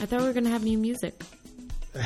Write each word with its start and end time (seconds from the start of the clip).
I 0.00 0.06
thought 0.06 0.20
we 0.20 0.26
were 0.26 0.32
gonna 0.32 0.50
have 0.50 0.62
new 0.62 0.78
music. 0.78 1.20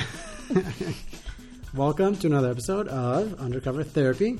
Welcome 1.74 2.16
to 2.16 2.26
another 2.26 2.50
episode 2.50 2.88
of 2.88 3.38
Undercover 3.38 3.84
Therapy. 3.84 4.38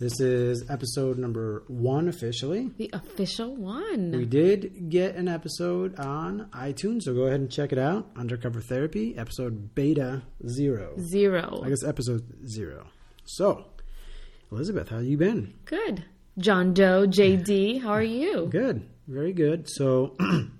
This 0.00 0.18
is 0.20 0.64
episode 0.68 1.18
number 1.18 1.62
one 1.68 2.08
officially. 2.08 2.70
The 2.78 2.90
official 2.92 3.54
one. 3.54 4.12
We 4.12 4.24
did 4.24 4.90
get 4.90 5.14
an 5.14 5.28
episode 5.28 5.98
on 6.00 6.48
iTunes, 6.52 7.02
so 7.02 7.14
go 7.14 7.22
ahead 7.22 7.40
and 7.40 7.50
check 7.50 7.72
it 7.72 7.78
out. 7.78 8.08
Undercover 8.16 8.60
Therapy, 8.60 9.16
episode 9.16 9.74
beta 9.74 10.22
zero. 10.48 10.94
Zero. 10.98 11.62
I 11.64 11.68
guess 11.68 11.84
episode 11.84 12.24
zero. 12.48 12.86
So, 13.24 13.66
Elizabeth, 14.50 14.88
how 14.88 14.98
you 14.98 15.16
been? 15.16 15.54
Good. 15.64 16.04
John 16.38 16.74
Doe, 16.74 17.06
JD, 17.06 17.82
how 17.82 17.90
are 17.90 18.02
you? 18.02 18.46
Good, 18.50 18.88
very 19.06 19.32
good. 19.32 19.68
So, 19.68 20.16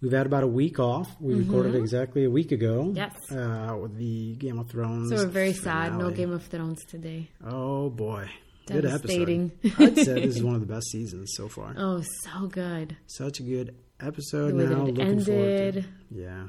we've 0.00 0.12
had 0.12 0.26
about 0.26 0.42
a 0.42 0.46
week 0.48 0.78
off. 0.78 1.08
We 1.20 1.34
recorded 1.34 1.74
exactly 1.74 2.24
a 2.24 2.30
week 2.30 2.52
ago. 2.52 2.84
Mm-hmm. 2.84 2.96
Yes. 2.96 3.32
Uh, 3.32 3.76
with 3.80 3.96
the 3.96 4.34
Game 4.36 4.58
of 4.58 4.68
Thrones. 4.68 5.10
So 5.10 5.16
we're 5.16 5.26
very 5.26 5.52
sad. 5.52 5.96
No. 5.96 6.10
Game 6.10 6.32
of 6.32 6.44
Thrones 6.46 6.84
today. 6.84 7.28
Oh 7.44 7.90
boy, 7.90 8.28
Devastating. 8.66 9.52
good 9.62 9.72
episode. 9.72 9.82
I'd 9.98 10.04
say 10.04 10.14
this 10.26 10.36
is 10.36 10.42
one 10.50 10.54
of 10.54 10.60
the 10.60 10.66
best 10.66 10.86
seasons 10.90 11.32
so 11.36 11.48
far. 11.48 11.74
Oh, 11.78 12.02
so 12.22 12.46
good. 12.46 12.96
Such 13.06 13.40
a 13.40 13.42
good 13.42 13.74
episode. 14.00 14.54
Now 14.54 14.82
looking 14.84 14.96
forward 14.96 15.24
to. 15.24 15.32
ended. 15.32 15.86
Yeah. 16.10 16.48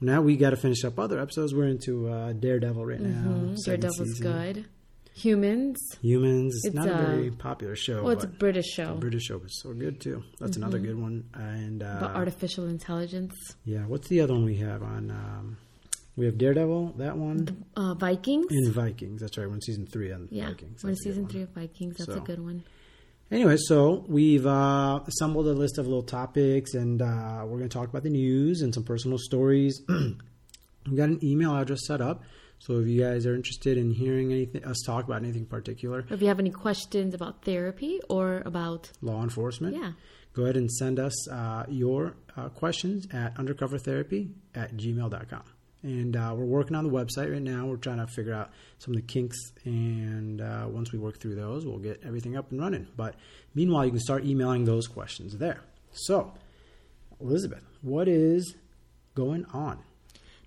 Now 0.00 0.20
we 0.20 0.36
got 0.36 0.50
to 0.50 0.56
finish 0.56 0.84
up 0.84 0.98
other 0.98 1.18
episodes. 1.20 1.54
We're 1.54 1.68
into 1.68 2.08
uh, 2.10 2.32
Daredevil 2.32 2.84
right 2.84 3.00
now. 3.00 3.28
Mm, 3.30 3.58
second 3.58 3.80
Daredevil's 3.80 4.16
season. 4.18 4.32
good. 4.32 4.66
Humans. 5.14 5.78
Humans. 6.02 6.60
It's, 6.64 6.74
not 6.74 6.88
a 6.88 6.94
uh, 6.94 7.06
very 7.06 7.30
popular 7.30 7.76
show. 7.76 8.02
Well, 8.02 8.12
it's 8.12 8.24
a 8.24 8.28
British 8.28 8.66
show 8.66 8.94
British 8.96 9.24
show, 9.24 9.38
but 9.38 9.48
so 9.48 9.72
good 9.72 10.00
too. 10.00 10.22
That's 10.40 10.56
another 10.56 10.78
good 10.78 10.98
one. 11.00 11.24
And 11.34 11.82
uh, 11.82 12.10
artificial 12.14 12.66
intelligence. 12.66 13.34
yeah, 13.64 13.80
what's 13.86 14.08
the 14.08 14.20
other 14.20 14.34
one 14.34 14.44
we 14.44 14.56
have 14.56 14.82
on? 14.82 15.10
Um, 15.10 15.56
we 16.16 16.26
have 16.26 16.36
Daredevil, 16.38 16.94
that 16.98 17.16
one, 17.16 17.64
Uh, 17.76 17.94
Vikings. 17.94 18.46
and 18.50 18.72
Vikings. 18.72 19.20
That's 19.20 19.36
right. 19.38 19.48
One 19.48 19.60
season 19.60 19.86
three 19.86 20.12
on 20.12 20.28
yeah, 20.30 20.48
Vikings. 20.48 20.82
we're 20.82 20.90
in 20.90 20.94
a 20.94 20.98
season 20.98 21.26
three 21.28 21.42
of 21.42 21.50
Vikings. 21.50 21.96
That's 21.98 22.12
So. 22.12 22.18
a 22.18 22.20
good 22.20 22.40
one. 22.40 22.62
Anyway, 23.30 23.56
so 23.58 24.04
we've 24.08 24.46
uh, 24.46 25.00
assembled 25.08 25.46
a 25.46 25.52
list 25.52 25.78
of 25.78 25.86
little 25.86 26.02
topics, 26.04 26.74
and 26.74 27.00
uh, 27.02 27.40
we're 27.44 27.58
going 27.58 27.68
to 27.68 27.78
talk 27.78 27.88
about 27.88 28.02
the 28.04 28.10
news 28.10 28.60
and 28.60 28.72
some 28.74 28.84
personal 28.84 29.18
stories. 29.18 29.80
We've 30.86 30.96
got 30.98 31.08
an 31.08 31.18
email 31.24 31.56
address 31.56 31.80
set 31.86 32.02
up, 32.02 32.22
so 32.64 32.78
if 32.78 32.86
you 32.86 33.02
guys 33.02 33.26
are 33.26 33.34
interested 33.34 33.76
in 33.76 33.90
hearing 33.90 34.32
anything, 34.32 34.64
us 34.64 34.80
talk 34.86 35.04
about 35.04 35.22
anything 35.22 35.44
particular, 35.44 36.06
If 36.08 36.22
you 36.22 36.28
have 36.28 36.38
any 36.38 36.48
questions 36.48 37.12
about 37.12 37.42
therapy 37.42 38.00
or 38.08 38.42
about 38.46 38.90
law 39.02 39.22
enforcement, 39.22 39.76
yeah, 39.76 39.92
go 40.32 40.44
ahead 40.44 40.56
and 40.56 40.72
send 40.72 40.98
us 40.98 41.28
uh, 41.28 41.66
your 41.68 42.14
uh, 42.38 42.48
questions 42.48 43.06
at 43.12 43.34
undercovertherapy 43.34 44.30
at 44.54 44.74
gmail.com. 44.78 45.42
And 45.82 46.16
uh, 46.16 46.32
we're 46.34 46.46
working 46.46 46.74
on 46.74 46.84
the 46.84 46.90
website 46.90 47.30
right 47.30 47.42
now. 47.42 47.66
We're 47.66 47.76
trying 47.76 47.98
to 47.98 48.06
figure 48.06 48.32
out 48.32 48.50
some 48.78 48.94
of 48.94 48.96
the 48.96 49.06
kinks, 49.06 49.36
and 49.66 50.40
uh, 50.40 50.66
once 50.66 50.90
we 50.90 50.98
work 50.98 51.20
through 51.20 51.34
those, 51.34 51.66
we'll 51.66 51.76
get 51.76 52.00
everything 52.02 52.34
up 52.34 52.50
and 52.50 52.58
running. 52.58 52.86
But 52.96 53.16
meanwhile, 53.54 53.84
you 53.84 53.90
can 53.90 54.00
start 54.00 54.24
emailing 54.24 54.64
those 54.64 54.86
questions 54.86 55.36
there. 55.36 55.60
So, 55.92 56.32
Elizabeth, 57.20 57.62
what 57.82 58.08
is 58.08 58.54
going 59.14 59.44
on? 59.52 59.84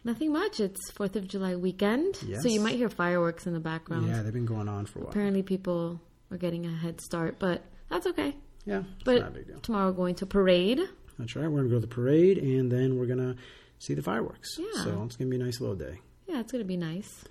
Nothing 0.08 0.32
much. 0.34 0.60
It's 0.60 0.90
Fourth 0.92 1.16
of 1.16 1.28
July 1.28 1.56
weekend, 1.56 2.18
Yes. 2.26 2.42
so 2.42 2.50
you 2.50 2.60
might 2.62 2.76
hear 2.76 2.90
fireworks 2.90 3.46
in 3.46 3.54
the 3.54 3.60
background. 3.60 4.08
Yeah, 4.08 4.24
they've 4.24 4.34
been 4.34 4.46
going 4.46 4.68
on 4.68 4.86
for 4.88 5.00
a 5.00 5.02
while. 5.04 5.12
Apparently, 5.12 5.44
people 5.44 6.02
are 6.32 6.38
getting 6.38 6.66
a 6.66 6.72
head 6.76 7.00
start, 7.02 7.38
but 7.40 7.62
that's 7.90 8.08
okay. 8.08 8.36
Yeah, 8.66 8.84
But 9.06 9.20
not 9.20 9.28
a 9.30 9.32
big 9.32 9.48
deal. 9.48 9.60
tomorrow, 9.60 9.88
we're 9.88 9.96
going 9.98 10.16
to 10.16 10.26
parade. 10.26 10.80
That's 11.20 11.36
right. 11.36 11.44
We're 11.44 11.60
going 11.60 11.64
to 11.66 11.70
go 11.70 11.76
to 11.76 11.82
the 11.82 11.88
parade, 11.88 12.38
and 12.40 12.72
then 12.72 12.98
we're 12.98 13.06
going 13.06 13.20
to 13.20 13.36
see 13.80 13.94
the 13.94 14.02
fireworks. 14.02 14.58
Yeah. 14.58 14.84
So 14.84 15.04
it's 15.06 15.16
going 15.16 15.30
to 15.32 15.38
be 15.38 15.42
a 15.42 15.46
nice 15.46 15.60
little 15.62 15.76
day. 15.76 16.00
Yeah, 16.28 16.40
it's 16.42 16.52
going 16.52 16.64
to 16.64 16.68
be 16.68 16.78
nice. 16.78 17.24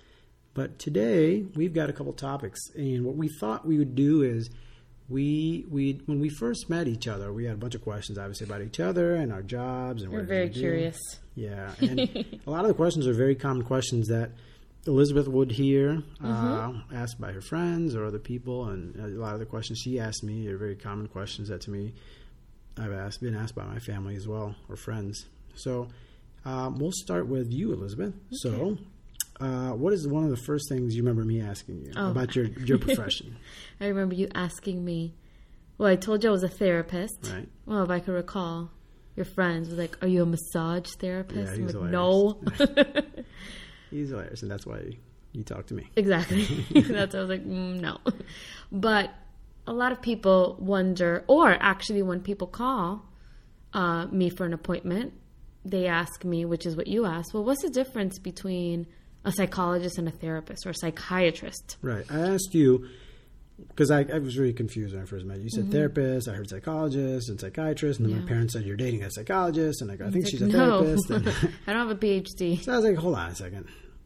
But 0.53 0.79
today 0.79 1.45
we've 1.55 1.73
got 1.73 1.89
a 1.89 1.93
couple 1.93 2.13
topics, 2.13 2.59
and 2.75 3.05
what 3.05 3.15
we 3.15 3.27
thought 3.27 3.65
we 3.67 3.77
would 3.77 3.93
do 3.95 4.23
is 4.23 4.49
we 5.09 5.65
we 5.69 6.01
when 6.05 6.19
we 6.19 6.29
first 6.29 6.69
met 6.69 6.87
each 6.87 7.07
other, 7.07 7.31
we 7.31 7.45
had 7.45 7.53
a 7.53 7.57
bunch 7.57 7.75
of 7.75 7.81
questions, 7.81 8.17
obviously 8.17 8.45
about 8.45 8.61
each 8.61 8.79
other 8.79 9.15
and 9.15 9.31
our 9.31 9.41
jobs, 9.41 10.03
and 10.03 10.11
We're 10.11 10.19
what 10.19 10.27
very 10.27 10.47
we 10.47 10.53
do. 10.53 10.59
curious. 10.59 10.97
Yeah, 11.35 11.71
and 11.79 11.99
a 12.47 12.49
lot 12.49 12.61
of 12.61 12.67
the 12.69 12.73
questions 12.73 13.07
are 13.07 13.13
very 13.13 13.35
common 13.35 13.63
questions 13.63 14.07
that 14.07 14.31
Elizabeth 14.85 15.27
would 15.27 15.51
hear 15.51 16.03
uh, 16.23 16.27
Mm-hmm. 16.27 16.95
asked 16.95 17.19
by 17.21 17.31
her 17.31 17.41
friends 17.41 17.95
or 17.95 18.05
other 18.05 18.19
people, 18.19 18.65
and 18.69 18.95
a 18.95 19.07
lot 19.19 19.33
of 19.33 19.39
the 19.39 19.45
questions 19.45 19.79
she 19.79 19.99
asked 19.99 20.23
me 20.23 20.47
are 20.47 20.57
very 20.57 20.75
common 20.75 21.07
questions 21.07 21.49
that 21.49 21.61
to 21.61 21.71
me 21.71 21.93
I've 22.77 22.93
asked 22.93 23.21
been 23.21 23.35
asked 23.35 23.55
by 23.55 23.63
my 23.65 23.79
family 23.79 24.15
as 24.15 24.27
well 24.27 24.55
or 24.69 24.75
friends. 24.75 25.25
So 25.55 25.87
um, 26.45 26.77
we'll 26.79 26.91
start 26.93 27.27
with 27.27 27.51
you, 27.51 27.71
Elizabeth. 27.73 28.13
So. 28.31 28.77
Uh, 29.39 29.71
what 29.71 29.93
is 29.93 30.07
one 30.07 30.23
of 30.23 30.29
the 30.31 30.37
first 30.37 30.67
things 30.69 30.95
you 30.95 31.03
remember 31.03 31.23
me 31.23 31.41
asking 31.41 31.81
you 31.85 31.91
Oh. 31.95 32.11
about 32.11 32.35
your, 32.35 32.45
your 32.45 32.77
profession? 32.87 33.37
I 33.79 33.87
remember 33.87 34.15
you 34.15 34.27
asking 34.33 34.83
me. 34.83 35.13
Well, 35.77 35.89
I 35.89 35.95
told 35.95 36.23
you 36.23 36.29
I 36.29 36.31
was 36.31 36.43
a 36.43 36.49
therapist. 36.49 37.29
Right. 37.31 37.47
Well, 37.67 37.83
if 37.83 37.89
I 37.91 37.99
could 37.99 38.13
recall, 38.13 38.71
your 39.15 39.25
friends 39.25 39.69
was 39.69 39.77
like, 39.77 39.95
"Are 40.03 40.07
you 40.07 40.23
a 40.23 40.25
massage 40.25 40.89
therapist?" 40.95 41.51
Yeah, 41.51 41.53
I'm 41.53 41.61
he's 41.67 41.75
like, 41.75 41.91
hilarious. 41.91 42.69
"No." 42.69 43.23
He's 43.91 44.09
hilarious, 44.09 44.41
and 44.41 44.51
that's 44.51 44.65
why 44.65 44.97
you 45.31 45.43
talk 45.43 45.67
to 45.67 45.73
me. 45.73 45.89
Exactly. 45.95 46.43
That's 46.81 47.13
why 47.13 47.19
I 47.19 47.23
was 47.23 47.29
like, 47.29 47.45
mm, 47.45 47.79
no. 47.79 47.99
But 48.71 49.11
a 49.65 49.71
lot 49.71 49.91
of 49.93 50.01
people 50.01 50.57
wonder, 50.59 51.23
or 51.27 51.51
actually, 51.51 52.01
when 52.01 52.19
people 52.21 52.47
call 52.47 53.05
uh, 53.73 54.07
me 54.07 54.29
for 54.29 54.45
an 54.45 54.51
appointment, 54.53 55.13
they 55.63 55.85
ask 55.87 56.25
me, 56.25 56.43
which 56.43 56.65
is 56.65 56.75
what 56.75 56.87
you 56.87 57.05
asked. 57.05 57.33
Well, 57.33 57.45
what's 57.45 57.61
the 57.61 57.69
difference 57.69 58.19
between 58.19 58.87
a 59.25 59.31
psychologist 59.31 59.97
and 59.97 60.07
a 60.07 60.11
therapist 60.11 60.65
or 60.65 60.69
a 60.71 60.75
psychiatrist? 60.75 61.77
Right. 61.81 62.05
I 62.09 62.19
asked 62.19 62.53
you 62.53 62.87
because 63.69 63.89
I, 63.89 64.01
I 64.13 64.19
was 64.19 64.37
really 64.37 64.53
confused 64.53 64.93
when 64.93 65.01
I 65.01 65.05
first 65.05 65.25
met 65.25 65.37
you. 65.37 65.45
You 65.45 65.49
said 65.49 65.71
therapist, 65.71 66.27
I 66.29 66.33
heard 66.33 66.47
psychologist 66.49 67.29
and 67.29 67.39
psychiatrist, 67.39 67.99
and 67.99 68.07
then 68.07 68.13
Mm-hmm. 68.13 68.19
Yeah. 68.21 68.25
my 68.25 68.29
parents 68.29 68.53
said 68.53 68.63
you're 68.65 68.77
dating 68.77 69.03
a 69.03 69.09
psychologist, 69.11 69.81
and 69.81 69.91
I 69.91 69.95
go, 69.95 70.05
I 70.05 70.11
think 70.11 70.23
It's 70.25 70.31
she's 70.31 70.41
a 70.43 70.47
no, 70.47 70.83
therapist. 70.83 71.09
And 71.09 71.27
I 71.67 71.73
don't 71.73 71.87
have 71.87 71.97
a 71.97 71.99
PhD. 71.99 72.61
so 72.63 72.73
I 72.73 72.75
was 72.77 72.85
like, 72.85 72.97
hold 72.97 73.15
on 73.15 73.31
a 73.31 73.35
second. 73.35 73.65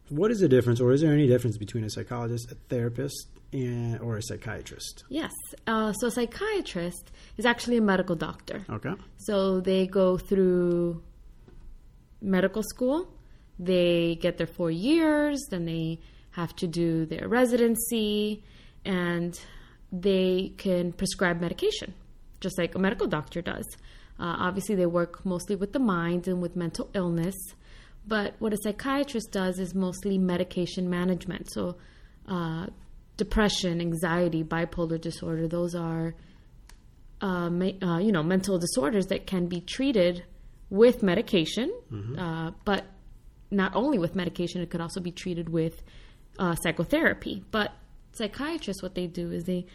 What 0.10 0.32
is 0.32 0.40
the 0.40 0.50
difference, 0.50 0.80
or 0.82 0.92
is 0.92 1.02
there 1.02 1.14
any 1.14 1.28
difference 1.28 1.58
between 1.58 1.84
a 1.84 1.90
psychologist, 1.90 2.52
a 2.52 2.56
therapist, 2.70 3.28
and 3.54 4.00
or 4.02 4.18
a 4.18 4.22
psychiatrist? 4.22 5.04
Yes. 5.10 5.32
Uh, 5.68 5.92
so 5.94 6.08
a 6.08 6.12
psychiatrist 6.12 7.12
is 7.38 7.46
actually 7.46 7.78
a 7.78 7.82
medical 7.82 8.16
doctor. 8.16 8.66
Okay. 8.70 8.92
So 9.18 9.60
they 9.62 9.86
go 9.88 10.18
through 10.18 11.02
medical 12.22 12.64
school. 12.64 13.08
They 13.62 14.16
get 14.16 14.38
their 14.38 14.48
four 14.48 14.72
years, 14.72 15.40
then 15.52 15.66
they 15.66 16.00
have 16.32 16.56
to 16.58 16.68
do 16.68 17.06
their 17.06 17.28
residency, 17.28 18.44
and 18.84 19.40
they 19.92 20.54
can 20.58 20.92
prescribe 20.94 21.40
medication, 21.40 21.94
just 22.40 22.58
like 22.58 22.74
a 22.74 22.80
medical 22.80 23.06
doctor 23.06 23.42
does. 23.42 23.68
Uh, 24.20 24.36
obviously, 24.40 24.74
they 24.74 24.88
work 24.88 25.24
mostly 25.26 25.56
with 25.56 25.74
the 25.74 25.80
mind 25.80 26.28
and 26.28 26.42
with 26.42 26.56
mental 26.56 26.90
illness, 26.96 27.36
but 28.08 28.34
what 28.40 28.52
a 28.52 28.58
psychiatrist 28.58 29.32
does 29.32 29.60
is 29.60 29.76
mostly 29.76 30.18
medication 30.18 30.90
management. 30.90 31.52
So, 31.52 31.76
uh, 32.28 32.66
depression, 33.18 33.80
anxiety, 33.80 34.44
bipolar 34.44 35.00
disorder, 35.00 35.48
those 35.48 35.76
are 35.76 36.16
uh, 37.22 37.50
ma- 37.52 37.78
uh, 37.84 38.00
you 38.00 38.12
know, 38.12 38.24
mental 38.24 38.58
disorders 38.58 39.06
that 39.08 39.28
can 39.28 39.46
be 39.46 39.62
treated 39.62 40.24
with 40.72 41.04
medication, 41.04 41.72
uh, 42.18 42.52
but 42.66 42.86
not 43.52 43.76
only 43.76 44.00
with 44.00 44.16
medication, 44.16 44.62
it 44.62 44.70
could 44.70 44.82
also 44.82 45.00
be 45.00 45.12
treated 45.12 45.50
with 45.50 45.84
uh, 46.40 46.56
psychotherapy. 46.56 47.44
But 47.52 47.74
psychiatrists, 48.14 48.82
what 48.82 48.96
they 48.96 49.08
do 49.08 49.32
is 49.32 49.44
they 49.44 49.66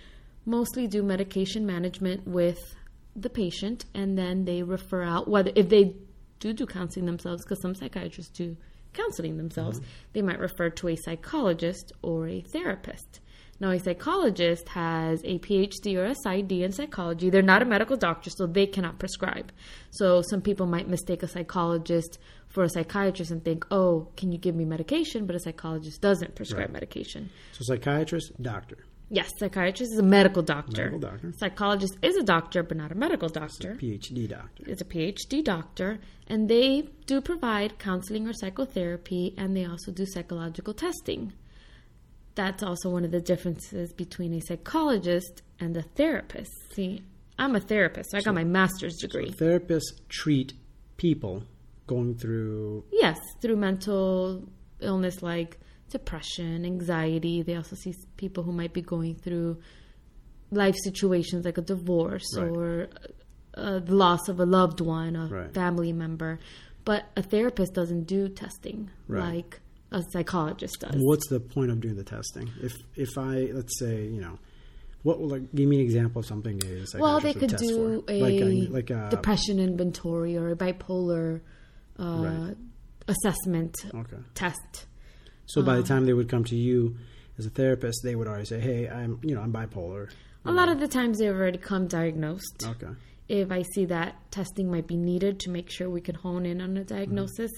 mostly 0.44 0.86
do 0.86 1.02
medication 1.02 1.66
management 1.66 2.26
with 2.26 2.58
the 3.14 3.30
patient, 3.30 3.84
and 3.94 4.16
then 4.16 4.44
they 4.44 4.62
refer 4.62 5.02
out 5.02 5.28
whether 5.28 5.50
if 5.54 5.68
they 5.68 5.94
do 6.40 6.52
do 6.52 6.66
counseling 6.66 7.06
themselves, 7.06 7.44
because 7.44 7.60
some 7.60 7.74
psychiatrists 7.74 8.36
do 8.36 8.56
counseling 8.92 9.36
themselves, 9.36 9.80
they 10.12 10.22
might 10.22 10.38
refer 10.38 10.70
to 10.70 10.88
a 10.88 10.96
psychologist 10.96 11.92
or 12.02 12.28
a 12.28 12.40
therapist. 12.40 13.20
Now, 13.58 13.70
a 13.70 13.78
psychologist 13.78 14.68
has 14.70 15.22
a 15.24 15.38
PhD 15.38 15.96
or 15.96 16.04
a 16.04 16.14
PsyD 16.14 16.60
in 16.60 16.72
psychology. 16.72 17.30
They're 17.30 17.40
not 17.40 17.62
a 17.62 17.66
medical 17.66 17.96
doctor, 17.96 18.28
so 18.28 18.46
they 18.46 18.66
cannot 18.66 18.98
prescribe. 18.98 19.50
So, 19.90 20.20
some 20.20 20.42
people 20.42 20.66
might 20.66 20.88
mistake 20.88 21.22
a 21.22 21.28
psychologist 21.28 22.18
for 22.56 22.64
a 22.64 22.70
psychiatrist 22.70 23.30
and 23.30 23.44
think, 23.44 23.66
oh, 23.70 24.08
can 24.16 24.32
you 24.32 24.38
give 24.38 24.54
me 24.54 24.64
medication? 24.64 25.26
But 25.26 25.36
a 25.36 25.38
psychologist 25.40 26.00
doesn't 26.00 26.34
prescribe 26.34 26.68
Right. 26.68 26.72
medication. 26.72 27.28
So 27.52 27.64
psychiatrist, 27.64 28.32
doctor, 28.40 28.78
Yes, 29.08 29.30
psychiatrist 29.38 29.92
is 29.92 29.98
a 29.98 30.02
medical 30.02 30.42
doctor. 30.42 30.86
Medical 30.90 30.98
doctor. 30.98 31.32
Psychologist 31.36 31.96
is 32.02 32.16
a 32.16 32.22
doctor, 32.24 32.62
but 32.64 32.76
not 32.78 32.90
a 32.90 32.94
medical 32.96 33.28
doctor. 33.28 33.76
PhD 33.80 34.26
doctor. 34.28 34.64
It's 34.66 34.80
a 34.80 34.84
PhD 34.86 35.44
doctor, 35.44 36.00
and 36.26 36.48
they 36.48 36.88
do 37.04 37.20
provide 37.20 37.78
counseling 37.78 38.26
or 38.26 38.32
psychotherapy, 38.32 39.34
and 39.36 39.54
they 39.56 39.64
also 39.66 39.92
do 39.92 40.06
psychological 40.06 40.74
testing. 40.74 41.34
That's 42.34 42.62
also 42.64 42.90
one 42.90 43.04
of 43.04 43.12
the 43.12 43.20
differences 43.20 43.92
between 43.92 44.32
a 44.34 44.40
psychologist 44.40 45.42
and 45.60 45.76
a 45.76 45.82
therapist. 45.82 46.50
See, 46.74 47.02
I'm 47.38 47.54
a 47.54 47.60
therapist, 47.60 48.10
so 48.10 48.18
I 48.18 48.22
got 48.22 48.34
my 48.34 48.44
master's 48.44 48.96
degree. 48.96 49.30
Therapists 49.30 49.92
treat 50.08 50.54
people. 50.96 51.44
Going 51.86 52.16
through 52.16 52.84
Yes, 52.92 53.18
through 53.40 53.56
mental 53.56 54.48
illness 54.80 55.22
like 55.22 55.58
depression, 55.90 56.64
anxiety. 56.64 57.42
They 57.42 57.54
also 57.56 57.76
see 57.76 57.94
people 58.16 58.42
who 58.42 58.52
might 58.52 58.72
be 58.72 58.82
going 58.82 59.14
through 59.14 59.58
life 60.50 60.76
situations 60.82 61.44
like 61.44 61.58
a 61.58 61.62
divorce 61.62 62.26
Right. 62.36 62.48
or 62.50 62.88
uh, 63.54 63.78
the 63.78 63.94
loss 63.94 64.28
of 64.28 64.38
a 64.40 64.44
loved 64.46 64.80
one, 64.80 65.16
a 65.16 65.26
Right. 65.28 65.54
family 65.54 65.92
member. 65.92 66.38
But 66.84 67.04
a 67.16 67.22
therapist 67.22 67.72
doesn't 67.74 68.04
do 68.04 68.28
testing 68.28 68.90
Right. 69.08 69.34
like 69.36 69.60
a 69.92 70.02
psychologist 70.12 70.80
does. 70.80 70.94
what's 70.96 71.28
the 71.28 71.40
point 71.40 71.70
of 71.70 71.80
doing 71.80 71.96
the 71.96 72.04
testing? 72.04 72.50
If 72.62 72.74
if 72.96 73.16
I 73.18 73.50
let's 73.52 73.78
say 73.78 74.06
you 74.06 74.20
know. 74.20 74.38
What 75.02 75.20
like 75.20 75.54
give 75.54 75.68
me 75.68 75.76
an 75.76 75.82
example 75.82 76.18
of 76.18 76.26
something 76.26 76.60
a 76.64 76.98
well, 76.98 77.20
they 77.20 77.32
could 77.32 77.54
do 77.56 78.02
for? 78.04 78.10
a 78.12 78.20
like 78.20 78.40
a, 78.40 78.68
like 78.72 78.90
a 78.90 79.08
depression 79.08 79.60
inventory 79.60 80.36
or 80.36 80.50
a 80.50 80.56
bipolar 80.56 81.42
uh, 81.98 82.02
Right. 82.18 82.56
assessment 83.08 83.74
okay. 83.94 84.16
test. 84.34 84.86
So 85.46 85.62
by 85.62 85.74
the 85.74 85.80
Uh-huh. 85.80 85.88
time 85.88 86.06
they 86.06 86.12
would 86.12 86.28
come 86.28 86.44
to 86.44 86.56
you 86.56 86.96
as 87.38 87.46
a 87.46 87.50
therapist, 87.50 88.02
they 88.02 88.14
would 88.16 88.26
already 88.26 88.46
say, 88.46 88.60
"Hey, 88.60 88.88
I'm 88.88 89.18
you 89.22 89.34
know 89.34 89.40
I'm 89.42 89.52
bipolar." 89.52 90.10
A 90.44 90.52
lot 90.52 90.68
of 90.68 90.78
the 90.80 90.88
times 90.88 91.18
they've 91.18 91.34
already 91.34 91.58
come 91.58 91.86
diagnosed. 91.88 92.64
Okay. 92.64 92.92
If 93.28 93.50
I 93.50 93.62
see 93.62 93.84
that 93.86 94.30
testing 94.30 94.70
might 94.70 94.86
be 94.86 94.96
needed 94.96 95.40
to 95.40 95.50
make 95.50 95.68
sure 95.70 95.90
we 95.90 96.00
can 96.00 96.14
hone 96.14 96.46
in 96.46 96.60
on 96.60 96.76
a 96.76 96.84
diagnosis, 96.84 97.50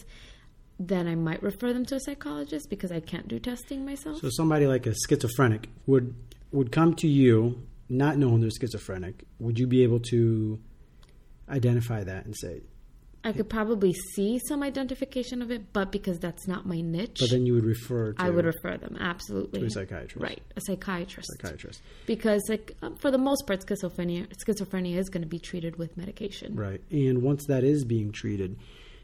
then 0.81 1.06
I 1.06 1.14
might 1.14 1.43
refer 1.43 1.73
them 1.75 1.84
to 1.87 1.96
a 1.96 2.00
psychologist 2.00 2.70
because 2.70 2.91
I 2.91 3.00
can't 3.00 3.29
do 3.29 3.38
testing 3.38 3.84
myself. 3.84 4.20
So 4.20 4.31
somebody 4.31 4.67
like 4.67 4.87
a 4.87 4.94
schizophrenic 5.06 5.69
would 5.87 6.14
would 6.52 6.73
come 6.73 6.94
to 6.94 7.06
you 7.08 7.62
not 7.91 8.17
knowing 8.19 8.41
they're 8.41 8.50
schizophrenic. 8.50 9.25
Would 9.38 9.58
you 9.58 9.67
be 9.67 9.82
able 9.82 10.00
to 10.00 10.58
identify 11.49 12.05
that 12.05 12.25
and 12.26 12.34
say? 12.37 12.62
I 13.25 13.32
could 13.32 13.49
probably 13.49 13.93
see 14.15 14.38
some 14.49 14.62
identification 14.62 15.43
of 15.43 15.50
it, 15.50 15.73
but 15.73 15.91
because 15.91 16.19
that's 16.19 16.47
not 16.47 16.67
my 16.67 16.81
niche, 16.81 17.19
But 17.20 17.31
then 17.31 17.44
you 17.47 17.55
would 17.55 17.65
refer 17.65 18.12
to 18.12 18.23
I 18.23 18.31
would 18.31 18.44
refer 18.44 18.76
them 18.76 18.97
absolutely 19.00 19.61
to 19.61 19.67
a 19.67 19.70
psychiatrist. 19.70 20.17
right, 20.23 20.41
a 20.56 20.61
psychiatrist. 20.61 21.29
Psychiatrist. 21.37 21.82
Because, 22.06 22.43
like, 22.49 22.76
um, 22.82 22.94
for 22.97 23.11
the 23.11 23.19
most 23.19 23.47
part, 23.47 23.61
schizophrenia 23.67 24.29
schizophrenia 24.47 24.97
is 24.97 25.09
going 25.09 25.23
to 25.23 25.29
be 25.29 25.38
treated 25.41 25.76
with 25.76 25.97
medication. 25.97 26.55
Right. 26.55 26.81
And 26.91 27.23
once 27.23 27.44
that 27.47 27.65
is 27.65 27.85
being 27.85 28.12
treated, 28.12 28.56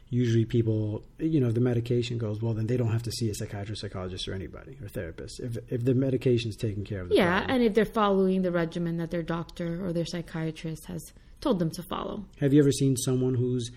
usually 0.09 0.45
people, 0.45 1.03
you 1.19 1.39
know, 1.41 1.51
the 1.51 1.59
medication 1.59 2.17
goes 2.17 2.41
well. 2.41 2.53
Then 2.53 2.67
they 2.67 2.77
don't 2.77 2.91
have 2.91 3.03
to 3.03 3.11
see 3.11 3.29
a 3.29 3.33
psychiatrist, 3.35 3.81
psychologist, 3.81 4.27
or 4.27 4.33
anybody 4.33 4.77
or 4.81 4.87
therapist 4.87 5.39
if 5.41 5.57
if 5.69 5.83
the 5.83 5.93
medication's 5.93 6.55
taking 6.55 6.85
care 6.85 7.01
of 7.01 7.09
the 7.09 7.15
Yeah, 7.15 7.39
problem. 7.39 7.55
and 7.55 7.63
if 7.67 7.73
they're 7.73 7.85
following 7.85 8.41
the 8.43 8.51
regimen 8.51 8.97
that 8.97 9.11
their 9.11 9.23
doctor 9.23 9.85
or 9.85 9.91
their 9.93 10.05
psychiatrist 10.05 10.85
has 10.85 11.03
told 11.41 11.59
them 11.59 11.69
to 11.71 11.83
follow. 11.83 12.23
Have 12.39 12.53
you 12.53 12.61
ever 12.61 12.71
seen 12.71 12.95
someone 12.95 13.35
who's 13.35 13.69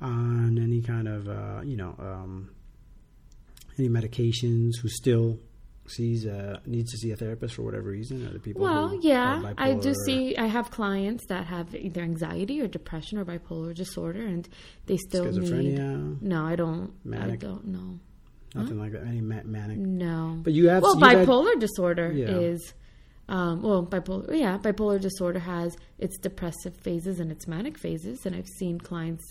on 0.00 0.58
any 0.58 0.80
kind 0.82 1.08
of, 1.08 1.28
uh, 1.28 1.60
you 1.62 1.76
know, 1.76 1.94
um, 1.98 2.50
any 3.78 3.88
medications 3.88 4.72
who 4.80 4.88
still 4.88 5.38
sees 5.86 6.24
uh, 6.26 6.60
needs 6.66 6.90
to 6.92 6.98
see 6.98 7.10
a 7.10 7.16
therapist 7.16 7.54
for 7.54 7.62
whatever 7.62 7.90
reason? 7.90 8.32
The 8.32 8.38
people? 8.38 8.62
Well, 8.62 8.98
yeah, 9.02 9.52
I 9.58 9.74
do 9.74 9.92
see. 10.06 10.36
I 10.36 10.46
have 10.46 10.70
clients 10.70 11.26
that 11.26 11.46
have 11.46 11.74
either 11.74 12.00
anxiety 12.02 12.60
or 12.60 12.68
depression 12.68 13.18
or 13.18 13.24
bipolar 13.24 13.74
disorder, 13.74 14.24
and 14.26 14.48
they 14.86 14.96
still 14.96 15.24
need. 15.24 15.42
schizophrenia, 15.50 16.22
No, 16.22 16.44
I 16.44 16.56
don't. 16.56 16.92
manic. 17.04 17.42
I 17.44 17.46
don't 17.46 17.66
know. 17.66 17.98
nothing 18.54 18.78
like 18.78 18.92
that. 18.92 19.02
Any 19.06 19.20
ma- 19.20 19.42
manic. 19.44 19.78
No. 19.78 20.40
But 20.42 20.52
you 20.54 20.68
have 20.68 20.82
well, 20.82 20.98
had- 20.98 21.26
bipolar 21.26 21.58
disorder 21.58 22.12
Yeah. 22.12 22.28
is. 22.38 22.74
Um, 23.28 23.62
well, 23.62 23.86
bipolar, 23.86 24.36
yeah, 24.36 24.58
bipolar 24.58 25.00
disorder 25.00 25.38
has 25.38 25.76
its 25.98 26.18
depressive 26.18 26.76
phases 26.78 27.20
and 27.20 27.30
its 27.30 27.46
manic 27.46 27.78
phases, 27.78 28.26
and 28.26 28.34
I've 28.34 28.48
seen 28.58 28.80
clients 28.80 29.24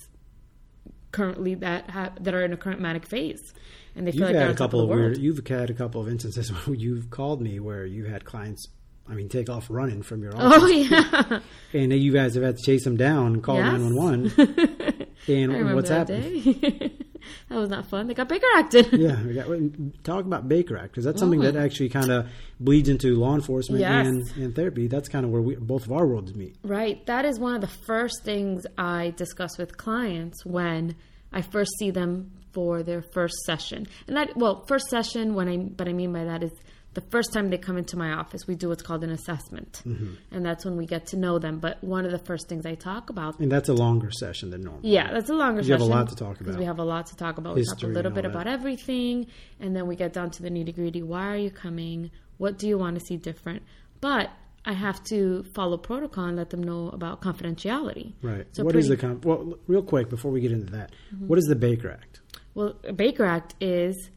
currently 1.11 1.56
that 1.56 2.17
that 2.21 2.33
are 2.33 2.44
in 2.44 2.53
a 2.53 2.57
current 2.57 2.79
manic 2.81 3.06
phase, 3.06 3.53
and 3.95 4.06
they 4.07 4.11
feel 4.11 4.21
You've 4.21 4.27
like 4.29 4.35
they're 4.35 4.47
had 4.47 4.56
a 4.56 4.57
couple 4.57 4.79
of 4.79 4.83
of 4.83 4.89
the 4.89 4.95
world. 4.95 5.11
weird. 5.11 5.17
You've 5.17 5.47
had 5.47 5.69
a 5.69 5.73
couple 5.73 6.01
of 6.01 6.07
instances 6.09 6.50
where 6.65 6.75
you've 6.75 7.09
called 7.09 7.41
me 7.41 7.59
where 7.59 7.85
you 7.85 8.06
had 8.06 8.25
clients. 8.25 8.67
I 9.07 9.15
mean, 9.15 9.27
take 9.27 9.50
off 9.50 9.65
running 9.71 10.03
from 10.03 10.21
your 10.21 10.33
oh, 10.35 10.47
office, 10.47 10.61
Oh 10.63 10.67
yeah, 10.67 11.39
and 11.73 11.91
you 11.91 12.13
guys 12.13 12.35
have 12.35 12.44
had 12.44 12.57
to 12.57 12.63
chase 12.63 12.83
them 12.83 12.95
down 12.95 13.33
and 13.33 13.44
call 13.44 13.57
nine 13.57 13.95
one 13.95 13.95
one. 13.95 14.31
And 15.29 15.75
what's 15.75 15.89
that 15.89 16.09
happened? 16.09 16.43
day. 16.61 16.91
that 17.49 17.55
was 17.55 17.69
not 17.69 17.87
fun. 17.89 18.07
They 18.07 18.13
got 18.13 18.27
Baker 18.27 18.47
acted. 18.55 18.89
Yeah, 18.99 19.21
we 19.23 19.33
got, 19.33 20.03
talk 20.03 20.25
about 20.25 20.49
Baker 20.49 20.77
Act 20.77 20.91
because 20.91 21.05
that's 21.05 21.17
oh 21.17 21.23
something 21.25 21.41
that 21.41 21.55
actually 21.55 21.89
kind 21.89 22.11
of 22.11 22.27
bleeds 22.59 22.89
into 22.89 23.15
law 23.15 23.35
enforcement 23.35 23.81
Yes. 23.81 24.07
and, 24.07 24.27
and 24.37 24.55
therapy. 24.55 24.87
That's 24.87 25.07
kind 25.09 25.25
of 25.25 25.31
where 25.31 25.41
we 25.41 25.55
both 25.55 25.85
of 25.85 25.91
our 25.91 26.05
worlds 26.05 26.33
meet. 26.35 26.55
Right. 26.63 27.05
That 27.05 27.25
is 27.25 27.39
one 27.39 27.55
of 27.55 27.61
the 27.61 27.67
first 27.67 28.23
things 28.23 28.65
I 28.77 29.13
discuss 29.15 29.57
with 29.57 29.77
clients 29.77 30.45
when 30.45 30.95
I 31.31 31.41
first 31.41 31.71
see 31.77 31.91
them 31.91 32.31
for 32.51 32.83
their 32.83 33.01
first 33.01 33.35
session. 33.45 33.87
And 34.07 34.17
that 34.17 34.35
well, 34.35 34.65
first 34.67 34.87
session 34.87 35.35
when 35.35 35.47
I 35.47 35.57
but 35.57 35.87
I 35.87 35.93
mean 35.93 36.11
by 36.11 36.25
that 36.25 36.43
is 36.43 36.51
the 37.00 37.10
first 37.10 37.34
time 37.34 37.50
they 37.50 37.57
come 37.57 37.78
into 37.78 37.98
my 37.98 38.12
office, 38.13 38.48
we 38.48 38.56
do 38.56 38.69
what's 38.69 38.81
called 38.84 39.04
an 39.04 39.10
assessment. 39.12 39.81
Mm-hmm. 39.86 40.13
And 40.31 40.46
that's 40.46 40.66
when 40.66 40.75
we 40.78 40.86
get 40.86 41.07
to 41.07 41.18
know 41.18 41.40
them. 41.40 41.60
But 41.60 41.84
one 41.84 42.06
of 42.06 42.12
the 42.12 42.19
first 42.19 42.48
things 42.50 42.66
I 42.66 42.75
talk 42.75 43.10
about 43.10 43.40
And 43.40 43.51
that's 43.51 43.69
a 43.69 43.74
longer 43.74 44.12
session 44.12 44.50
than 44.50 44.62
normal. 44.63 44.81
yeah, 44.84 45.12
that's 45.13 45.30
a 45.30 45.34
longer 45.34 45.62
session. 45.62 45.68
You 45.81 45.88
have 45.88 45.90
a 45.90 45.96
lot 45.98 46.10
to 46.10 46.16
talk 46.16 46.42
about. 46.42 46.57
we 46.57 46.66
have 46.66 46.80
a 46.80 46.84
lot 46.84 47.06
to 47.07 47.16
talk 47.16 47.38
about. 47.38 47.56
We 47.56 47.63
talk 47.66 47.81
a 47.84 47.88
little 47.88 48.12
bit 48.12 48.24
that. 48.24 48.31
about 48.31 48.48
everything, 48.48 49.28
and 49.60 49.75
then 49.75 49.88
we 49.88 49.96
get 49.96 50.13
down 50.13 50.31
to 50.31 50.42
the 50.44 50.50
nitty 50.50 50.75
gritty. 50.75 51.04
Why 51.04 51.28
are 51.34 51.38
you 51.38 51.51
coming? 51.51 52.12
What 52.38 52.57
do 52.57 52.68
you 52.68 52.78
want 52.78 53.00
to 53.00 53.06
see 53.06 53.18
different? 53.18 53.63
But 54.01 54.30
I 54.66 54.74
have 54.74 55.04
to 55.06 55.44
follow 55.56 55.78
protocol 55.78 56.25
and 56.25 56.36
let 56.38 56.50
them 56.50 56.62
know 56.63 56.90
about 56.90 57.22
confidentiality. 57.22 58.13
Right. 58.22 58.46
So 58.51 58.63
what 58.63 58.75
is 58.75 58.88
pretty- 58.88 59.01
Mm-hmm. 59.04 59.19
the 59.19 59.22
com- 59.22 59.48
well? 59.48 59.57
Real 59.68 59.81
quick 59.84 60.10
before 60.10 60.31
we 60.31 60.42
get 60.42 60.51
into 60.51 60.72
that, 60.74 60.92
what 61.19 61.40
is 61.40 61.46
the 61.46 61.56
Baker 61.56 61.90
Act? 61.90 62.19
Well, 62.56 62.75
a 62.84 62.94
Baker 62.94 63.25
Act 63.25 63.56
is 63.62 64.10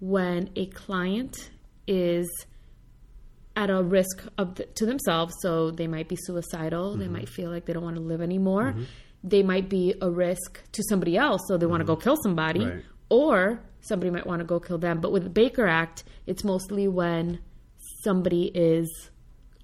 when 0.00 0.48
a 0.56 0.66
client 0.66 1.50
is 1.90 2.28
at 3.56 3.68
a 3.68 3.82
risk 3.82 4.24
of 4.38 4.54
the, 4.54 4.64
to 4.78 4.86
themselves, 4.86 5.34
so 5.42 5.70
they 5.72 5.86
might 5.88 6.08
be 6.08 6.16
suicidal, 6.16 6.92
Mm-hmm. 6.92 7.00
they 7.00 7.08
might 7.08 7.28
feel 7.28 7.50
like 7.50 7.64
they 7.66 7.72
don't 7.72 7.82
want 7.82 7.96
to 7.96 8.02
live 8.02 8.22
anymore. 8.22 8.74
They 9.22 9.42
might 9.42 9.68
be 9.68 9.94
a 10.00 10.08
risk 10.08 10.62
to 10.72 10.82
somebody 10.88 11.16
else, 11.16 11.42
so 11.48 11.58
they 11.58 11.66
want 11.66 11.80
to 11.80 11.84
go 11.84 11.96
kill 11.96 12.16
somebody, 12.22 12.60
Mm-hmm. 12.60 12.76
Right. 12.76 12.84
or 13.10 13.60
somebody 13.80 14.10
might 14.10 14.26
want 14.26 14.40
to 14.40 14.44
go 14.46 14.60
kill 14.60 14.78
them. 14.78 15.00
But 15.00 15.10
with 15.12 15.24
the 15.24 15.30
Baker 15.30 15.66
Act, 15.66 16.04
it's 16.26 16.44
mostly 16.44 16.86
when 16.88 17.40
somebody 18.04 18.44
is 18.54 19.10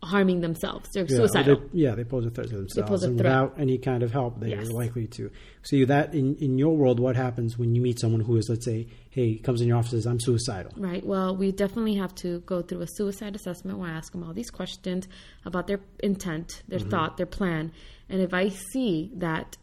harming 0.02 0.40
themselves, 0.40 0.88
they're 0.92 1.06
Yeah, 1.08 1.16
suicidal. 1.16 1.56
They, 1.72 1.80
yeah, 1.80 1.94
they 1.94 2.04
pose 2.04 2.26
a 2.26 2.30
threat 2.30 2.48
to 2.50 2.56
themselves, 2.56 2.88
pose 2.90 3.02
a 3.04 3.08
and 3.08 3.16
without 3.16 3.54
any 3.58 3.78
kind 3.78 4.02
of 4.02 4.12
help, 4.12 4.38
they 4.40 4.50
Yes. 4.50 4.68
are 4.68 4.72
likely 4.72 5.06
to. 5.08 5.30
See 5.62 5.84
that 5.84 6.14
in 6.14 6.36
in 6.36 6.58
your 6.58 6.76
world, 6.76 7.00
what 7.00 7.16
happens 7.16 7.58
when 7.58 7.74
you 7.74 7.82
meet 7.82 7.98
someone 7.98 8.20
who 8.20 8.36
is, 8.36 8.48
let's 8.48 8.64
say, 8.64 8.86
hey, 9.10 9.36
comes 9.36 9.60
in 9.60 9.68
your 9.68 9.78
office, 9.78 9.90
says, 9.92 10.06
"I'm 10.06 10.20
suicidal." 10.20 10.72
Right. 10.76 11.04
Well, 11.04 11.36
we 11.36 11.50
definitely 11.52 11.94
have 11.96 12.14
to 12.16 12.40
go 12.40 12.62
through 12.62 12.82
a 12.82 12.86
suicide 12.88 13.34
assessment 13.34 13.78
where 13.78 13.90
I 13.90 13.94
ask 13.94 14.12
them 14.12 14.22
all 14.22 14.32
these 14.34 14.50
questions 14.50 15.08
about 15.44 15.66
their 15.66 15.80
intent, 16.02 16.62
their 16.68 16.78
Mm-hmm. 16.78 16.90
thought, 16.90 17.16
their 17.16 17.26
plan. 17.26 17.72
And 18.08 18.20
if 18.20 18.32
I 18.34 18.48
see 18.50 19.10
that 19.16 19.56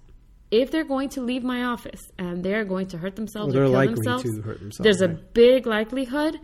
if 0.51 0.69
they're 0.71 0.83
going 0.83 1.09
to 1.09 1.21
leave 1.21 1.43
my 1.43 1.63
office 1.63 2.01
and 2.19 2.43
they're 2.43 2.65
going 2.65 2.87
to 2.87 2.97
hurt 2.97 3.15
themselves 3.15 3.55
Or 3.55 3.63
or, 3.63 3.69
kill 3.69 3.85
themselves, 3.95 4.23
themselves, 4.23 4.77
there's 4.79 5.01
a 5.01 5.07
big 5.07 5.65
likelihood 5.65 6.37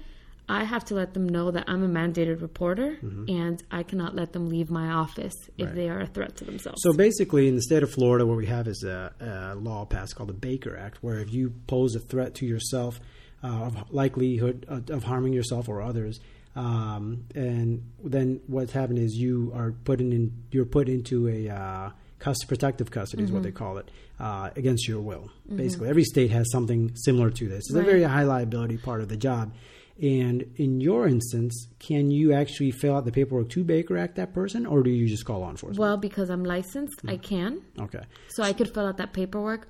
I 0.50 0.63
have 0.63 0.84
to 0.86 0.96
let 0.96 1.13
them 1.13 1.29
know 1.29 1.51
that 1.51 1.65
I'm 1.68 1.84
a 1.84 1.88
mandated 1.88 2.41
reporter 2.41 2.98
Mm-hmm. 3.03 3.25
and 3.29 3.63
I 3.72 3.84
cannot 3.84 4.15
let 4.15 4.34
them 4.34 4.50
leave 4.50 4.70
my 4.72 4.89
office 4.89 5.36
if 5.58 5.68
Right. 5.68 5.75
they 5.75 5.89
are 5.89 6.00
a 6.01 6.08
threat 6.08 6.36
to 6.38 6.44
themselves. 6.46 6.82
So 6.84 6.91
basically, 6.91 7.48
in 7.48 7.56
the 7.56 7.62
state 7.62 7.84
of 7.84 7.91
Florida, 7.91 8.25
what 8.25 8.38
we 8.38 8.48
have 8.48 8.68
is 8.68 8.84
a, 8.84 9.13
a 9.20 9.56
law 9.56 9.86
passed 9.86 10.15
called 10.15 10.29
the 10.29 10.34
Baker 10.34 10.75
Act, 10.75 10.98
where 11.03 11.20
if 11.20 11.32
you 11.32 11.53
pose 11.68 11.96
a 11.96 12.00
threat 12.00 12.34
to 12.36 12.46
yourself 12.46 13.00
uh, 13.44 13.48
of 13.48 13.91
likelihood 13.91 14.65
of, 14.68 14.89
of 14.89 15.03
harming 15.03 15.34
yourself 15.34 15.70
or 15.70 15.82
others, 15.82 16.20
um, 16.56 17.25
and 17.36 17.84
then 18.03 18.41
what's 18.48 18.74
happened 18.74 19.00
is 19.00 19.15
you 19.15 19.51
are 19.56 19.72
put 19.72 20.01
in 20.01 20.34
you're 20.51 20.65
put 20.65 20.89
into 20.89 21.27
a 21.29 21.48
uh, 21.50 21.89
cust- 22.18 22.48
protective 22.48 22.89
custody 22.91 23.24
is 23.24 23.32
what 23.32 23.44
they 23.44 23.51
call 23.51 23.77
it 23.77 23.89
uh, 24.20 24.50
against 24.56 24.88
your 24.88 25.00
will. 25.00 25.29
Basically, 25.56 25.88
every 25.89 26.03
state 26.03 26.32
has 26.32 26.51
something 26.51 26.91
similar 26.96 27.29
to 27.29 27.48
this. 27.48 27.60
It's 27.70 27.75
a 27.75 27.82
very 27.84 28.03
high 28.03 28.24
liability 28.24 28.77
part 28.77 29.01
of 29.01 29.10
the 29.10 29.15
job. 29.18 29.53
And 30.01 30.46
in 30.56 30.79
your 30.79 31.08
instance, 31.08 31.68
can 31.79 32.10
you 32.10 32.32
actually 32.34 32.72
fill 32.72 32.96
out 32.96 33.06
the 33.06 33.12
paperwork 33.12 33.50
to 33.50 33.63
Baker 33.63 33.98
Act 33.98 34.15
that 34.15 34.34
person, 34.34 34.65
or 34.65 34.82
do 34.84 34.89
you 34.89 35.08
just 35.08 35.25
call 35.25 35.39
law 35.41 35.50
enforcement? 35.50 35.79
well, 35.79 35.98
because 35.98 36.29
I'm 36.29 36.44
licensed, 36.46 37.01
Mm. 37.03 37.10
I 37.12 37.18
can. 37.18 37.62
okay. 37.79 38.03
So 38.29 38.44
I 38.44 38.53
could 38.53 38.74
fill 38.74 38.86
out 38.88 38.98
that 38.98 39.12
paperwork. 39.13 39.68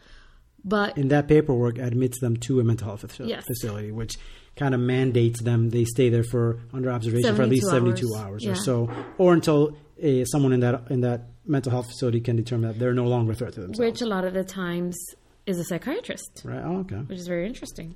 But 0.63 0.97
and 0.97 1.09
that 1.11 1.27
paperwork 1.29 1.77
admits 1.77 2.19
them 2.19 2.35
to 2.37 2.59
a 2.59 2.63
mental 2.65 2.87
health 2.87 3.07
faci- 3.07 3.27
Yes. 3.27 3.45
facility, 3.45 3.91
which 3.91 4.17
kind 4.57 4.75
of 4.75 4.81
mandates 4.81 5.41
them 5.41 5.69
they 5.69 5.85
stay 5.85 6.09
there 6.09 6.23
for 6.23 6.59
under 6.73 6.91
observation 6.91 7.33
for 7.35 7.43
at 7.43 7.49
least 7.49 7.67
72 7.67 7.71
seventy 7.71 8.01
two 8.01 8.15
hours. 8.17 8.45
hours, 8.45 8.59
or 8.59 8.63
so, 8.63 8.89
or 9.17 9.33
until 9.33 9.77
uh, 10.03 10.25
someone 10.25 10.51
in 10.51 10.59
that 10.59 10.91
in 10.91 10.99
that 11.01 11.29
mental 11.45 11.71
health 11.71 11.87
facility 11.87 12.19
can 12.19 12.35
determine 12.35 12.69
that 12.71 12.77
they're 12.77 12.93
no 12.93 13.07
longer 13.07 13.31
a 13.31 13.35
threat 13.35 13.53
to 13.53 13.61
themselves. 13.61 13.79
which 13.79 14.01
a 14.01 14.05
lot 14.05 14.25
of 14.25 14.33
the 14.33 14.43
times 14.43 14.97
is 15.45 15.57
a 15.59 15.63
psychiatrist, 15.63 16.41
right? 16.43 16.61
Oh, 16.63 16.79
okay. 16.81 16.97
which 16.97 17.17
is 17.19 17.27
very 17.27 17.47
interesting. 17.47 17.95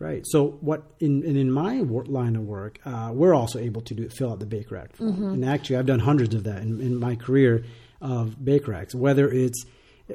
Right. 0.00 0.22
So 0.26 0.58
what 0.60 0.84
in 1.00 1.22
in 1.24 1.50
my 1.50 1.78
line 1.80 2.36
of 2.36 2.42
work, 2.42 2.78
uh, 2.84 3.10
we're 3.12 3.34
also 3.34 3.58
able 3.58 3.80
to 3.82 3.94
do 3.94 4.08
fill 4.08 4.30
out 4.32 4.38
the 4.38 4.46
Baker 4.46 4.76
Act 4.76 4.96
form. 4.96 5.12
Mm-hmm. 5.12 5.24
And 5.24 5.44
actually, 5.44 5.76
I've 5.76 5.86
done 5.86 5.98
hundreds 5.98 6.34
of 6.36 6.44
that 6.44 6.62
in, 6.62 6.80
in 6.80 6.96
my 6.96 7.16
career 7.16 7.64
of 8.00 8.42
Baker 8.44 8.74
Acts. 8.74 8.94
Whether 8.94 9.28
it's 9.28 9.64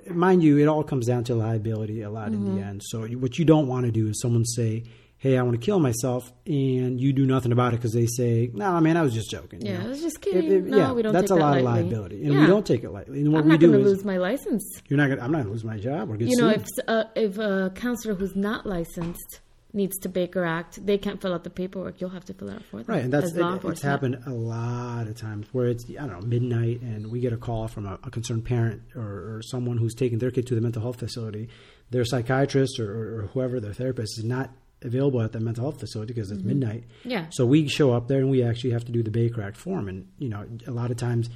mind 0.10 0.42
you, 0.42 0.58
it 0.58 0.68
all 0.68 0.84
comes 0.84 1.06
down 1.06 1.26
to 1.26 1.36
liability 1.36 2.02
a 2.02 2.10
lot 2.10 2.32
Mm-hmm. 2.32 2.48
in 2.48 2.56
the 2.56 2.62
end. 2.62 2.82
So 2.86 3.04
you- 3.04 3.20
what 3.20 3.38
you 3.38 3.46
don't 3.46 3.68
want 3.68 3.86
to 3.86 3.92
do 3.92 4.08
is 4.08 4.22
someone 4.22 4.46
say, 4.46 4.84
"Hey, 5.18 5.38
I 5.38 5.42
want 5.44 5.60
to 5.60 5.64
kill 5.66 5.80
myself," 5.80 6.32
and 6.48 7.00
you 7.00 7.12
do 7.12 7.26
nothing 7.26 7.52
about 7.52 7.74
it 7.74 7.78
because 7.78 7.92
they 7.92 8.06
say, 8.08 8.50
"No, 8.54 8.80
man, 8.80 8.96
I 8.96 9.02
was 9.02 9.14
just 9.14 9.30
joking." 9.30 9.62
you 9.66 9.72
Yeah, 9.74 9.80
know? 9.80 9.86
I 9.86 9.90
was 9.90 10.02
just 10.02 10.22
kidding. 10.22 10.50
if- 10.50 10.64
no, 10.64 10.78
yeah, 10.78 10.92
we 10.94 11.02
don't 11.02 11.12
that's 11.12 11.24
take 11.30 11.32
a 11.32 11.36
that 11.36 11.42
lot 11.42 11.58
of 11.58 11.64
liability, 11.66 12.24
and 12.24 12.34
yeah. 12.34 12.40
we 12.42 12.48
don't 12.48 12.66
take 12.66 12.86
it 12.86 12.90
lightly. 12.92 13.20
And 13.20 13.34
what 13.34 13.42
I'm 13.42 13.50
not 13.50 13.60
going 13.60 13.74
to 13.74 13.80
lose 13.80 14.06
my 14.06 14.16
license. 14.18 14.64
you're 14.88 14.98
not. 14.98 15.10
Gonna, 15.10 15.22
I'm 15.22 15.32
not 15.34 15.40
going 15.44 15.48
to 15.48 15.52
lose 15.52 15.66
my 15.66 15.78
job 15.78 16.10
or 16.10 16.16
get 16.16 16.30
You 16.30 16.38
know, 16.38 16.52
sued. 16.54 16.62
if 16.62 16.68
uh, 16.88 17.04
if 17.16 17.38
a 17.38 17.72
counselor 17.76 18.16
who's 18.16 18.36
not 18.36 18.66
licensed 18.66 19.42
needs 19.74 19.98
to 20.00 20.10
Baker 20.10 20.46
Act, 20.46 20.86
they 20.86 20.98
can't 20.98 21.20
fill 21.20 21.34
out 21.34 21.44
the 21.44 21.50
paperwork. 21.50 22.00
You'll 22.00 22.12
have 22.12 22.26
to 22.26 22.34
fill 22.34 22.50
it 22.50 22.56
out 22.56 22.66
for 22.70 22.78
them. 22.78 22.86
Right, 22.88 23.04
and 23.04 23.12
that's 23.12 23.32
it, 23.32 23.66
it's 23.66 23.82
happened 23.82 24.20
a 24.26 24.30
lot 24.30 25.08
of 25.08 25.18
times 25.18 25.48
where 25.52 25.66
it's 25.68 25.86
I 25.90 26.06
don't 26.06 26.12
know 26.12 26.22
midnight, 26.22 26.82
and 26.82 27.12
we 27.12 27.20
get 27.20 27.34
a 27.34 27.38
call 27.38 27.68
from 27.68 27.88
a, 27.88 28.00
a 28.04 28.12
concerned 28.12 28.46
parent 28.46 28.84
or, 28.96 29.02
or 29.02 29.42
someone 29.44 29.78
who's 29.78 29.96
taking 29.96 30.20
their 30.20 30.32
kid 30.32 30.48
to 30.48 30.56
the 30.56 30.62
mental 30.62 30.82
health 30.82 31.00
facility. 31.00 31.50
Their 31.90 32.06
psychiatrist 32.06 32.80
or, 32.80 33.22
or, 33.22 33.28
whoever 33.34 33.60
their 33.60 33.74
therapist 33.74 34.18
is 34.18 34.24
not 34.24 34.50
available 34.82 35.22
at 35.22 35.32
the 35.32 35.40
mental 35.40 35.66
health 35.66 35.80
facility 35.80 36.14
because 36.14 36.32
it's 36.32 36.42
midnight. 36.42 36.86
Mm-hmm. 37.00 37.10
Yeah. 37.12 37.26
So 37.30 37.46
we 37.46 37.68
show 37.68 37.94
up 37.94 38.08
there 38.08 38.20
and 38.20 38.32
we 38.32 38.44
actually 38.44 38.72
have 38.72 38.86
to 38.86 38.92
do 38.92 39.04
the 39.04 39.12
Baker 39.12 39.42
Act 39.42 39.58
form, 39.58 39.88
and 39.88 40.08
you 40.20 40.30
know 40.30 40.46
a 40.68 40.72
lot 40.72 40.92
of 40.92 40.98
times, 40.98 41.30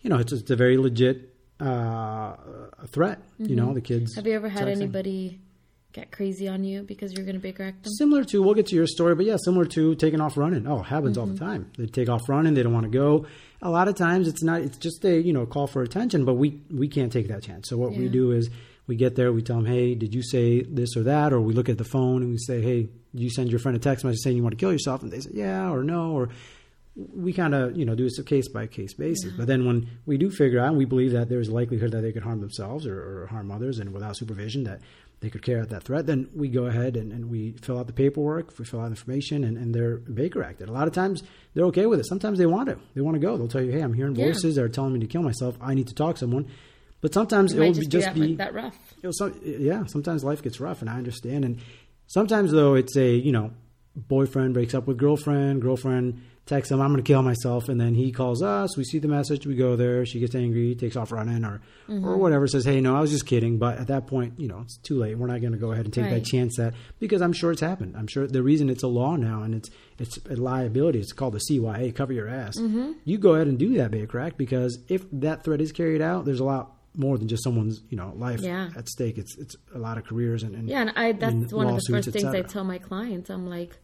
you 0.00 0.10
know 0.10 0.18
it's, 0.18 0.32
it's 0.32 0.50
a 0.50 0.56
very 0.56 0.78
legit 0.78 1.34
uh, 1.60 2.36
threat. 2.88 3.20
You 3.38 3.56
know 3.56 3.74
the 3.74 3.82
kids. 3.82 4.12
Mm-hmm. 4.12 4.18
Have 4.20 4.26
you 4.26 4.34
ever 4.34 4.48
had 4.48 4.68
anybody 4.68 5.40
get 5.94 6.10
crazy 6.12 6.46
on 6.48 6.62
you 6.64 6.82
because 6.82 7.12
you're 7.14 7.24
going 7.24 7.36
to 7.36 7.40
Baker 7.40 7.62
Act 7.62 7.84
them? 7.84 7.92
Similar 7.94 8.24
to, 8.24 8.42
we'll 8.42 8.52
get 8.54 8.66
to 8.66 8.74
your 8.76 8.86
story, 8.86 9.14
but 9.14 9.24
yeah, 9.24 9.36
similar 9.42 9.64
to 9.66 9.94
taking 9.94 10.20
off 10.20 10.36
running. 10.36 10.66
Oh, 10.66 10.80
it 10.80 10.86
happens 10.86 11.16
all 11.16 11.24
the 11.24 11.32
Mm-hmm. 11.34 11.44
time. 11.44 11.70
They 11.78 11.86
take 11.86 12.08
off 12.10 12.28
running, 12.28 12.52
they 12.54 12.62
don't 12.62 12.74
want 12.74 12.84
to 12.84 12.90
go. 12.90 13.24
A 13.62 13.70
lot 13.70 13.88
of 13.88 13.94
times, 13.94 14.28
it's 14.28 14.42
not. 14.42 14.60
It's 14.60 14.76
just 14.76 15.02
a 15.06 15.18
you 15.18 15.32
know 15.32 15.46
call 15.46 15.66
for 15.66 15.80
attention, 15.82 16.26
but 16.26 16.34
we 16.34 16.60
we 16.70 16.86
can't 16.88 17.10
take 17.10 17.28
that 17.28 17.42
chance. 17.42 17.70
So 17.70 17.78
what 17.78 17.92
we 17.94 18.08
do 18.08 18.32
is 18.32 18.50
we 18.86 18.96
get 18.96 19.14
there, 19.16 19.32
we 19.32 19.40
tell 19.40 19.56
them, 19.56 19.64
hey, 19.64 19.94
did 19.94 20.14
you 20.14 20.22
say 20.22 20.60
this 20.60 20.94
or 20.98 21.04
that, 21.04 21.32
or 21.32 21.40
we 21.40 21.54
look 21.54 21.70
at 21.70 21.78
the 21.78 21.84
phone 21.84 22.20
and 22.22 22.30
we 22.30 22.36
say, 22.36 22.60
hey, 22.60 22.90
you 23.14 23.30
send 23.30 23.48
your 23.50 23.58
friend 23.60 23.74
a 23.74 23.78
text 23.80 24.04
message 24.04 24.20
saying 24.20 24.36
you 24.36 24.42
want 24.42 24.52
to 24.52 24.58
kill 24.62 24.70
yourself, 24.72 25.02
and 25.02 25.10
they 25.10 25.20
say 25.20 25.30
yeah 25.32 25.70
or 25.70 25.82
no, 25.82 26.10
or 26.12 26.28
we 27.14 27.32
kind 27.32 27.54
of 27.54 27.76
you 27.76 27.84
know 27.86 27.94
do 27.94 28.04
this 28.04 28.18
a 28.18 28.22
case 28.22 28.48
by 28.48 28.66
case 28.66 28.92
basis. 28.94 29.32
But 29.32 29.46
then 29.46 29.64
when 29.64 29.88
we 30.04 30.18
do 30.18 30.30
figure 30.30 30.60
out, 30.60 30.68
and 30.68 30.76
we 30.76 30.84
believe 30.84 31.12
that 31.12 31.30
there's 31.30 31.48
a 31.48 31.52
likelihood 31.54 31.90
that 31.92 32.02
they 32.02 32.12
could 32.12 32.22
harm 32.22 32.40
themselves 32.40 32.86
or, 32.86 33.22
or 33.22 33.26
harm 33.28 33.50
others, 33.50 33.78
and 33.78 33.94
without 33.94 34.16
supervision 34.16 34.64
that 34.64 34.80
they 35.24 35.30
could 35.30 35.42
carry 35.42 35.60
out 35.60 35.70
that 35.70 35.82
threat, 35.82 36.06
then 36.06 36.28
we 36.34 36.48
go 36.48 36.66
ahead 36.66 36.96
and, 36.96 37.10
and 37.12 37.30
we 37.30 37.52
fill 37.62 37.78
out 37.78 37.86
the 37.86 37.92
paperwork, 37.92 38.56
we 38.58 38.64
fill 38.64 38.80
out 38.80 38.88
information, 38.88 39.42
and, 39.44 39.56
and 39.56 39.74
they're 39.74 39.96
Baker 39.96 40.42
acted. 40.44 40.68
A 40.68 40.72
lot 40.72 40.86
of 40.86 40.94
times 40.94 41.22
they're 41.54 41.64
okay 41.66 41.86
with 41.86 41.98
it. 42.00 42.06
Sometimes 42.06 42.38
they 42.38 42.46
want 42.46 42.68
to. 42.68 42.78
They 42.94 43.00
want 43.00 43.14
to 43.14 43.18
go. 43.20 43.36
They'll 43.36 43.48
tell 43.48 43.62
you, 43.62 43.72
hey, 43.72 43.80
I'm 43.80 43.94
hearing 43.94 44.14
Yeah. 44.14 44.26
voices 44.26 44.54
that 44.56 44.62
are 44.64 44.68
telling 44.68 44.92
me 44.92 45.00
to 45.00 45.06
kill 45.06 45.22
myself. 45.22 45.56
I 45.60 45.74
need 45.74 45.88
to 45.88 45.94
talk 45.94 46.16
to 46.16 46.20
someone. 46.20 46.46
But 47.00 47.12
sometimes 47.12 47.52
It 47.52 47.58
be 47.60 47.66
just 47.68 47.80
be, 47.80 47.86
just 47.86 48.06
that, 48.06 48.14
be 48.14 48.34
that 48.36 48.54
rough. 48.54 48.78
you 49.02 49.08
know, 49.08 49.10
some, 49.12 49.38
yeah, 49.44 49.84
sometimes 49.86 50.24
life 50.24 50.42
gets 50.42 50.60
rough, 50.60 50.80
and 50.80 50.88
I 50.88 50.94
understand. 50.96 51.44
And 51.44 51.58
sometimes, 52.06 52.50
though, 52.52 52.74
it's 52.74 52.96
a 52.96 53.14
you 53.14 53.32
know, 53.32 53.50
boyfriend 53.96 54.54
breaks 54.54 54.74
up 54.74 54.86
with 54.86 54.96
girlfriend, 54.98 55.62
girlfriend 55.62 56.20
texts 56.46 56.70
him, 56.70 56.80
"I'm 56.80 56.88
going 56.92 57.02
to 57.02 57.06
kill 57.06 57.22
myself," 57.22 57.68
and 57.68 57.80
then 57.80 57.94
he 57.94 58.12
calls 58.12 58.42
us. 58.42 58.76
We 58.76 58.84
see 58.84 58.98
the 58.98 59.08
message, 59.08 59.46
we 59.46 59.54
go 59.54 59.76
there. 59.76 60.04
She 60.04 60.20
gets 60.20 60.34
angry, 60.34 60.74
takes 60.74 60.96
off 60.96 61.10
running, 61.12 61.44
or 61.44 61.60
Mm-hmm. 61.88 62.04
or 62.06 62.16
whatever. 62.16 62.46
Says, 62.46 62.64
"Hey, 62.64 62.80
no, 62.80 62.96
I 62.96 63.00
was 63.00 63.10
just 63.10 63.26
kidding." 63.26 63.58
But 63.58 63.78
at 63.78 63.86
that 63.88 64.06
point, 64.06 64.34
you 64.38 64.48
know, 64.48 64.60
it's 64.60 64.76
too 64.78 64.98
late. 64.98 65.16
We're 65.18 65.26
not 65.26 65.40
going 65.40 65.52
to 65.52 65.58
go 65.58 65.72
ahead 65.72 65.84
and 65.84 65.92
take 65.94 66.04
Right. 66.04 66.14
that 66.14 66.24
chance 66.24 66.56
that 66.56 66.74
because 66.98 67.22
I'm 67.22 67.32
sure 67.32 67.52
it's 67.52 67.60
happened. 67.60 67.94
I'm 67.96 68.06
sure 68.06 68.26
the 68.26 68.42
reason 68.42 68.68
it's 68.70 68.82
a 68.82 68.88
law 68.88 69.16
now 69.16 69.42
and 69.42 69.54
it's 69.54 69.70
it's 69.98 70.18
a 70.28 70.36
liability. 70.36 70.98
It's 70.98 71.12
called 71.12 71.34
the 71.34 71.40
CYA, 71.50 71.94
cover 71.94 72.12
your 72.12 72.28
ass. 72.28 72.58
Mm-hmm. 72.58 72.92
You 73.04 73.18
go 73.18 73.34
ahead 73.34 73.46
and 73.46 73.58
do 73.58 73.74
that, 73.76 73.90
Baker 73.90 74.18
Act, 74.20 74.36
because 74.38 74.78
if 74.88 75.04
that 75.12 75.44
threat 75.44 75.60
is 75.60 75.72
carried 75.72 76.02
out, 76.02 76.24
there's 76.24 76.40
a 76.40 76.44
lot 76.44 76.72
more 76.96 77.18
than 77.18 77.26
just 77.28 77.42
someone's 77.44 77.82
you 77.90 77.96
know 77.96 78.12
life 78.16 78.40
Yeah. 78.40 78.70
at 78.76 78.88
stake. 78.88 79.18
It's 79.18 79.36
it's 79.38 79.54
a 79.74 79.78
lot 79.78 79.98
of 79.98 80.04
careers 80.04 80.42
and, 80.42 80.54
and 80.54 80.68
Yeah, 80.68 80.82
and 80.82 80.92
I 80.96 81.12
that's 81.12 81.32
and 81.32 81.50
one 81.52 81.66
of 81.68 81.76
the 81.76 81.82
first 81.92 82.10
things 82.10 82.24
I 82.24 82.42
tell 82.42 82.64
my 82.64 82.78
clients. 82.78 83.30
I'm 83.30 83.46
like, 83.48 83.76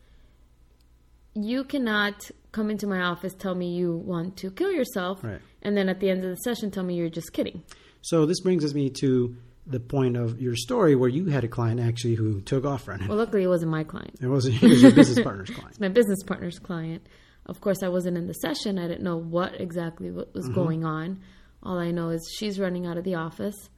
you 1.34 1.64
cannot 1.64 2.30
come 2.52 2.70
into 2.70 2.86
my 2.86 3.00
office 3.02 3.34
tell 3.34 3.54
me 3.54 3.74
you 3.74 3.94
want 3.96 4.36
to 4.38 4.50
kill 4.50 4.72
yourself, 4.72 5.22
Right. 5.22 5.40
and 5.62 5.76
then 5.76 5.88
at 5.88 6.00
the 6.00 6.10
end 6.10 6.24
of 6.24 6.30
the 6.30 6.36
session 6.36 6.70
tell 6.70 6.82
me 6.82 6.94
you're 6.94 7.08
just 7.08 7.32
kidding. 7.32 7.62
So 8.02 8.26
this 8.26 8.40
brings 8.40 8.64
us 8.64 8.74
me 8.74 8.90
to 9.00 9.36
the 9.66 9.78
point 9.78 10.16
of 10.16 10.40
your 10.40 10.56
story 10.56 10.96
where 10.96 11.08
you 11.08 11.26
had 11.26 11.44
a 11.44 11.48
client 11.48 11.78
actually 11.80 12.14
who 12.16 12.40
took 12.40 12.64
off 12.64 12.88
running. 12.88 13.06
Well, 13.08 13.18
luckily 13.18 13.44
it 13.44 13.48
wasn't 13.48 13.70
my 13.70 13.84
client. 13.84 14.16
it 14.20 14.26
wasn't 14.26 14.60
it 14.62 14.68
was 14.68 14.82
your 14.82 14.90
business 14.90 15.20
partner's 15.24 15.50
client. 15.50 15.70
It's 15.70 15.80
my 15.80 15.88
business 15.88 16.22
partner's 16.24 16.58
client. 16.58 17.06
Of 17.46 17.60
course, 17.60 17.82
I 17.82 17.88
wasn't 17.88 18.16
in 18.16 18.26
the 18.26 18.34
session. 18.34 18.78
I 18.78 18.88
didn't 18.88 19.02
know 19.04 19.16
what 19.16 19.60
exactly 19.60 20.10
what 20.10 20.28
Mm-hmm. 20.28 20.38
was 20.38 20.48
going 20.48 20.84
on. 20.84 21.20
All 21.62 21.78
I 21.78 21.90
know 21.90 22.10
is 22.10 22.28
she's 22.36 22.58
running 22.58 22.86
out 22.86 22.96
of 22.96 23.04
the 23.04 23.16
office, 23.16 23.68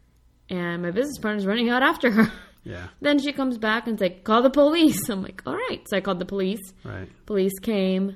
and 0.49 0.83
my 0.83 0.91
business 0.91 1.19
partner's 1.19 1.47
running 1.47 1.69
out 1.71 1.83
after 1.83 2.11
her. 2.11 2.33
Yeah, 2.65 2.87
then 3.01 3.19
she 3.19 3.33
comes 3.33 3.59
back 3.59 3.89
and's 3.89 4.01
like, 4.01 4.23
"Call 4.23 4.41
the 4.41 4.49
police." 4.49 5.09
I'm 5.11 5.21
like, 5.21 5.43
"All 5.45 5.57
right." 5.57 5.83
So 5.89 5.97
I 5.97 6.01
called 6.01 6.21
the 6.21 6.25
police. 6.25 6.61
right. 6.85 7.09
Police 7.27 7.59
came. 7.61 8.15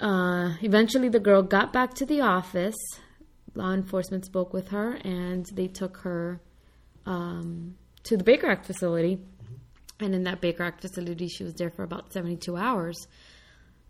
Uh, 0.00 0.54
eventually, 0.62 1.08
the 1.08 1.20
girl 1.20 1.42
got 1.42 1.72
back 1.72 1.94
to 1.94 2.06
the 2.06 2.22
office. 2.22 2.74
Law 3.54 3.72
enforcement 3.72 4.24
spoke 4.24 4.52
with 4.52 4.70
her, 4.70 4.94
and 4.94 5.46
they 5.54 5.68
took 5.68 5.98
her 5.98 6.40
um, 7.06 7.76
to 8.02 8.16
the 8.16 8.24
Baker 8.24 8.48
Act 8.48 8.66
facility. 8.66 9.20
And 10.00 10.12
in 10.12 10.24
that 10.24 10.40
Baker 10.40 10.64
Act 10.64 10.80
facility, 10.80 11.28
she 11.28 11.44
was 11.44 11.54
there 11.54 11.70
for 11.70 11.84
about 11.84 12.12
72 12.12 12.56
hours. 12.56 13.06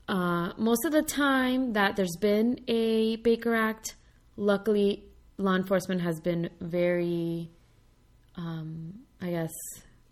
Uh, 0.07 0.53
most 0.59 0.85
of 0.85 0.93
the 0.93 1.03
time 1.03 1.73
that 1.73 1.97
there's 1.97 2.17
been 2.21 2.61
a 2.69 3.17
Baker 3.17 3.55
Act, 3.55 3.97
luckily, 4.37 5.05
law 5.39 5.55
enforcement 5.55 6.01
has 6.01 6.21
been 6.21 6.51
very, 6.61 7.51
um, 8.37 9.01
I 9.21 9.31
guess, 9.31 9.53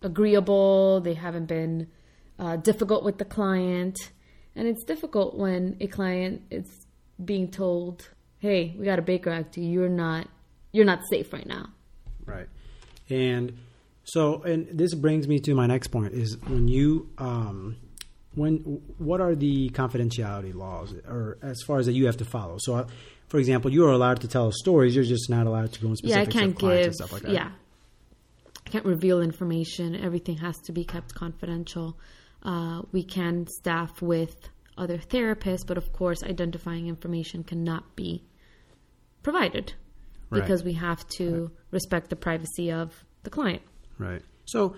agreeable. 0.02 1.00
They 1.00 1.14
haven't 1.14 1.46
been 1.46 1.88
uh, 2.38 2.56
difficult 2.56 3.04
with 3.04 3.18
the 3.18 3.24
client. 3.24 3.96
And 4.56 4.68
it's 4.68 4.84
difficult 4.84 5.36
when 5.36 5.76
a 5.80 5.86
client 5.86 6.42
is 6.50 6.86
being 7.24 7.50
told, 7.50 8.08
"Hey, 8.38 8.74
we 8.78 8.84
got 8.84 8.98
a 8.98 9.02
Baker 9.02 9.30
Act. 9.30 9.56
You're 9.56 9.88
not, 9.88 10.28
you're 10.72 10.84
not 10.84 11.00
safe 11.10 11.32
right 11.32 11.46
now." 11.46 11.70
Right. 12.24 12.48
And 13.10 13.58
so, 14.04 14.42
and 14.42 14.68
this 14.70 14.94
brings 14.94 15.26
me 15.26 15.40
to 15.40 15.54
my 15.54 15.66
next 15.66 15.88
point 15.88 16.12
is 16.14 16.38
when 16.46 16.68
you, 16.68 17.10
um, 17.18 17.76
when, 18.34 18.56
what 18.98 19.20
are 19.20 19.34
the 19.34 19.70
confidentiality 19.70 20.54
laws 20.54 20.94
or 21.06 21.38
as 21.42 21.62
far 21.66 21.78
as 21.78 21.86
that 21.86 21.92
you 21.92 22.06
have 22.06 22.18
to 22.18 22.24
follow? 22.24 22.58
So, 22.58 22.86
for 23.28 23.38
example, 23.38 23.72
you 23.72 23.86
are 23.86 23.92
allowed 23.92 24.20
to 24.20 24.28
tell 24.28 24.50
stories, 24.52 24.94
you're 24.94 25.04
just 25.04 25.28
not 25.30 25.46
allowed 25.46 25.72
to 25.72 25.80
go 25.80 25.88
in 25.88 25.96
yeah, 26.02 26.20
I 26.20 26.24
specifics 26.24 26.34
can't 26.34 26.58
give. 26.58 26.86
and 26.86 26.94
stuff 26.94 27.12
like 27.12 27.22
that. 27.22 27.32
Yeah, 27.32 27.50
I 28.66 28.70
can't 28.70 28.84
reveal 28.84 29.20
information. 29.20 29.94
Everything 29.96 30.36
has 30.38 30.56
to 30.66 30.72
be 30.72 30.84
kept 30.84 31.14
confidential. 31.14 31.98
Uh, 32.42 32.82
we 32.92 33.02
can 33.02 33.46
staff 33.46 34.02
with 34.02 34.36
other 34.76 34.98
therapists, 34.98 35.66
but 35.66 35.78
of 35.78 35.92
course, 35.92 36.22
identifying 36.22 36.88
information 36.88 37.44
cannot 37.44 37.96
be 37.96 38.22
provided 39.22 39.72
Right. 40.30 40.40
because 40.42 40.64
we 40.64 40.72
have 40.74 41.06
to 41.18 41.50
respect 41.70 42.10
the 42.10 42.16
privacy 42.16 42.72
of 42.72 42.92
the 43.22 43.30
client. 43.30 43.62
Right. 43.98 44.22
So, 44.46 44.74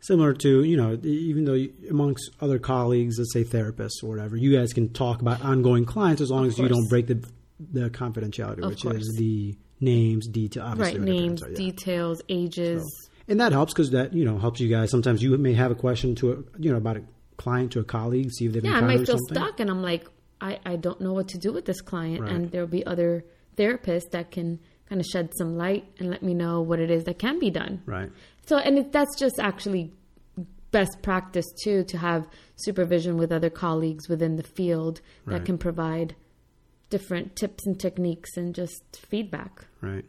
similar 0.00 0.32
to, 0.34 0.62
you 0.62 0.76
know, 0.76 0.98
even 1.02 1.44
though 1.44 1.54
you, 1.54 1.72
amongst 1.90 2.30
other 2.40 2.58
colleagues, 2.58 3.18
let's 3.18 3.32
say 3.32 3.42
therapists 3.44 4.02
or 4.02 4.08
whatever, 4.10 4.36
you 4.36 4.56
guys 4.56 4.72
can 4.72 4.90
talk 4.92 5.20
about 5.20 5.42
ongoing 5.42 5.84
clients 5.84 6.22
as 6.22 6.30
long 6.30 6.44
Of 6.44 6.52
as 6.52 6.58
you 6.58 6.68
don't 6.68 6.88
break 6.88 7.06
the 7.08 7.24
the 7.60 7.90
confidentiality, 7.90 8.62
Of 8.62 8.70
which 8.70 8.82
course. 8.82 8.96
is 8.96 9.14
the 9.16 9.56
names, 9.80 10.26
detail, 10.28 10.64
obviously. 10.64 10.98
right, 10.98 11.08
names, 11.08 11.42
are, 11.42 11.50
yeah. 11.50 11.56
details, 11.56 12.22
ages. 12.28 13.10
and 13.28 13.40
that 13.40 13.52
helps 13.52 13.72
because 13.72 13.90
that 13.90 14.12
you 14.12 14.24
know 14.24 14.38
helps 14.38 14.60
you 14.60 14.68
guys. 14.68 14.90
Sometimes 14.90 15.22
you 15.22 15.36
may 15.38 15.52
have 15.54 15.70
a 15.70 15.74
question 15.74 16.14
to 16.16 16.32
a 16.32 16.36
you 16.58 16.70
know 16.70 16.76
about 16.78 16.96
a 16.98 17.02
client 17.36 17.72
to 17.72 17.80
a 17.80 17.84
colleague, 17.84 18.30
see 18.32 18.46
if 18.46 18.52
they've 18.52 18.64
yeah, 18.64 18.76
I 18.76 18.80
might 18.80 18.98
feel 19.06 19.18
something. 19.18 19.34
stuck, 19.36 19.60
and 19.60 19.70
I'm 19.70 19.82
like, 19.82 20.06
I, 20.40 20.58
I 20.64 20.76
don't 20.76 21.00
know 21.00 21.12
what 21.12 21.28
to 21.28 21.38
do 21.38 21.52
with 21.52 21.64
this 21.64 21.80
client, 21.80 22.20
Right. 22.20 22.32
and 22.32 22.50
there'll 22.50 22.66
be 22.68 22.84
other 22.86 23.24
therapists 23.56 24.10
that 24.12 24.30
can 24.30 24.58
kind 24.88 25.00
of 25.00 25.06
shed 25.06 25.30
some 25.36 25.56
light 25.56 25.84
and 25.98 26.10
let 26.10 26.22
me 26.22 26.34
know 26.34 26.60
what 26.60 26.78
it 26.80 26.90
is 26.90 27.04
that 27.04 27.18
can 27.18 27.38
be 27.38 27.50
done. 27.50 27.82
Right. 27.86 28.10
So, 28.46 28.58
and 28.58 28.78
it, 28.78 28.92
that's 28.92 29.18
just 29.18 29.38
actually 29.40 29.92
best 30.70 31.02
practice 31.02 31.46
too 31.62 31.84
to 31.84 31.98
have 31.98 32.26
supervision 32.56 33.16
with 33.18 33.30
other 33.32 33.50
colleagues 33.50 34.08
within 34.08 34.36
the 34.36 34.42
field 34.42 35.00
that 35.26 35.32
Right. 35.32 35.44
can 35.44 35.58
provide 35.58 36.14
different 36.92 37.34
tips 37.34 37.66
and 37.66 37.80
techniques 37.80 38.36
and 38.36 38.54
just 38.54 38.82
feedback. 39.10 39.64
Right. 39.80 40.04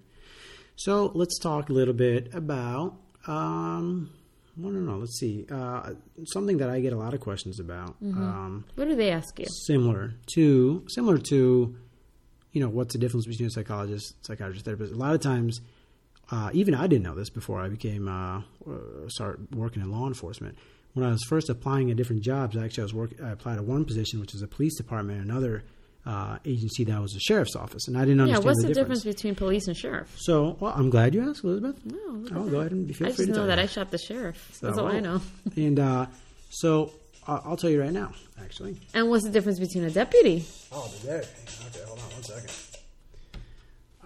So 0.76 1.12
let's 1.16 1.40
talk 1.40 1.70
a 1.70 1.74
little 1.74 1.94
bit 1.94 2.30
about. 2.34 2.96
Um, 3.26 4.12
I 4.60 4.62
don't 4.64 4.86
know. 4.86 4.98
Let's 4.98 5.18
see. 5.20 5.46
Uh, 5.50 5.94
something 6.26 6.58
that 6.58 6.70
I 6.70 6.80
get 6.82 6.94
a 6.94 6.98
lot 6.98 7.14
of 7.14 7.22
questions 7.22 7.60
about. 7.60 7.92
Mm-hmm. 8.04 8.22
Um, 8.22 8.66
What 8.76 8.88
do 8.90 8.96
they 8.96 9.10
ask 9.12 9.40
you? 9.40 9.46
similar 9.68 10.14
to 10.36 10.84
similar 10.90 11.18
to 11.32 11.76
you 12.52 12.62
know 12.62 12.70
what's 12.70 12.94
the 12.94 13.00
difference 13.00 13.26
between 13.26 13.48
a 13.48 13.52
psychologist 13.52 14.14
psychiatrist 14.28 14.64
therapist 14.66 14.94
a 14.94 14.96
lot 14.96 15.16
of 15.16 15.22
times 15.22 15.60
uh, 16.32 16.50
even 16.54 16.76
i 16.76 16.86
didn't 16.86 17.02
know 17.08 17.16
this 17.16 17.32
before 17.32 17.60
i 17.60 17.68
became 17.68 18.08
uh, 18.08 18.38
uh, 18.70 19.08
start 19.08 19.40
working 19.56 19.82
in 19.82 19.92
law 19.92 20.06
enforcement 20.08 20.56
when 20.94 21.04
i 21.04 21.10
was 21.10 21.24
first 21.28 21.50
applying 21.50 21.90
at 21.90 21.98
different 21.98 22.22
jobs 22.22 22.56
actually 22.56 22.84
i 22.84 22.88
was 22.90 22.94
work 22.94 23.12
i 23.28 23.30
applied 23.32 23.56
to 23.56 23.64
one 23.64 23.84
position 23.86 24.20
which 24.20 24.34
was 24.34 24.44
a 24.44 24.48
police 24.48 24.76
department 24.78 25.20
another 25.20 25.64
uh, 26.06 26.38
agency 26.46 26.84
that 26.86 27.02
was 27.02 27.12
the 27.14 27.20
sheriff's 27.20 27.56
office, 27.56 27.88
and 27.88 27.98
I 27.98 28.06
didn't 28.06 28.28
Yeah, 28.28 28.40
what's 28.40 28.62
the, 28.62 28.68
the 28.68 28.74
difference. 28.74 29.04
difference 29.04 29.16
between 29.16 29.36
police 29.36 29.68
and 29.68 29.78
sheriff? 29.78 30.14
So, 30.18 30.58
well, 30.60 30.74
I'm 30.76 30.90
glad 30.90 31.16
you 31.16 31.30
asked, 31.30 31.44
Elizabeth. 31.44 31.78
No, 31.86 31.98
look 32.12 32.32
at 32.32 32.38
Oh, 32.38 32.44
go 32.50 32.60
ahead 32.60 32.72
and 32.74 32.86
be 32.88 32.94
feel 32.94 33.08
I 33.08 33.12
free 33.12 33.26
just 33.26 33.28
to 33.28 33.32
know 33.32 33.36
tell 33.40 33.48
that 33.48 33.58
me. 33.58 33.64
I 33.64 33.68
shot 33.68 33.90
the 33.92 33.98
sheriff. 33.98 34.58
That's 34.62 34.78
all 34.78 34.88
I 34.88 35.00
know. 35.00 35.22
And 35.56 35.80
uh, 35.80 36.08
so 36.50 36.92
uh, 37.28 37.40
I'll 37.46 37.56
tell 37.58 37.70
you 37.70 37.80
right 37.82 37.94
now, 37.94 38.12
actually. 38.42 38.78
And 38.94 39.10
what's 39.10 39.24
the 39.24 39.30
difference 39.32 39.60
between 39.60 39.86
a 39.86 39.90
deputy? 39.92 40.44
Oh, 40.72 40.92
the 41.02 41.08
day. 41.08 41.28
Okay, 41.68 41.80
hold 41.88 42.00
on 42.00 42.06
one 42.12 42.24
second. 42.24 42.52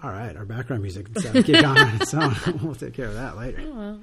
All 0.00 0.10
right, 0.10 0.36
our 0.36 0.44
background 0.44 0.82
music 0.82 1.12
decided 1.12 1.44
to 1.44 1.52
kick 1.52 1.64
on 1.66 1.76
on 1.76 1.96
its 2.00 2.14
own. 2.14 2.36
we'll 2.62 2.76
take 2.76 2.94
care 2.94 3.06
of 3.06 3.14
that 3.14 3.36
later. 3.36 3.60
Oh, 3.66 3.74
well. 3.74 4.00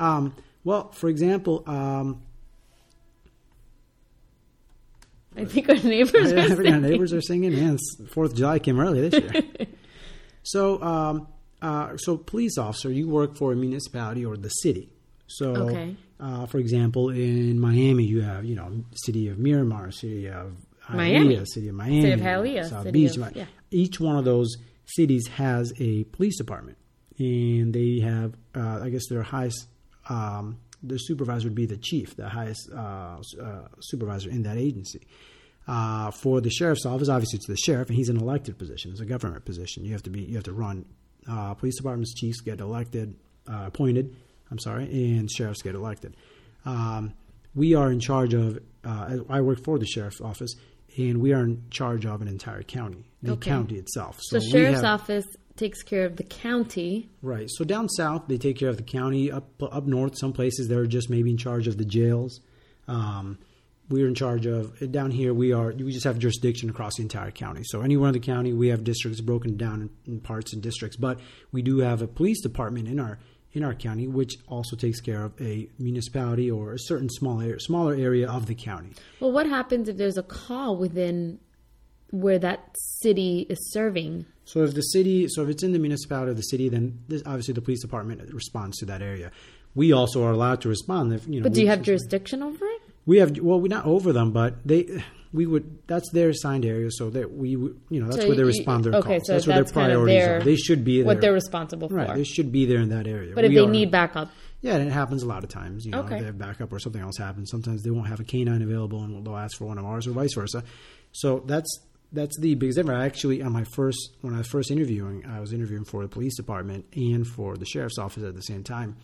Um, 0.00 0.34
well, 0.64 0.88
for 0.90 1.08
example, 1.08 1.62
um, 1.68 2.20
I 5.36 5.44
think 5.44 5.68
our 5.68 5.76
neighbors 5.76 6.32
are 6.32 6.66
our 6.66 6.80
neighbors 6.80 7.12
are 7.12 7.20
singing. 7.20 7.52
Yeah, 7.52 7.76
Fourth 8.08 8.32
of 8.32 8.36
July 8.38 8.58
came 8.58 8.80
early 8.80 9.08
this 9.08 9.22
year. 9.22 9.42
so, 10.42 10.82
um, 10.82 11.28
uh, 11.62 11.96
so 11.96 12.16
police 12.16 12.58
officer, 12.58 12.90
you 12.90 13.08
work 13.08 13.36
for 13.36 13.52
a 13.52 13.56
municipality 13.56 14.24
or 14.24 14.36
the 14.36 14.48
city. 14.48 14.90
So, 15.26 15.54
Okay. 15.56 15.96
uh, 16.20 16.46
for 16.46 16.58
example, 16.58 17.10
in 17.10 17.58
Miami, 17.58 18.04
you 18.04 18.22
have 18.22 18.44
you 18.44 18.54
know 18.54 18.84
city 18.94 19.28
of 19.28 19.38
Miramar, 19.38 19.90
city 19.90 20.28
of 20.28 20.56
Miami. 20.88 21.36
Hialeah, 21.36 21.46
city 21.46 21.68
of 21.68 21.74
Miami, 21.74 22.00
City 22.02 22.12
of 22.12 22.20
Hialeah, 22.20 22.68
South 22.70 22.82
city 22.84 22.92
Beach. 23.06 23.16
of- 23.16 23.36
yeah. 23.36 23.46
Each 23.70 23.98
one 23.98 24.16
of 24.16 24.24
those 24.24 24.56
cities 24.84 25.26
has 25.34 25.72
a 25.80 26.04
police 26.04 26.38
department, 26.38 26.78
and 27.18 27.74
they 27.74 27.98
have, 28.00 28.34
uh, 28.54 28.80
I 28.84 28.90
guess, 28.90 29.08
their 29.08 29.22
highest. 29.22 29.66
Um, 30.08 30.58
their 30.88 30.98
supervisor 30.98 31.46
would 31.48 31.54
be 31.54 31.66
the 31.66 31.76
chief, 31.76 32.16
the 32.16 32.28
highest 32.28 32.70
uh, 32.72 33.16
uh, 33.40 33.68
supervisor 33.80 34.30
in 34.30 34.42
that 34.44 34.56
agency. 34.58 35.06
Uh, 35.68 36.10
for 36.12 36.40
the 36.40 36.50
sheriff's 36.50 36.86
office, 36.86 37.08
obviously 37.08 37.38
it's 37.38 37.46
the 37.48 37.56
sheriff, 37.56 37.88
and 37.88 37.96
he's 37.96 38.08
an 38.08 38.16
elected 38.16 38.56
position. 38.56 38.92
It's 38.92 39.00
a 39.00 39.04
government 39.04 39.44
position. 39.44 39.84
You 39.84 39.92
have 39.92 40.02
to 40.04 40.10
be, 40.10 40.22
you 40.22 40.34
have 40.36 40.44
to 40.44 40.52
run. 40.52 40.84
Uh, 41.28 41.54
police 41.54 41.76
departments 41.76 42.14
chiefs 42.14 42.40
get 42.40 42.60
elected, 42.60 43.16
uh, 43.50 43.64
appointed. 43.66 44.14
I'm 44.50 44.60
sorry, 44.60 44.84
and 44.84 45.28
sheriffs 45.28 45.62
get 45.62 45.74
elected. 45.74 46.16
Um, 46.64 47.14
we 47.54 47.74
are 47.74 47.90
in 47.90 47.98
charge 47.98 48.32
of. 48.32 48.60
Uh, 48.84 49.18
I 49.28 49.40
work 49.40 49.64
for 49.64 49.76
the 49.80 49.86
sheriff's 49.86 50.20
office, 50.20 50.54
and 50.96 51.20
we 51.20 51.32
are 51.32 51.42
in 51.42 51.64
charge 51.70 52.06
of 52.06 52.22
an 52.22 52.28
entire 52.28 52.62
county, 52.62 53.10
the 53.22 53.32
Okay. 53.32 53.50
county 53.50 53.74
itself. 53.76 54.18
So, 54.22 54.38
we 54.38 54.48
sheriff's 54.50 54.82
have- 54.82 55.00
office 55.00 55.26
takes 55.56 55.82
care 55.82 56.04
of 56.04 56.16
the 56.16 56.22
county. 56.22 57.10
Right. 57.22 57.48
So 57.50 57.64
down 57.64 57.88
south, 57.88 58.24
they 58.28 58.38
take 58.38 58.58
care 58.58 58.68
of 58.68 58.76
the 58.76 58.82
county. 58.82 59.30
Up 59.30 59.48
up 59.62 59.86
north, 59.86 60.18
some 60.18 60.32
places 60.32 60.68
they're 60.68 60.86
just 60.86 61.10
maybe 61.10 61.30
in 61.30 61.36
charge 61.36 61.66
of 61.66 61.78
the 61.78 61.84
jails. 61.84 62.40
Um, 62.88 63.38
we're 63.88 64.08
in 64.08 64.14
charge 64.14 64.46
of 64.46 64.90
down 64.90 65.10
here. 65.10 65.32
We 65.32 65.52
are. 65.52 65.72
We 65.72 65.92
just 65.92 66.04
have 66.04 66.18
jurisdiction 66.18 66.70
across 66.70 66.96
the 66.96 67.02
entire 67.02 67.30
county. 67.30 67.62
So 67.64 67.82
anywhere 67.82 68.08
in 68.08 68.14
the 68.14 68.20
county, 68.20 68.52
we 68.52 68.68
have 68.68 68.84
districts 68.84 69.20
broken 69.20 69.56
down 69.56 69.82
in, 69.82 70.14
in 70.14 70.20
parts 70.20 70.52
and 70.52 70.62
districts. 70.62 70.96
But 70.96 71.20
we 71.52 71.62
do 71.62 71.78
have 71.78 72.02
a 72.02 72.06
police 72.06 72.40
department 72.42 72.88
in 72.88 72.98
our 72.98 73.18
in 73.52 73.64
our 73.64 73.74
county, 73.74 74.06
which 74.06 74.34
also 74.48 74.76
takes 74.76 75.00
care 75.00 75.24
of 75.24 75.40
a 75.40 75.68
municipality 75.78 76.50
or 76.50 76.74
a 76.74 76.78
certain 76.78 77.08
small 77.08 77.40
area, 77.40 77.58
smaller 77.58 77.94
area 77.94 78.28
of 78.28 78.46
the 78.46 78.54
county. 78.54 78.90
Well, 79.18 79.32
what 79.32 79.46
happens 79.46 79.88
if 79.88 79.96
there's 79.96 80.18
a 80.18 80.22
call 80.22 80.76
within 80.76 81.38
where 82.10 82.38
that 82.38 82.60
city 83.00 83.46
is 83.48 83.58
serving? 83.72 84.26
So 84.44 84.62
if 84.62 84.74
the 84.74 84.82
city, 84.82 85.26
so 85.28 85.42
if 85.42 85.48
it's 85.48 85.62
in 85.62 85.72
the 85.72 85.78
municipality 85.78 86.30
or 86.30 86.34
the 86.34 86.42
city, 86.42 86.68
then 86.68 87.00
this, 87.08 87.22
obviously 87.26 87.54
the 87.54 87.60
police 87.62 87.82
department 87.82 88.32
responds 88.32 88.78
to 88.78 88.86
that 88.86 89.02
area. 89.02 89.32
We 89.74 89.92
also 89.92 90.24
are 90.24 90.30
allowed 90.30 90.60
to 90.62 90.68
respond 90.68 91.12
if 91.12 91.26
you 91.26 91.40
know. 91.40 91.44
But 91.44 91.52
do 91.54 91.60
you 91.60 91.68
have 91.68 91.82
jurisdiction 91.82 92.42
over 92.42 92.64
it? 92.64 92.82
We 93.06 93.18
have 93.18 93.38
well, 93.38 93.60
we're 93.60 93.68
not 93.68 93.86
over 93.86 94.12
them, 94.12 94.32
but 94.32 94.66
they 94.66 95.02
we 95.32 95.44
would 95.46 95.78
that's 95.86 96.08
their 96.12 96.30
assigned 96.30 96.64
area, 96.64 96.90
so 96.90 97.10
that 97.10 97.32
we 97.32 97.50
you 97.50 97.76
know 97.90 98.06
that's 98.06 98.22
So 98.22 98.28
where 98.28 98.36
they 98.36 98.42
respond 98.44 98.84
their 98.84 98.94
okay, 98.94 99.16
calls. 99.18 99.26
so 99.26 99.32
that's 99.34 99.46
where 99.46 99.54
their 99.56 99.64
that's 99.64 99.72
priorities 99.72 100.22
their- 100.24 100.36
are. 100.38 100.42
They 100.42 100.56
should 100.56 100.84
be 100.84 100.98
there. 100.98 101.06
What 101.06 101.20
they're 101.20 101.32
responsible 101.32 101.88
for. 101.88 101.96
right, 101.96 102.14
they 102.14 102.24
should 102.24 102.50
be 102.52 102.64
there 102.66 102.78
in 102.80 102.88
that 102.88 103.06
area. 103.06 103.34
But 103.34 103.44
if 103.44 103.52
they 103.52 103.58
are- 103.58 103.68
need 103.68 103.90
backup, 103.90 104.30
yeah, 104.62 104.76
and 104.76 104.88
it 104.88 104.92
happens 104.92 105.22
a 105.22 105.26
lot 105.26 105.44
of 105.44 105.50
times. 105.50 105.84
You 105.84 105.90
know, 105.92 106.00
Okay. 106.00 106.20
they 106.20 106.24
have 106.26 106.38
backup 106.38 106.72
or 106.72 106.78
something 106.78 107.02
else 107.02 107.18
happens. 107.18 107.50
Sometimes 107.50 107.82
they 107.82 107.90
won't 107.90 108.06
have 108.08 108.18
a 108.20 108.24
canine 108.24 108.62
available, 108.62 109.02
and 109.04 109.26
they'll 109.26 109.36
ask 109.36 109.58
for 109.58 109.66
one 109.66 109.76
of 109.78 109.84
ours, 109.84 110.06
or 110.06 110.12
vice 110.12 110.34
versa. 110.34 110.64
So 111.12 111.42
that's 111.46 111.68
that's 112.12 112.38
the 112.38 112.54
biggest 112.54 112.76
difference. 112.76 113.00
I 113.00 113.06
actually, 113.06 113.42
on 113.42 113.52
my 113.52 113.64
first 113.74 113.98
when 114.20 114.34
I 114.34 114.38
was 114.38 114.48
first 114.48 114.70
interviewing, 114.70 115.24
I 115.26 115.40
was 115.40 115.52
interviewing 115.52 115.84
for 115.84 116.02
the 116.02 116.08
police 116.08 116.36
department 116.36 116.86
and 116.94 117.26
for 117.26 117.56
the 117.56 117.66
sheriff's 117.66 117.98
office 117.98 118.22
at 118.22 118.34
the 118.34 118.42
same 118.42 118.62
time. 118.62 118.96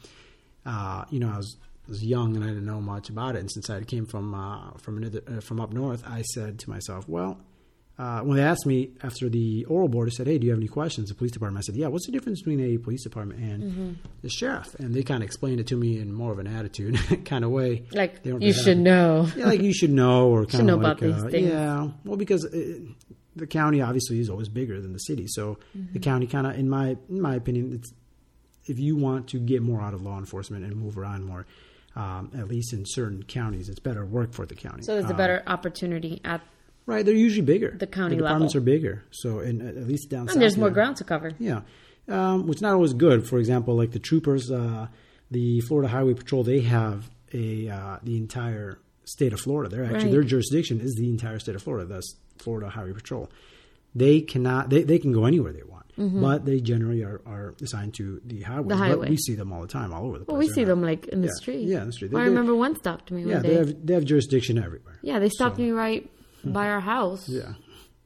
Uh, 0.65 1.05
you 1.11 1.21
know, 1.21 1.31
I 1.33 1.37
was 1.37 1.57
was 1.89 2.05
young 2.05 2.37
and 2.37 2.45
I 2.45 2.49
didn't 2.49 2.65
know 2.65 2.81
much 2.81 3.11
about 3.11 3.35
it, 3.37 3.41
and 3.41 3.51
since 3.51 3.69
I 3.69 3.83
came 3.83 4.07
from 4.07 4.35
uh, 4.35 4.73
from 4.79 4.99
another, 4.99 5.23
uh, 5.27 5.41
from 5.41 5.61
up 5.61 5.73
north, 5.73 6.03
I 6.07 6.23
said 6.23 6.59
to 6.61 6.71
myself, 6.71 7.09
well. 7.09 7.39
Uh, 7.99 8.21
when 8.21 8.37
they 8.39 8.43
asked 8.43 8.65
me 8.67 8.91
after 9.03 9.29
the 9.29 9.65
oral 9.67 9.87
board, 9.87 10.09
they 10.09 10.13
said, 10.13 10.27
"Hey, 10.27 10.39
do 10.39 10.47
you 10.47 10.51
have 10.53 10.59
any 10.59 10.67
questions?" 10.69 11.11
The 11.11 11.15
police 11.15 11.31
department. 11.33 11.63
I 11.63 11.67
said, 11.67 11.77
"Yeah. 11.77 11.89
What's 11.89 12.07
the 12.07 12.13
difference 12.13 12.41
between 12.41 12.61
a 12.61 12.79
police 12.79 13.03
department 13.05 13.41
and 13.41 13.63
Mm-hmm. 13.63 13.91
the 14.23 14.29
sheriff?" 14.31 14.75
And 14.77 14.95
they 14.95 15.03
kind 15.03 15.23
of 15.23 15.27
explained 15.27 15.61
it 15.61 15.67
to 15.69 15.77
me 15.77 15.99
in 15.99 16.13
more 16.13 16.33
of 16.33 16.39
an 16.39 16.47
attitude 16.47 16.99
kind 17.27 17.45
of 17.45 17.51
way. 17.51 17.85
like 17.93 18.21
you 18.25 18.53
should 18.53 18.79
know. 18.79 19.29
Yeah, 19.37 19.47
like 19.47 19.61
you 19.61 19.75
should 19.75 19.91
know, 19.93 20.29
or 20.31 20.47
kind 20.47 20.67
know 20.67 20.75
of 20.77 20.83
like, 20.83 20.99
about 21.03 21.07
these 21.15 21.23
uh, 21.23 21.29
things. 21.29 21.49
yeah. 21.49 21.89
Well, 22.05 22.17
because 22.17 22.45
uh 22.47 22.79
the 23.37 23.47
county 23.47 23.81
obviously 23.81 24.21
is 24.21 24.29
always 24.29 24.49
bigger 24.51 24.79
than 24.81 24.93
the 24.93 24.99
city, 24.99 25.27
so 25.29 25.59
Mm-hmm. 25.77 25.93
the 25.93 25.99
county 26.01 26.27
kind 26.27 26.47
of, 26.47 26.59
in 26.59 26.69
my 26.69 26.97
in 27.11 27.21
my 27.21 27.35
opinion, 27.35 27.73
it's 27.75 27.93
if 28.67 28.79
you 28.79 28.97
want 28.97 29.29
to 29.29 29.39
get 29.39 29.61
more 29.63 29.81
out 29.83 29.93
of 29.93 30.03
law 30.03 30.19
enforcement 30.19 30.65
and 30.65 30.77
move 30.77 30.97
around 30.97 31.25
more, 31.25 31.47
um, 31.97 32.31
at 32.37 32.47
least 32.49 32.73
in 32.73 32.85
certain 32.87 33.23
counties, 33.25 33.69
it's 33.69 33.81
better 33.81 34.05
work 34.07 34.33
for 34.33 34.47
the 34.47 34.55
county. 34.55 34.83
So 34.83 34.93
there's 34.95 35.07
a 35.07 35.11
Um, 35.11 35.17
better 35.17 35.43
opportunity 35.47 36.21
at, 36.25 36.41
right. 36.87 37.05
They're 37.05 37.15
usually 37.15 37.45
bigger. 37.47 37.75
The 37.79 37.87
county 37.87 38.17
the 38.17 38.23
departments 38.23 38.55
level. 38.55 38.63
are 38.69 38.73
bigger, 38.73 39.05
so 39.11 39.41
in, 39.41 39.61
at 39.67 39.87
least 39.89 40.09
down 40.11 40.27
south, 40.29 40.35
and 40.37 40.43
there's 40.43 40.57
more 40.57 40.71
ground 40.71 40.97
to 40.99 41.05
cover. 41.05 41.33
Yeah, 41.39 41.63
um, 42.09 42.47
which 42.47 42.59
is 42.59 42.63
not 42.63 42.73
always 42.75 42.93
good. 42.93 43.27
For 43.27 43.39
example, 43.39 43.77
like 43.77 43.93
the 43.93 43.99
troopers, 43.99 44.51
uh, 44.51 44.89
the 45.31 45.61
Florida 45.63 45.89
Highway 45.89 46.15
Patrol, 46.15 46.43
they 46.45 46.61
have 46.61 47.11
a 47.33 47.69
uh, 47.69 47.97
the 48.03 48.17
entire 48.17 48.79
state 49.05 49.33
of 49.33 49.41
Florida. 49.41 49.69
They're 49.69 49.85
actually 49.85 50.05
Right. 50.05 50.11
their 50.13 50.23
jurisdiction 50.23 50.81
is 50.81 50.95
the 50.95 51.09
entire 51.09 51.39
state 51.39 51.55
of 51.57 51.63
Florida. 51.63 51.87
That's 51.87 52.15
Florida 52.39 52.69
Highway 52.69 52.93
Patrol. 52.93 53.31
They 53.95 54.21
cannot. 54.23 54.71
They, 54.71 54.85
they 54.85 54.99
can 54.99 55.13
go 55.13 55.27
anywhere 55.27 55.53
they 55.53 55.65
want, 55.65 55.85
but 55.97 56.47
they 56.47 56.61
generally 56.61 57.03
are, 57.05 57.21
are 57.27 57.55
assigned 57.61 57.93
to 57.95 58.23
the 58.25 58.41
highway. 58.41 58.61
Mm-hmm. 58.61 58.69
The 58.69 58.77
highway. 58.77 58.97
But 59.01 59.11
we 59.11 59.17
see 59.19 59.35
them 59.35 59.53
all 59.53 59.61
the 59.61 59.67
time, 59.69 59.93
all 59.93 60.07
over 60.07 60.19
the 60.19 60.25
place. 60.25 60.33
Well, 60.33 60.39
we 60.39 60.47
They're 60.47 60.55
see 60.55 60.61
not- 60.63 60.69
them 60.69 60.83
like 60.83 61.07
in 61.09 61.21
the 61.21 61.27
Yeah, 61.27 61.33
street. 61.35 61.69
yeah, 61.69 61.81
in 61.83 61.89
the 61.89 61.93
street. 61.93 62.11
Well, 62.13 62.23
I 62.23 62.25
They- 62.25 62.31
they- 62.31 62.35
remember 62.37 62.55
one 62.57 62.75
stopped 62.77 63.11
me 63.11 63.23
one 63.25 63.31
Yeah, 63.31 63.41
day. 63.43 63.49
they 63.49 63.55
have 63.57 63.87
they 63.87 63.93
have 63.95 64.05
jurisdiction 64.07 64.57
everywhere. 64.57 64.99
yeah, 65.03 65.19
they 65.19 65.29
stopped 65.29 65.57
So- 65.57 65.63
me 65.63 65.73
right 65.73 66.09
by 66.45 66.69
our 66.69 66.81
house. 66.81 67.29
Yeah, 67.29 67.55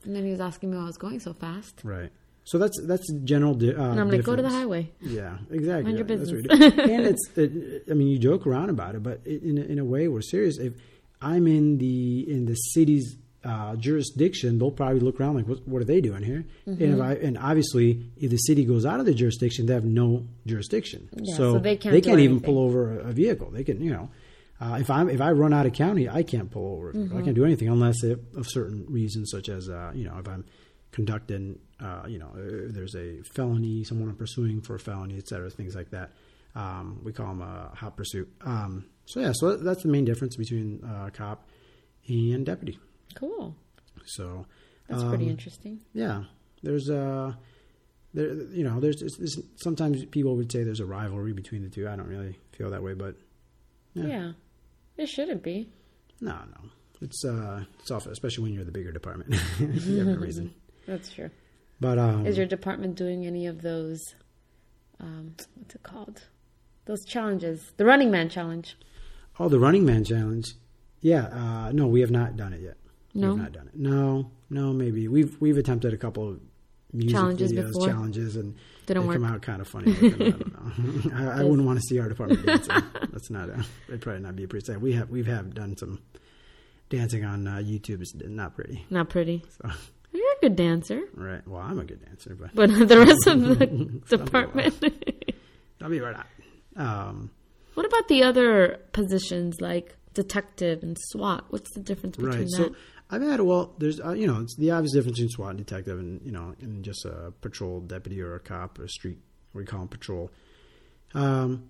And 0.05 0.15
then 0.15 0.25
he 0.25 0.31
was 0.31 0.41
asking 0.41 0.71
me 0.71 0.77
why 0.77 0.85
I 0.85 0.87
was 0.87 0.97
going 0.99 1.21
so 1.21 1.33
fast. 1.35 1.81
right. 1.85 2.11
So 2.45 2.59
that's 2.59 2.81
that's 2.85 3.13
general. 3.25 3.55
Di- 3.55 3.75
uh, 3.75 3.91
And 3.91 3.99
I'm 4.01 4.09
like, 4.09 4.23
go 4.23 4.37
to 4.37 4.43
the 4.43 4.49
highway. 4.49 4.93
Yeah, 5.01 5.39
exactly. 5.51 5.83
Mind 5.83 5.97
your 5.99 6.05
business. 6.07 6.31
and 6.49 7.07
it's, 7.07 7.29
it, 7.37 7.83
I 7.91 7.95
mean, 7.95 8.07
you 8.07 8.19
joke 8.21 8.47
around 8.47 8.71
about 8.71 8.95
it, 8.95 9.03
but 9.03 9.27
in 9.27 9.59
a, 9.59 9.63
in 9.63 9.79
a 9.81 9.85
way, 9.85 10.07
we're 10.07 10.21
serious. 10.23 10.57
If 10.59 10.75
I'm 11.21 11.49
in 11.49 11.79
the 11.79 12.31
in 12.31 12.47
the 12.47 12.55
city's 12.55 13.17
uh, 13.45 13.75
jurisdiction, 13.77 14.59
they'll 14.61 14.71
probably 14.71 15.01
look 15.01 15.21
around 15.21 15.35
like, 15.35 15.49
what, 15.49 15.67
what 15.67 15.83
are 15.83 15.85
they 15.87 16.01
doing 16.01 16.23
here? 16.23 16.45
And 16.67 16.79
Mm-hmm. 16.79 16.95
if 16.95 17.01
I 17.01 17.13
and 17.15 17.37
obviously, 17.37 18.05
if 18.17 18.31
the 18.31 18.37
city 18.37 18.65
goes 18.65 18.87
out 18.87 19.01
of 19.01 19.07
the 19.07 19.15
jurisdiction, 19.15 19.67
they 19.67 19.75
have 19.75 19.85
no 19.85 20.25
jurisdiction. 20.47 21.09
Yeah, 21.17 21.35
so, 21.37 21.55
so 21.55 21.59
they 21.59 21.77
can't 21.77 21.93
they 21.95 22.01
can't 22.01 22.21
even 22.21 22.37
anything. 22.37 22.47
pull 22.55 22.59
over 22.63 23.01
a, 23.01 23.09
a 23.09 23.13
vehicle. 23.13 23.51
They 23.51 23.65
can, 23.65 23.81
you 23.83 23.91
know. 23.91 24.09
Uh, 24.61 24.79
if 24.81 24.89
I'm 24.91 25.09
if 25.11 25.21
I 25.21 25.33
run 25.33 25.53
out 25.53 25.67
of 25.67 25.73
county, 25.75 26.09
I 26.09 26.23
can't 26.23 26.51
pull 26.51 26.73
over. 26.75 26.93
Mm-hmm. 26.93 27.17
I 27.17 27.23
can't 27.23 27.35
do 27.37 27.45
anything 27.45 27.69
unless 27.69 28.03
it, 28.03 28.19
of 28.37 28.47
certain 28.49 28.87
reasons, 28.89 29.31
such 29.31 29.49
as 29.49 29.69
uh, 29.69 29.93
you 29.95 30.05
know 30.05 30.17
if 30.19 30.27
I'm 30.29 30.45
conducting, 30.93 31.59
uh, 31.79 32.05
you 32.09 32.19
know, 32.19 32.31
there's 32.35 32.95
a 32.95 33.23
felony, 33.35 33.85
someone 33.85 34.09
I'm 34.09 34.17
pursuing 34.17 34.63
for 34.63 34.77
a 34.77 34.79
felony, 34.79 35.19
et 35.19 35.29
cetera, 35.29 35.51
things 35.51 35.75
like 35.75 35.91
that. 35.91 36.13
Um, 36.55 37.01
we 37.05 37.13
call 37.13 37.27
them 37.29 37.43
a 37.43 37.71
hot 37.77 37.99
pursuit. 37.99 38.33
Um, 38.41 38.87
so 39.05 39.21
yeah, 39.21 39.33
so 39.35 39.57
that's 39.59 39.83
the 39.83 39.91
main 39.91 40.07
difference 40.07 40.37
between 40.37 40.83
uh, 40.83 41.11
cop 41.13 41.47
and 42.09 42.47
deputy. 42.47 42.79
Cool. 43.15 43.55
So 44.07 44.47
That's 44.89 45.03
pretty 45.05 45.25
um, 45.25 45.31
interesting. 45.33 45.81
yeah, 45.93 46.25
there's 46.63 46.89
uh 46.89 47.35
there 48.15 48.33
you 48.33 48.65
know 48.65 48.81
there's, 48.81 49.03
it's, 49.03 49.19
it's, 49.19 49.39
sometimes 49.57 50.05
people 50.07 50.35
would 50.37 50.51
say 50.51 50.63
there's 50.65 50.81
a 50.81 50.87
rivalry 50.87 51.35
between 51.35 51.63
the 51.63 51.69
two. 51.69 51.87
I 51.89 51.97
don't 51.97 52.09
really 52.09 52.39
feel 52.53 52.71
that 52.71 52.83
way, 52.83 52.95
but 52.95 53.17
Yeah. 53.95 54.07
yeah. 54.07 54.33
It 54.97 55.09
shouldn't 55.09 55.43
be. 55.43 55.69
no, 56.21 56.33
no, 56.33 56.71
it's 57.01 57.25
uh 57.25 57.65
it's 57.81 57.91
off, 57.91 58.07
especially 58.07 58.45
when 58.45 58.53
you're 58.55 58.65
the 58.65 58.73
bigger 58.73 58.93
department. 58.93 59.35
you 59.61 59.99
have 59.99 60.07
no 60.07 60.17
reason. 60.27 60.55
That's 60.87 61.13
true. 61.13 61.31
But 61.81 61.99
um, 61.99 62.27
Is 62.27 62.37
your 62.39 62.47
department 62.47 62.95
doing 62.97 63.27
any 63.27 63.47
of 63.47 63.61
those? 63.61 64.15
Um, 64.99 65.35
what's 65.57 65.75
it 65.75 65.83
called? 65.83 66.23
Those 66.87 67.05
challenges, 67.05 67.73
the 67.77 67.85
Running 67.85 68.11
Man 68.11 68.29
challenge. 68.31 68.77
oh 69.39 69.49
the 69.49 69.59
Running 69.59 69.85
Man 69.85 70.05
challenge? 70.05 70.55
Yeah, 71.01 71.27
uh, 71.27 71.73
no, 71.73 71.87
we 71.87 72.01
have 72.01 72.11
not 72.11 72.37
done 72.37 72.53
it 72.55 72.63
yet. 72.63 72.77
No? 73.13 73.31
We've 73.35 73.43
not 73.43 73.53
done 73.53 73.69
it. 73.69 73.77
No, 73.79 74.31
no, 74.49 74.73
maybe 74.73 75.07
we've 75.09 75.37
we've 75.41 75.59
attempted 75.59 75.93
a 75.93 75.97
couple 75.99 76.29
of 76.29 76.41
music 76.93 77.17
Challenges 77.17 77.53
videos, 77.53 77.67
before? 77.73 77.89
challenges, 77.89 78.37
and 78.37 78.55
Didn't 78.87 79.03
they 79.03 79.09
work. 79.09 79.17
come 79.17 79.25
out 79.25 79.43
kind 79.43 79.61
of 79.61 79.69
funny. 79.69 79.93
looking. 79.93 80.23
I 80.23 80.31
don't 80.31 81.05
know. 81.07 81.13
I, 81.17 81.41
I 81.41 81.45
wouldn't 81.45 81.67
want 81.67 81.79
to 81.79 81.83
see 81.89 81.99
our 81.99 82.09
department 82.09 82.47
dancing. 82.47 82.75
That's 83.13 83.31
not. 83.31 83.49
A, 83.49 83.65
it'd 83.89 84.01
probably 84.03 84.23
not 84.23 84.37
be 84.37 84.45
a 84.45 84.49
pretty 84.49 84.65
sight. 84.67 84.81
We 84.81 84.93
have 84.95 85.11
we've 85.11 85.27
have 85.27 85.55
done 85.55 85.77
some 85.77 86.01
dancing 86.89 87.25
on 87.25 87.47
uh, 87.47 87.57
YouTube. 87.57 88.01
It's 88.01 88.15
not 88.15 88.55
pretty. 88.55 88.85
Not 88.91 89.09
pretty. 89.09 89.45
So 89.63 89.71
You're 90.13 90.33
a 90.33 90.41
good 90.41 90.57
dancer, 90.57 91.03
Right. 91.15 91.47
Well, 91.47 91.61
I'm 91.61 91.79
a 91.79 91.85
good 91.85 92.03
dancer, 92.05 92.35
but 92.35 92.55
but 92.55 92.71
the 92.89 92.99
rest 92.99 93.27
of 93.27 93.59
the 93.59 94.17
department. 94.17 94.83
I'll 95.83 95.91
be 95.91 96.01
right 96.01 96.17
out. 96.17 96.27
Um, 96.77 97.31
what 97.75 97.85
about 97.85 98.09
the 98.09 98.23
other 98.23 98.81
positions 98.93 99.61
like 99.61 99.95
detective 100.15 100.83
and 100.83 100.97
SWAT? 101.11 101.45
What's 101.51 101.71
the 101.75 101.81
difference 101.81 102.17
between 102.17 102.35
right. 102.35 102.47
that? 102.47 102.57
So 102.57 102.75
I've 103.11 103.23
had 103.23 103.41
well, 103.41 103.75
there's 103.79 104.01
uh, 104.01 104.13
you 104.13 104.27
know 104.27 104.41
it's 104.41 104.57
the 104.57 104.73
obvious 104.73 104.93
difference 104.93 105.19
between 105.19 105.31
SWAT 105.31 105.51
and 105.51 105.59
detective, 105.59 105.99
and 105.99 106.21
you 106.25 106.33
know, 106.33 106.55
and 106.61 106.85
just 106.85 107.05
a 107.05 107.33
patrol 107.41 107.81
deputy 107.81 108.21
or 108.21 108.35
a 108.35 108.41
cop 108.41 108.79
or 108.79 108.85
a 108.85 108.89
street 108.89 109.19
we 109.57 109.65
call 109.65 109.81
them 109.81 109.89
patrol. 109.89 110.31
Um, 111.15 111.69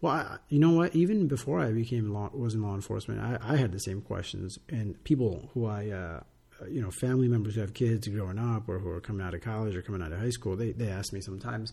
well, 0.00 0.12
I, 0.12 0.38
you 0.48 0.58
know 0.58 0.72
what? 0.72 0.94
Even 0.94 1.26
before 1.28 1.60
I 1.60 1.72
became 1.72 2.12
law, 2.12 2.30
was 2.32 2.54
in 2.54 2.62
law 2.62 2.74
enforcement, 2.74 3.20
I, 3.20 3.54
I 3.54 3.56
had 3.56 3.72
the 3.72 3.78
same 3.78 4.00
questions, 4.00 4.58
and 4.68 5.02
people 5.04 5.50
who 5.54 5.66
I, 5.66 5.90
uh, 5.90 6.20
you 6.68 6.80
know, 6.80 6.90
family 6.90 7.28
members 7.28 7.54
who 7.54 7.60
have 7.60 7.74
kids 7.74 8.08
growing 8.08 8.38
up 8.38 8.68
or 8.68 8.78
who 8.78 8.90
are 8.90 9.00
coming 9.00 9.26
out 9.26 9.34
of 9.34 9.40
college 9.40 9.76
or 9.76 9.82
coming 9.82 10.02
out 10.02 10.12
of 10.12 10.18
high 10.20 10.30
school, 10.30 10.56
they 10.56 10.72
they 10.72 10.88
ask 10.88 11.12
me 11.12 11.20
sometimes. 11.20 11.72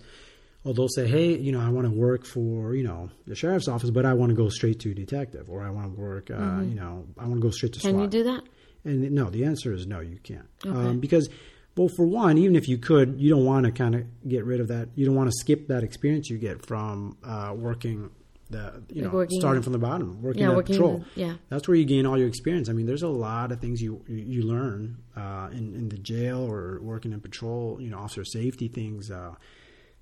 Well, 0.64 0.74
they'll 0.74 0.88
say, 0.88 1.08
"Hey, 1.08 1.38
you 1.38 1.52
know, 1.52 1.60
I 1.60 1.70
want 1.70 1.88
to 1.88 1.94
work 1.94 2.26
for 2.26 2.74
you 2.74 2.84
know 2.84 3.10
the 3.28 3.36
sheriff's 3.36 3.68
office, 3.68 3.90
but 3.90 4.06
I 4.06 4.14
want 4.14 4.30
to 4.30 4.36
go 4.36 4.48
straight 4.50 4.80
to 4.82 4.94
detective, 4.94 5.50
or 5.50 5.62
I 5.62 5.70
want 5.70 5.94
to 5.94 6.00
work, 6.00 6.32
uh, 6.32 6.62
you 6.62 6.76
know, 6.76 7.06
I 7.18 7.24
want 7.24 7.36
to 7.36 7.42
go 7.42 7.52
straight 7.52 7.74
to 7.74 7.80
Can 7.82 7.92
SWAT." 7.92 8.04
you 8.04 8.08
do 8.08 8.24
that? 8.24 8.44
And 8.86 9.12
no, 9.12 9.30
the 9.30 9.46
answer 9.46 9.74
is 9.74 9.86
no, 9.88 10.00
you 10.02 10.18
can't. 10.24 10.48
Um, 10.66 11.00
because, 11.00 11.30
well, 11.78 11.88
for 11.96 12.06
one, 12.06 12.38
even 12.38 12.56
if 12.56 12.68
you 12.68 12.78
could, 12.78 13.20
you 13.20 13.30
don't 13.30 13.46
want 13.46 13.66
to 13.66 13.72
kind 13.72 13.96
of 13.96 14.04
get 14.28 14.44
rid 14.46 14.60
of 14.60 14.68
that. 14.68 14.90
You 14.96 15.06
don't 15.06 15.16
want 15.16 15.30
to 15.30 15.36
skip 15.40 15.68
that 15.70 15.84
experience 15.84 16.30
you 16.30 16.38
get 16.38 16.66
from 16.66 17.18
uh, 17.24 17.54
working 17.56 18.10
the, 18.50 18.84
you 18.92 19.02
Like 19.04 19.12
know, 19.12 19.18
working- 19.18 19.40
starting 19.40 19.64
from 19.64 19.74
the 19.74 19.80
bottom, 19.80 20.22
working 20.22 20.44
Yeah, 20.44 20.50
at 20.52 20.56
working 20.58 20.76
patrol. 20.76 20.96
in- 20.96 21.06
yeah. 21.16 21.34
That's 21.50 21.68
where 21.68 21.76
you 21.76 21.86
gain 21.86 22.06
all 22.06 22.18
your 22.20 22.28
experience. 22.28 22.70
I 22.70 22.74
mean, 22.74 22.86
there's 22.86 23.02
a 23.02 23.08
lot 23.08 23.52
of 23.52 23.60
things 23.60 23.82
you 23.82 24.04
you, 24.08 24.44
learn 24.44 24.98
uh, 25.16 25.50
in 25.52 25.74
in 25.74 25.90
the 25.90 25.98
jail 25.98 26.40
or 26.42 26.80
working 26.82 27.14
in 27.14 27.22
patrol. 27.22 27.82
You 27.82 27.90
know, 27.90 27.98
officer 28.00 28.24
safety 28.26 28.68
things. 28.68 29.10
Uh, 29.10 29.36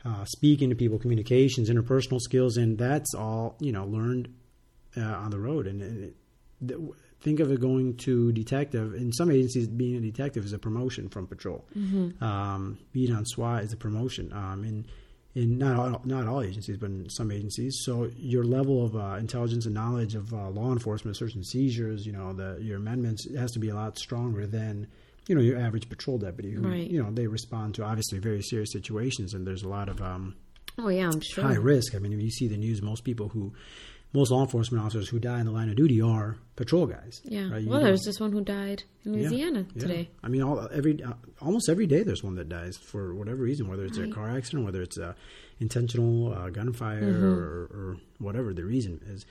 uh, 0.04 0.26
speaking 0.26 0.70
to 0.72 0.76
people, 0.76 0.98
communications, 0.98 1.70
interpersonal 1.70 2.20
skills, 2.20 2.58
and 2.58 2.78
that's 2.78 3.14
all 3.14 3.56
you 3.62 3.72
know 3.72 3.86
learned 3.86 4.34
uh, 4.98 5.02
on 5.02 5.30
the 5.30 5.40
road. 5.40 5.68
And 5.68 5.82
it, 5.82 6.16
th- 6.68 6.80
think 7.22 7.40
of 7.40 7.52
it 7.52 7.60
going 7.62 7.96
to 7.98 8.32
detective. 8.32 8.94
In 8.96 9.12
some 9.14 9.32
agencies, 9.32 9.68
being 9.68 9.96
a 9.96 10.02
detective 10.02 10.44
is 10.46 10.54
a 10.54 10.60
promotion 10.60 11.08
from 11.10 11.28
patrol. 11.28 11.66
Um, 12.20 12.78
being 12.94 13.14
on 13.14 13.26
SWAT 13.26 13.64
is 13.64 13.74
a 13.74 13.78
promotion. 13.78 14.32
Um, 14.34 14.64
in 14.64 14.86
in 15.34 15.58
not 15.58 15.78
all, 15.78 16.02
not 16.04 16.28
all 16.28 16.42
agencies, 16.42 16.76
but 16.78 16.88
in 16.90 17.10
some 17.10 17.32
agencies. 17.32 17.80
So 17.86 18.10
your 18.18 18.44
level 18.44 18.84
of 18.86 18.96
uh, 18.98 19.16
intelligence 19.18 19.66
and 19.66 19.74
knowledge 19.74 20.14
of 20.16 20.34
uh, 20.34 20.50
law 20.50 20.74
enforcement, 20.74 21.16
search 21.16 21.36
and 21.36 21.46
seizures, 21.46 22.06
you 22.06 22.12
know, 22.12 22.34
the 22.34 22.58
your 22.62 22.78
amendments 22.78 23.26
has 23.38 23.52
to 23.52 23.60
be 23.60 23.70
a 23.70 23.76
lot 23.76 23.98
stronger 23.98 24.46
than 24.46 24.88
you 25.28 25.36
know 25.36 25.42
your 25.42 25.58
average 25.58 25.88
patrol 25.88 26.18
deputy 26.18 26.52
who 26.52 26.62
Right. 26.68 26.90
you 26.90 27.02
know 27.02 27.12
they 27.12 27.28
respond 27.28 27.76
to 27.76 27.84
obviously 27.84 28.18
very 28.20 28.42
serious 28.42 28.72
situations 28.74 29.34
and 29.36 29.46
there's 29.48 29.64
a 29.64 29.70
lot 29.70 29.88
of 29.88 30.02
um, 30.02 30.36
Oh 30.78 30.88
yeah, 30.90 31.10
I'm 31.10 31.22
sure. 31.22 31.44
high 31.46 31.56
risk. 31.56 31.96
I 31.96 32.00
mean, 32.00 32.12
if 32.14 32.20
you 32.22 32.32
see 32.32 32.48
the 32.48 32.58
news, 32.58 32.82
most 32.82 33.04
people 33.04 33.30
who, 33.30 33.54
most 34.14 34.32
law 34.32 34.42
enforcement 34.42 34.84
officers 34.84 35.08
who 35.10 35.20
die 35.20 35.40
in 35.40 35.46
the 35.46 35.52
line 35.52 35.70
of 35.70 35.76
duty 35.76 36.02
are 36.02 36.36
patrol 36.56 36.86
guys. 36.86 37.22
Yeah. 37.24 37.50
right? 37.50 37.66
Well, 37.66 37.82
there 37.82 37.92
was 37.92 38.04
just 38.04 38.20
one 38.20 38.32
who 38.32 38.42
died 38.44 38.84
in 39.06 39.14
yeah, 39.14 39.30
Louisiana 39.30 39.66
yeah. 39.74 39.82
today. 39.82 40.10
I 40.24 40.28
mean, 40.28 40.42
all 40.44 40.68
every 40.72 41.02
uh, 41.04 41.14
almost 41.42 41.70
every 41.70 41.88
day 41.88 42.04
there's 42.04 42.24
one 42.24 42.36
that 42.36 42.50
dies 42.50 42.78
for 42.78 43.16
whatever 43.16 43.38
reason, 43.44 43.68
whether 43.70 43.86
it's 43.86 43.98
Right. 43.98 44.10
a 44.10 44.14
car 44.14 44.30
accident, 44.30 44.66
whether 44.66 44.82
it's 44.82 44.98
a 44.98 45.16
intentional 45.60 46.34
uh, 46.34 46.50
gunfire, 46.50 47.02
Mm-hmm. 47.02 47.26
or, 47.26 47.64
or 47.74 47.98
whatever 48.20 48.54
the 48.54 48.64
reason 48.66 49.00
is. 49.08 49.26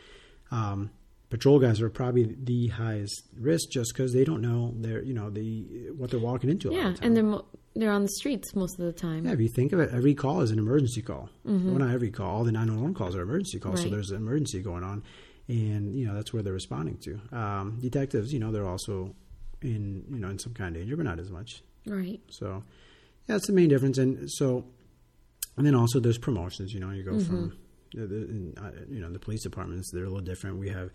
Um, 0.51 0.90
patrol 1.31 1.59
guys 1.59 1.81
are 1.81 1.88
probably 1.88 2.37
the 2.43 2.69
highest 2.69 3.23
risk 3.38 3.71
just 3.71 3.93
because 3.95 4.12
they 4.12 4.25
don't 4.25 4.43
know 4.43 4.75
their, 4.77 5.03
you 5.03 5.14
know, 5.14 5.31
the 5.31 5.90
what 5.97 6.11
they're 6.11 6.21
walking 6.21 6.51
into. 6.51 6.73
Yeah, 6.73 6.93
the 6.93 7.05
and 7.05 7.16
they're 7.16 7.25
mo- 7.25 7.47
they're 7.75 7.93
on 7.93 8.03
the 8.03 8.09
streets 8.09 8.55
most 8.55 8.79
of 8.79 8.85
the 8.85 8.93
time. 8.93 9.25
Yeah, 9.25 9.33
if 9.33 9.40
you 9.40 9.49
think 9.49 9.73
of 9.73 9.79
it, 9.81 9.90
every 9.93 10.14
call 10.14 10.40
is 10.40 10.51
an 10.51 10.59
emergency 10.59 11.03
call. 11.03 11.31
Well, 11.45 11.55
not 11.57 11.95
every 11.95 12.11
call. 12.11 12.29
All 12.29 12.45
the 12.45 12.53
911 12.53 12.95
calls 12.95 13.14
are 13.14 13.23
emergency 13.23 13.59
calls, 13.61 13.79
so 13.81 13.87
Mm-hmm. 13.87 13.95
There's 13.95 14.11
an 14.11 14.16
emergency 14.16 14.61
going 14.61 14.83
on. 14.85 15.03
And, 15.49 15.97
you 15.97 16.07
know, 16.07 16.14
that's 16.14 16.33
where 16.33 16.43
they're 16.43 16.53
responding 16.53 16.99
to. 16.99 17.21
Um, 17.37 17.79
detectives, 17.81 18.33
you 18.33 18.38
know, 18.38 18.53
they're 18.53 18.69
also 18.69 19.14
in, 19.62 20.05
you 20.11 20.19
know, 20.21 20.29
in 20.29 20.38
some 20.38 20.53
kind 20.55 20.75
of 20.77 20.83
danger, 20.83 20.97
but 20.97 21.05
not 21.05 21.19
as 21.19 21.31
much. 21.31 21.62
Right. 21.87 22.21
So, 22.29 22.62
yeah, 23.29 23.35
that's 23.35 23.47
the 23.47 23.53
main 23.53 23.69
difference. 23.69 23.99
And 23.99 24.31
so, 24.31 24.64
and 25.57 25.66
then 25.66 25.75
also 25.75 25.99
there's 26.01 26.19
promotions. 26.19 26.73
You 26.73 26.81
know, 26.81 26.90
you 26.90 27.03
go 27.03 27.19
from, 27.21 27.57
the, 27.95 28.07
the, 28.07 28.53
uh, 28.61 28.71
you 28.88 29.01
know, 29.01 29.11
the 29.11 29.19
police 29.19 29.43
departments. 29.43 29.90
They're 29.93 30.05
a 30.05 30.09
little 30.09 30.21
different. 30.25 30.59
We 30.59 30.69
have, 30.71 30.90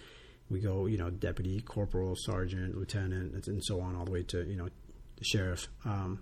we 0.50 0.60
go, 0.60 0.86
you 0.86 0.98
know, 0.98 1.10
deputy, 1.10 1.60
corporal, 1.62 2.16
sergeant, 2.16 2.78
lieutenant, 2.78 3.48
and 3.48 3.64
so 3.64 3.82
on, 3.82 3.96
all 3.96 4.06
the 4.06 4.12
way 4.12 4.24
to 4.24 4.44
you 4.46 4.56
know, 4.56 4.70
the 5.18 5.24
sheriff, 5.24 5.68
um, 5.86 6.22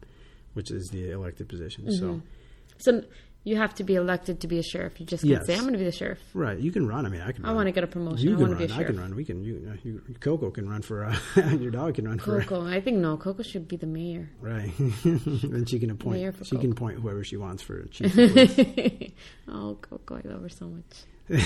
which 0.53 0.71
is 0.71 0.89
the 0.89 1.11
elected 1.11 1.49
position. 1.49 1.91
So, 1.91 2.21
So 2.77 3.03
you 3.43 3.57
have 3.57 3.75
to 3.75 3.83
be 3.83 3.95
elected 3.95 4.39
to 4.39 4.47
be 4.47 4.57
a 4.59 4.63
sheriff. 4.63 4.97
You 5.01 5.05
just 5.05 5.23
can't 5.23 5.31
Yes. 5.39 5.45
say, 5.47 5.55
"I'm 5.55 5.61
going 5.61 5.73
to 5.73 5.77
be 5.79 5.83
the 5.83 5.91
sheriff." 5.91 6.19
right, 6.33 6.57
you 6.57 6.71
can 6.71 6.87
run. 6.87 7.05
I 7.05 7.09
mean, 7.09 7.19
I 7.19 7.33
can. 7.33 7.43
I 7.43 7.51
want 7.51 7.67
to 7.67 7.73
get 7.73 7.83
a 7.83 7.87
promotion. 7.87 8.19
You 8.29 8.35
I 8.35 8.37
can 8.37 8.47
want 8.47 8.59
to 8.59 8.67
run. 8.67 8.79
I 8.79 8.83
can 8.85 8.97
run. 8.97 9.15
We 9.15 9.25
can. 9.25 9.43
You, 9.43 9.77
you, 9.83 10.01
Coco 10.21 10.49
can 10.51 10.69
run 10.69 10.81
for. 10.81 11.03
Uh, 11.03 11.17
your 11.59 11.71
dog 11.71 11.95
can 11.95 12.07
run 12.07 12.19
for. 12.19 12.41
Coco, 12.41 12.65
I 12.65 12.79
think 12.79 12.97
no. 12.99 13.17
Coco 13.17 13.43
should 13.43 13.67
be 13.67 13.75
the 13.75 13.87
mayor. 13.87 14.29
Right. 14.39 14.71
then 15.03 15.65
she 15.65 15.79
can 15.79 15.89
appoint. 15.89 16.15
Mayor 16.21 16.31
for 16.31 16.45
She 16.45 16.57
can 16.57 16.71
appoint 16.71 16.99
whoever 17.01 17.23
she 17.25 17.35
wants 17.35 17.61
for 17.61 17.83
chief. 17.87 18.15
oh, 19.49 19.77
Coco, 19.81 20.15
I 20.15 20.21
love 20.29 20.43
her 20.43 20.49
so 20.49 20.67
much. 20.69 21.41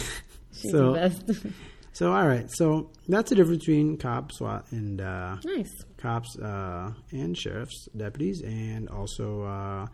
She's 0.54 0.72
So- 0.72 0.94
the 0.94 1.00
best. 1.10 1.46
So 1.98 2.14
all 2.14 2.28
right, 2.28 2.48
so 2.52 2.92
that's 3.08 3.32
the 3.32 3.36
difference 3.36 3.66
between 3.66 3.98
cops, 3.98 4.38
SWAT, 4.38 4.68
and 4.70 5.02
uh, 5.02 5.38
nice. 5.44 5.72
cops 5.98 6.38
uh, 6.38 6.92
and 7.12 7.36
sheriffs, 7.36 7.88
deputies, 7.98 8.44
and 8.44 8.88
also 8.88 9.42
uh, 9.42 9.88
a 9.88 9.90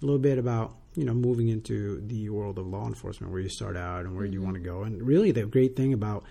little 0.00 0.18
bit 0.18 0.38
about 0.38 0.74
you 0.96 1.04
know 1.04 1.14
moving 1.14 1.46
into 1.46 2.00
the 2.08 2.28
world 2.30 2.58
of 2.58 2.66
law 2.66 2.88
enforcement, 2.88 3.32
where 3.32 3.40
you 3.40 3.48
start 3.48 3.76
out 3.76 4.04
and 4.04 4.16
where 4.16 4.24
Mm-hmm. 4.26 4.32
you 4.32 4.42
want 4.42 4.54
to 4.54 4.60
go. 4.60 4.82
And 4.82 5.00
really, 5.00 5.30
the 5.30 5.46
great 5.46 5.76
thing 5.76 5.92
about 5.92 6.24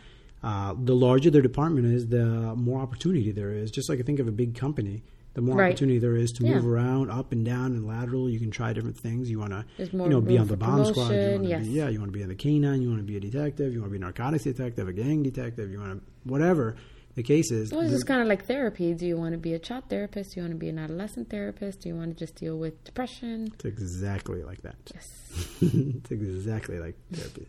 uh, 0.44 0.74
the 0.78 0.94
larger 0.94 1.30
their 1.30 1.42
department 1.42 1.86
is, 1.88 2.08
the 2.08 2.26
more 2.58 2.82
opportunity 2.82 3.32
there 3.32 3.54
is. 3.54 3.72
Just 3.72 3.88
like 3.90 4.00
I 4.00 4.04
think 4.04 4.20
of 4.20 4.28
a 4.28 4.34
big 4.34 4.56
company. 4.56 5.04
The 5.38 5.44
more 5.44 5.56
Right. 5.56 5.68
opportunity 5.68 6.00
there 6.00 6.16
is 6.16 6.32
to 6.32 6.44
Yeah. 6.44 6.56
move 6.56 6.66
around, 6.66 7.12
up 7.12 7.32
and 7.32 7.46
down, 7.46 7.74
and 7.74 7.86
lateral, 7.86 8.28
you 8.28 8.40
can 8.40 8.50
try 8.50 8.74
different 8.74 8.98
things. 8.98 9.30
You 9.30 9.38
want 9.38 9.52
to, 9.52 9.64
you 9.78 10.10
know, 10.10 10.20
be 10.20 10.36
on 10.36 10.48
the 10.48 10.58
bomb 10.58 10.84
squad. 10.86 11.12
You 11.12 11.44
yes. 11.48 11.64
be, 11.64 11.74
yeah, 11.74 11.90
you 11.90 12.00
want 12.00 12.12
to 12.12 12.18
be 12.18 12.24
in 12.24 12.30
the 12.30 12.34
canine. 12.34 12.82
You 12.82 12.90
want 12.90 13.02
to 13.02 13.06
be 13.06 13.18
a 13.18 13.20
detective. 13.20 13.72
You 13.72 13.82
want 13.82 13.92
to 13.92 14.00
be 14.00 14.02
a 14.02 14.06
narcotics 14.06 14.46
detective, 14.46 14.88
a 14.88 14.94
gang 14.94 15.22
detective. 15.22 15.70
You 15.70 15.78
want 15.80 16.02
to 16.02 16.30
whatever 16.32 16.76
the 17.14 17.22
case 17.22 17.52
is. 17.52 17.72
Well, 17.72 17.82
it's 17.82 17.92
just 17.92 18.08
kind 18.08 18.20
of 18.20 18.28
like 18.28 18.46
therapy. 18.46 18.96
Do 18.96 19.06
you 19.06 19.16
want 19.16 19.34
to 19.34 19.38
be 19.38 19.54
a 19.54 19.60
child 19.60 19.84
therapist? 19.90 20.34
Do 20.34 20.40
you 20.40 20.44
want 20.44 20.54
to 20.54 20.58
be 20.60 20.70
an 20.70 20.80
adolescent 20.80 21.30
therapist? 21.30 21.82
Do 21.82 21.90
you 21.90 21.96
want 21.96 22.18
to 22.18 22.26
just 22.26 22.34
deal 22.34 22.58
with 22.58 22.84
depression? 22.84 23.52
It's 23.54 23.66
exactly 23.66 24.42
like 24.44 24.64
that. 24.64 24.76
Yes. 24.92 25.62
it's 25.62 26.10
exactly 26.10 26.80
like 26.80 26.96
therapy. 27.14 27.46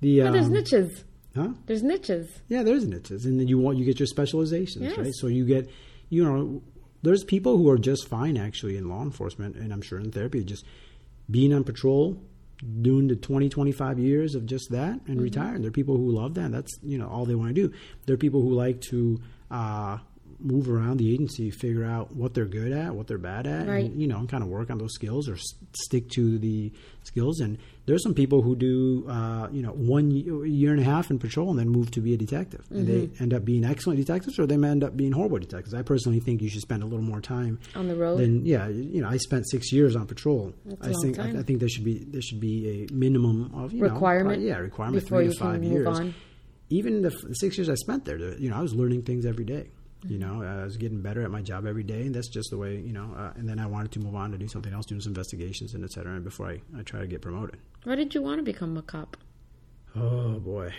The 0.00 0.20
But 0.20 0.32
there's 0.32 0.46
um, 0.46 0.52
niches. 0.52 1.04
huh? 1.34 1.48
There's 1.66 1.82
niches. 1.82 2.28
Yeah, 2.48 2.62
there's 2.62 2.86
niches, 2.86 3.26
and 3.26 3.40
then 3.40 3.48
you 3.48 3.58
want 3.58 3.78
you 3.78 3.84
get 3.84 3.98
your 3.98 4.06
specializations, 4.06 4.84
Yes. 4.84 4.96
right? 4.98 5.12
So 5.14 5.26
you 5.26 5.44
get, 5.44 5.68
you 6.08 6.22
know, 6.22 6.62
there's 7.04 7.24
people 7.24 7.56
who 7.58 7.68
are 7.70 7.78
just 7.78 8.08
fine 8.08 8.36
actually 8.36 8.76
in 8.76 8.88
law 8.88 9.02
enforcement, 9.02 9.56
and 9.56 9.72
I'm 9.72 9.82
sure 9.82 9.98
in 9.98 10.10
therapy, 10.10 10.42
just 10.44 10.64
being 11.30 11.52
on 11.54 11.64
patrol, 11.64 12.20
doing 12.82 13.08
the 13.08 13.16
20, 13.16 13.48
25 13.48 13.98
years 13.98 14.34
of 14.34 14.46
just 14.46 14.70
that, 14.70 14.92
and 14.92 15.16
Mm-hmm. 15.16 15.20
retiring. 15.22 15.60
There 15.62 15.68
are 15.68 15.72
people 15.72 15.96
who 15.96 16.10
love 16.10 16.34
that. 16.34 16.50
That's 16.52 16.72
you 16.82 16.98
know 16.98 17.08
all 17.08 17.24
they 17.24 17.34
want 17.34 17.54
to 17.54 17.68
do. 17.68 17.72
There 18.06 18.14
are 18.14 18.18
people 18.26 18.42
who 18.42 18.52
like 18.54 18.80
to. 18.90 19.20
Uh, 19.50 19.98
move 20.44 20.68
around 20.68 20.98
the 20.98 21.12
agency 21.12 21.50
figure 21.50 21.84
out 21.84 22.14
what 22.14 22.34
they're 22.34 22.44
good 22.44 22.70
at 22.70 22.94
what 22.94 23.06
they're 23.06 23.18
bad 23.18 23.46
at 23.46 23.66
Right. 23.66 23.86
and 23.86 24.00
you 24.00 24.06
know 24.06 24.24
kind 24.26 24.42
of 24.42 24.48
work 24.50 24.68
on 24.70 24.76
those 24.78 24.92
skills 24.94 25.28
or 25.28 25.34
s- 25.34 25.42
stick 25.72 26.08
to 26.10 26.38
the 26.38 26.70
skills 27.02 27.40
and 27.40 27.56
there's 27.86 28.02
some 28.02 28.14
people 28.14 28.42
who 28.42 28.54
do 28.54 29.06
uh, 29.08 29.48
you 29.50 29.62
know 29.62 29.70
one 29.70 30.10
year, 30.10 30.44
year 30.46 30.70
and 30.72 30.80
a 30.80 30.84
half 30.84 31.10
in 31.10 31.18
patrol 31.18 31.50
and 31.50 31.58
then 31.58 31.68
move 31.68 31.90
to 31.92 32.00
be 32.00 32.12
a 32.14 32.16
detective 32.16 32.64
and 32.70 32.86
they 32.86 32.94
Mm-hmm. 33.06 33.22
end 33.22 33.34
up 33.34 33.44
being 33.44 33.64
excellent 33.64 33.98
detectives 33.98 34.38
or 34.38 34.46
they 34.46 34.56
may 34.56 34.68
end 34.68 34.84
up 34.84 34.96
being 34.96 35.12
horrible 35.12 35.38
detectives 35.38 35.74
i 35.74 35.82
personally 35.82 36.20
think 36.20 36.42
you 36.42 36.48
should 36.50 36.60
spend 36.62 36.82
a 36.82 36.86
little 36.86 37.04
more 37.04 37.20
time 37.20 37.58
On 37.74 37.88
the 37.88 37.96
road? 37.96 38.18
than 38.18 38.44
yeah 38.44 38.68
you 38.68 39.00
know 39.02 39.08
i 39.08 39.16
spent 39.16 39.48
six 39.48 39.72
years 39.72 39.96
on 39.96 40.06
patrol 40.06 40.52
That's 40.66 40.88
i 40.98 41.00
think. 41.02 41.18
I, 41.18 41.38
I 41.40 41.42
think 41.42 41.60
there 41.60 41.68
should 41.68 41.84
be 41.84 42.04
there 42.04 42.22
should 42.22 42.40
be 42.40 42.86
a 42.90 42.92
minimum 42.94 43.50
of 43.54 43.72
you 43.72 43.82
Requirement 43.82 44.42
know, 44.42 44.48
yeah 44.48 44.56
requirement 44.58 45.06
three 45.06 45.28
to 45.28 45.34
five 45.34 45.64
years 45.64 45.86
on. 45.98 46.14
even 46.70 47.02
the, 47.02 47.08
f- 47.10 47.34
six 47.34 47.56
years 47.58 47.68
I 47.68 47.74
spent 47.74 48.04
there, 48.04 48.18
you 48.38 48.48
know, 48.50 48.56
I 48.56 48.62
was 48.62 48.74
learning 48.74 49.02
things 49.02 49.26
every 49.26 49.44
day. 49.44 49.68
You 50.06 50.18
know, 50.18 50.42
I 50.42 50.64
was 50.64 50.76
getting 50.76 51.00
better 51.00 51.22
at 51.22 51.30
my 51.30 51.40
job 51.40 51.66
every 51.66 51.82
day, 51.82 52.02
and 52.02 52.14
that's 52.14 52.28
just 52.28 52.50
the 52.50 52.58
way, 52.58 52.76
you 52.76 52.92
know. 52.92 53.14
Uh, 53.16 53.32
and 53.36 53.48
then 53.48 53.58
I 53.58 53.66
wanted 53.66 53.92
to 53.92 54.00
move 54.00 54.14
on 54.14 54.32
to 54.32 54.38
do 54.38 54.46
something 54.48 54.72
else, 54.72 54.84
do 54.84 55.00
some 55.00 55.10
investigations 55.10 55.72
and 55.72 55.82
et 55.82 55.92
cetera, 55.92 56.14
and 56.14 56.22
before 56.24 56.48
I, 56.48 56.60
I 56.78 56.82
try 56.82 57.00
to 57.00 57.06
get 57.06 57.22
promoted. 57.22 57.56
Why 57.84 57.94
did 57.94 58.14
you 58.14 58.20
want 58.20 58.38
to 58.38 58.42
become 58.42 58.76
a 58.76 58.82
cop? 58.82 59.16
Oh 59.96 60.38
boy, 60.40 60.72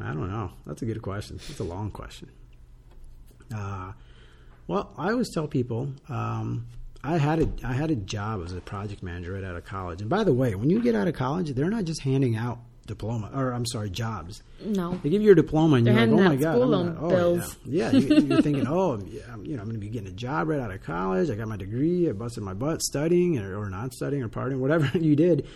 I 0.00 0.08
don't 0.08 0.30
know. 0.30 0.50
That's 0.66 0.82
a 0.82 0.86
good 0.86 1.00
question. 1.00 1.36
That's 1.46 1.60
a 1.60 1.64
long 1.64 1.90
question. 1.90 2.28
Uh, 3.54 3.92
well, 4.66 4.92
I 4.98 5.10
always 5.12 5.32
tell 5.32 5.46
people 5.46 5.92
um, 6.08 6.66
I 7.04 7.18
had 7.18 7.40
a 7.40 7.48
I 7.64 7.72
had 7.72 7.90
a 7.90 7.96
job 7.96 8.42
as 8.44 8.52
a 8.52 8.60
project 8.60 9.02
manager 9.02 9.32
right 9.34 9.44
out 9.44 9.56
of 9.56 9.64
college. 9.64 10.00
And 10.00 10.10
by 10.10 10.24
the 10.24 10.34
way, 10.34 10.54
when 10.54 10.70
you 10.70 10.82
get 10.82 10.94
out 10.94 11.06
of 11.06 11.14
college, 11.14 11.50
they're 11.54 11.70
not 11.70 11.84
just 11.84 12.02
handing 12.02 12.34
out 12.34 12.58
diploma, 12.88 13.30
or 13.32 13.52
I'm 13.52 13.64
sorry, 13.66 13.88
jobs. 13.90 14.42
No. 14.64 14.98
They 15.02 15.10
give 15.10 15.22
you 15.22 15.26
your 15.26 15.34
diploma, 15.36 15.76
and 15.76 15.86
They're 15.86 15.94
you're 15.94 16.06
like, 16.16 16.20
"Oh 16.20 16.28
my 16.30 16.36
god!" 16.36 16.54
school 16.56 16.66
loan 16.66 16.86
gonna- 16.94 17.06
oh, 17.06 17.08
bills. 17.10 17.56
Yeah, 17.64 17.90
yeah. 17.92 17.98
You, 18.00 18.16
you're 18.26 18.42
thinking, 18.42 18.66
"Oh, 18.66 18.98
yeah, 19.06 19.20
I'm, 19.32 19.44
you 19.46 19.54
know, 19.56 19.62
I'm 19.62 19.68
going 19.68 19.76
to 19.80 19.86
be 19.86 19.88
getting 19.88 20.08
a 20.08 20.12
job 20.12 20.48
right 20.48 20.58
out 20.58 20.72
of 20.72 20.82
college. 20.82 21.30
I 21.30 21.36
got 21.36 21.46
my 21.46 21.56
degree. 21.56 22.08
I 22.08 22.12
busted 22.12 22.42
my 22.42 22.54
butt 22.54 22.82
studying, 22.82 23.38
or, 23.38 23.56
or 23.60 23.70
not 23.70 23.92
studying, 23.94 24.22
or 24.24 24.28
partying, 24.28 24.58
whatever 24.58 24.90
you 24.98 25.14
did." 25.14 25.46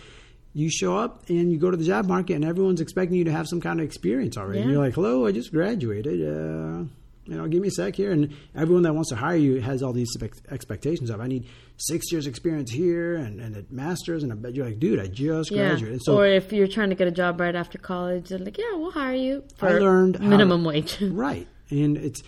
You 0.55 0.69
show 0.69 0.95
up 0.95 1.23
and 1.29 1.51
you 1.51 1.57
go 1.57 1.71
to 1.71 1.77
the 1.77 1.83
job 1.83 2.05
market, 2.05 2.35
and 2.35 2.45
everyone's 2.45 2.79
expecting 2.79 3.17
you 3.17 3.23
to 3.23 3.31
have 3.31 3.47
some 3.47 3.59
kind 3.59 3.79
of 3.79 3.85
experience 3.87 4.37
already. 4.37 4.61
And 4.61 4.69
you're 4.71 4.79
like, 4.79 4.93
"Hello, 4.93 5.25
I 5.25 5.31
just 5.31 5.51
graduated. 5.51 6.21
Uh, 6.21 6.83
you 7.25 7.35
know, 7.35 7.47
give 7.47 7.61
me 7.61 7.67
a 7.69 7.71
sec 7.71 7.95
here." 7.95 8.11
And 8.11 8.33
everyone 8.55 8.83
that 8.83 8.93
wants 8.93 9.09
to 9.09 9.15
hire 9.15 9.35
you 9.37 9.61
has 9.61 9.81
all 9.83 9.93
these 9.93 10.09
expectations 10.49 11.09
of, 11.09 11.19
"I 11.21 11.27
need 11.27 11.45
six 11.77 12.11
years 12.11 12.27
experience 12.27 12.71
here, 12.71 13.15
and, 13.15 13.39
and 13.39 13.55
a 13.55 13.65
master's." 13.69 14.23
And 14.23 14.31
I 14.31 14.35
bet 14.35 14.53
you're 14.55 14.65
like, 14.65 14.79
"Dude, 14.79 14.99
I 14.99 15.07
just 15.07 15.51
Yeah. 15.51 15.69
graduated." 15.69 16.01
So 16.03 16.17
or 16.17 16.25
if 16.27 16.51
you're 16.53 16.67
trying 16.67 16.89
to 16.89 16.95
get 16.95 17.07
a 17.07 17.11
job 17.11 17.39
right 17.39 17.55
after 17.55 17.77
college, 17.77 18.29
they're 18.29 18.39
like, 18.39 18.57
yeah, 18.57 18.73
we'll 18.75 18.91
hire 18.91 19.15
you 19.15 19.43
for 19.57 19.69
I 19.69 19.79
learned 19.79 20.19
minimum 20.19 20.63
to- 20.63 20.67
wage. 20.69 20.97
Right. 21.11 21.47
And 21.69 21.97
it's, 21.97 22.21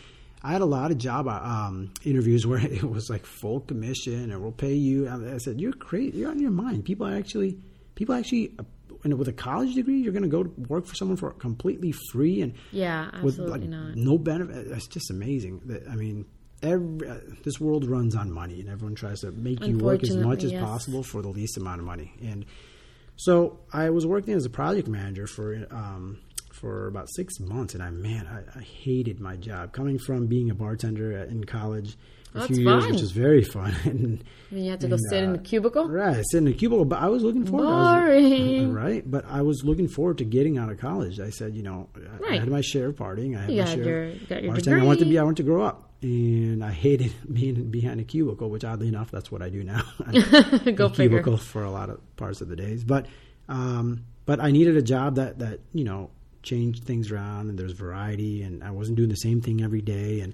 I 0.43 0.51
had 0.51 0.61
a 0.61 0.65
lot 0.65 0.91
of 0.91 0.97
job 0.97 1.27
um, 1.27 1.91
interviews 2.03 2.45
where 2.47 2.59
it 2.65 2.83
was 2.83 3.09
like 3.09 3.25
full 3.25 3.59
commission 3.61 4.31
and 4.31 4.41
we'll 4.41 4.51
pay 4.51 4.73
you. 4.75 5.09
I 5.09 5.37
said, 5.39 5.59
you're 5.59 5.73
crazy. 5.73 6.19
You're 6.19 6.29
on 6.31 6.39
your 6.39 6.51
mind. 6.51 6.85
People 6.85 7.05
actually, 7.07 7.57
people 7.95 8.15
actually, 8.15 8.53
uh, 8.59 8.63
and 9.05 9.19
with 9.19 9.27
a 9.27 9.33
college 9.33 9.75
degree, 9.75 9.99
you're 9.99 10.11
going 10.11 10.23
to 10.23 10.29
go 10.29 10.43
to 10.43 10.49
work 10.67 10.87
for 10.87 10.95
someone 10.95 11.15
for 11.15 11.31
completely 11.31 11.93
free 12.11 12.41
and 12.41 12.53
yeah, 12.71 13.21
with 13.21 13.37
like 13.37 13.61
not. 13.61 13.95
no 13.95 14.17
benefit. 14.17 14.67
It's 14.71 14.87
just 14.87 15.11
amazing. 15.11 15.61
That 15.65 15.87
I 15.87 15.95
mean, 15.95 16.25
every, 16.63 17.07
uh, 17.07 17.19
this 17.43 17.59
world 17.59 17.87
runs 17.87 18.15
on 18.15 18.31
money, 18.31 18.59
and 18.59 18.67
everyone 18.67 18.95
tries 18.95 19.19
to 19.19 19.31
make 19.31 19.63
you 19.63 19.77
work 19.77 20.01
as 20.03 20.17
much 20.17 20.43
as 20.43 20.51
yes. 20.51 20.63
possible 20.63 21.03
for 21.03 21.21
the 21.21 21.29
least 21.29 21.55
amount 21.55 21.81
of 21.81 21.85
money. 21.85 22.13
And 22.19 22.45
so 23.15 23.59
I 23.71 23.91
was 23.91 24.07
working 24.07 24.33
as 24.33 24.43
a 24.43 24.49
project 24.49 24.87
manager 24.87 25.27
for 25.27 25.67
um, 25.69 26.19
for 26.51 26.87
about 26.87 27.07
six 27.11 27.39
months, 27.39 27.75
and 27.75 27.83
I 27.83 27.91
man, 27.91 28.25
I, 28.27 28.59
I 28.59 28.63
hated 28.63 29.19
my 29.19 29.35
job. 29.35 29.71
Coming 29.71 29.99
from 29.99 30.25
being 30.25 30.49
a 30.49 30.55
bartender 30.55 31.15
in 31.25 31.43
college 31.43 31.95
for 32.35 32.45
a 32.45 32.47
That's 32.47 32.55
few 32.59 32.69
years, 32.69 32.87
which 32.87 33.01
is 33.01 33.11
very 33.11 33.43
fun. 33.43 33.73
and, 33.85 34.23
I 34.51 34.55
mean, 34.55 34.65
you 34.65 34.71
have 34.71 34.79
to 34.79 34.87
go 34.87 34.93
and, 34.95 35.01
sit 35.09 35.23
in 35.23 35.29
uh, 35.29 35.33
the 35.33 35.39
cubicle. 35.39 35.87
Right, 35.89 36.23
sit 36.31 36.37
in 36.39 36.47
a 36.47 36.53
cubicle. 36.53 36.85
But 36.85 36.99
I 36.99 37.07
was 37.07 37.23
looking 37.23 37.45
forward. 37.45 37.65
I 37.67 38.15
was- 38.15 38.65
right, 38.73 39.09
but 39.09 39.25
I 39.27 39.41
was 39.41 39.63
looking 39.63 39.87
forward 39.87 40.17
to 40.19 40.25
getting 40.25 40.57
out 40.57 40.69
of 40.71 40.77
college. 40.79 41.19
I 41.19 41.29
said, 41.29 41.55
you 41.55 41.63
know, 41.63 41.89
I- 42.27 42.33
I 42.35 42.37
had 42.39 42.49
my 42.49 42.61
share 42.61 42.87
of 42.89 42.95
partying. 42.95 43.37
I 43.37 43.41
had 43.41 43.51
You 43.51 43.61
my 43.63 43.69
had 43.69 43.77
share. 43.79 44.05
your- 44.05 44.15
got 44.29 44.43
your 44.43 44.53
bartending. 44.53 44.81
I 44.81 44.85
wanted 44.85 44.99
to 44.99 45.05
be. 45.05 45.19
I 45.19 45.23
wanted 45.23 45.37
to 45.37 45.43
grow 45.43 45.63
up, 45.63 45.91
and 46.01 46.63
I 46.63 46.71
hated 46.71 47.13
being 47.33 47.71
behind 47.71 47.99
a 47.99 48.03
cubicle. 48.03 48.49
Which 48.49 48.63
oddly 48.63 48.87
enough, 48.89 49.11
that's 49.11 49.31
what 49.31 49.41
I 49.41 49.49
do 49.49 49.63
now. 49.63 49.81
Go 50.11 50.85
a 50.85 50.89
figure. 50.89 50.93
cubicle 51.21 51.37
for 51.37 51.63
a 51.63 51.71
lot 51.71 51.89
of 51.89 51.99
parts 52.17 52.41
of 52.41 52.47
the 52.49 52.55
days, 52.55 52.83
but 52.83 53.05
um, 53.47 54.03
but 54.25 54.39
I 54.39 54.51
needed 54.51 54.75
a 54.77 54.81
job 54.81 55.15
that 55.15 55.39
that 55.39 55.59
you 55.73 55.83
know 55.83 56.09
changed 56.43 56.83
things 56.83 57.11
around, 57.11 57.49
and 57.49 57.57
there's 57.57 57.71
variety, 57.73 58.43
and 58.43 58.63
I 58.63 58.71
wasn't 58.71 58.97
doing 58.97 59.09
the 59.09 59.15
same 59.15 59.41
thing 59.41 59.63
every 59.63 59.81
day, 59.81 60.19
and 60.21 60.33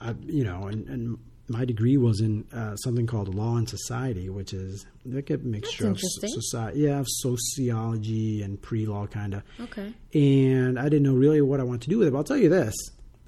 I, 0.00 0.14
you 0.26 0.44
know, 0.44 0.68
and, 0.68 0.86
and 0.88 1.18
my 1.48 1.64
degree 1.64 1.96
was 1.96 2.20
in 2.20 2.46
uh, 2.52 2.76
something 2.76 3.06
called 3.06 3.34
law 3.34 3.56
and 3.56 3.68
society, 3.68 4.28
which 4.28 4.52
is 4.52 4.84
like 5.06 5.30
a 5.30 5.38
mixture 5.38 5.88
of 5.88 5.98
society, 6.00 6.80
yeah, 6.80 7.00
of 7.00 7.06
sociology 7.08 8.42
and 8.42 8.60
pre-law 8.60 9.06
kind 9.06 9.34
of. 9.34 9.42
Okay. 9.60 9.92
And 10.14 10.78
I 10.78 10.84
didn't 10.84 11.04
know 11.04 11.14
really 11.14 11.40
what 11.40 11.60
I 11.60 11.64
wanted 11.64 11.82
to 11.82 11.90
do 11.90 11.98
with 11.98 12.08
it. 12.08 12.10
But 12.10 12.18
I'll 12.18 12.24
tell 12.24 12.36
you 12.36 12.50
this: 12.50 12.74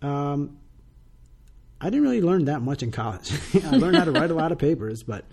um, 0.02 0.58
I 1.80 1.86
didn't 1.86 2.02
really 2.02 2.20
learn 2.20 2.44
that 2.44 2.60
much 2.60 2.82
in 2.82 2.90
college. 2.90 3.32
I 3.64 3.76
learned 3.76 3.96
how 3.96 4.04
to 4.04 4.12
write 4.12 4.30
a 4.30 4.34
lot 4.34 4.52
of 4.52 4.58
papers, 4.58 5.02
but 5.02 5.24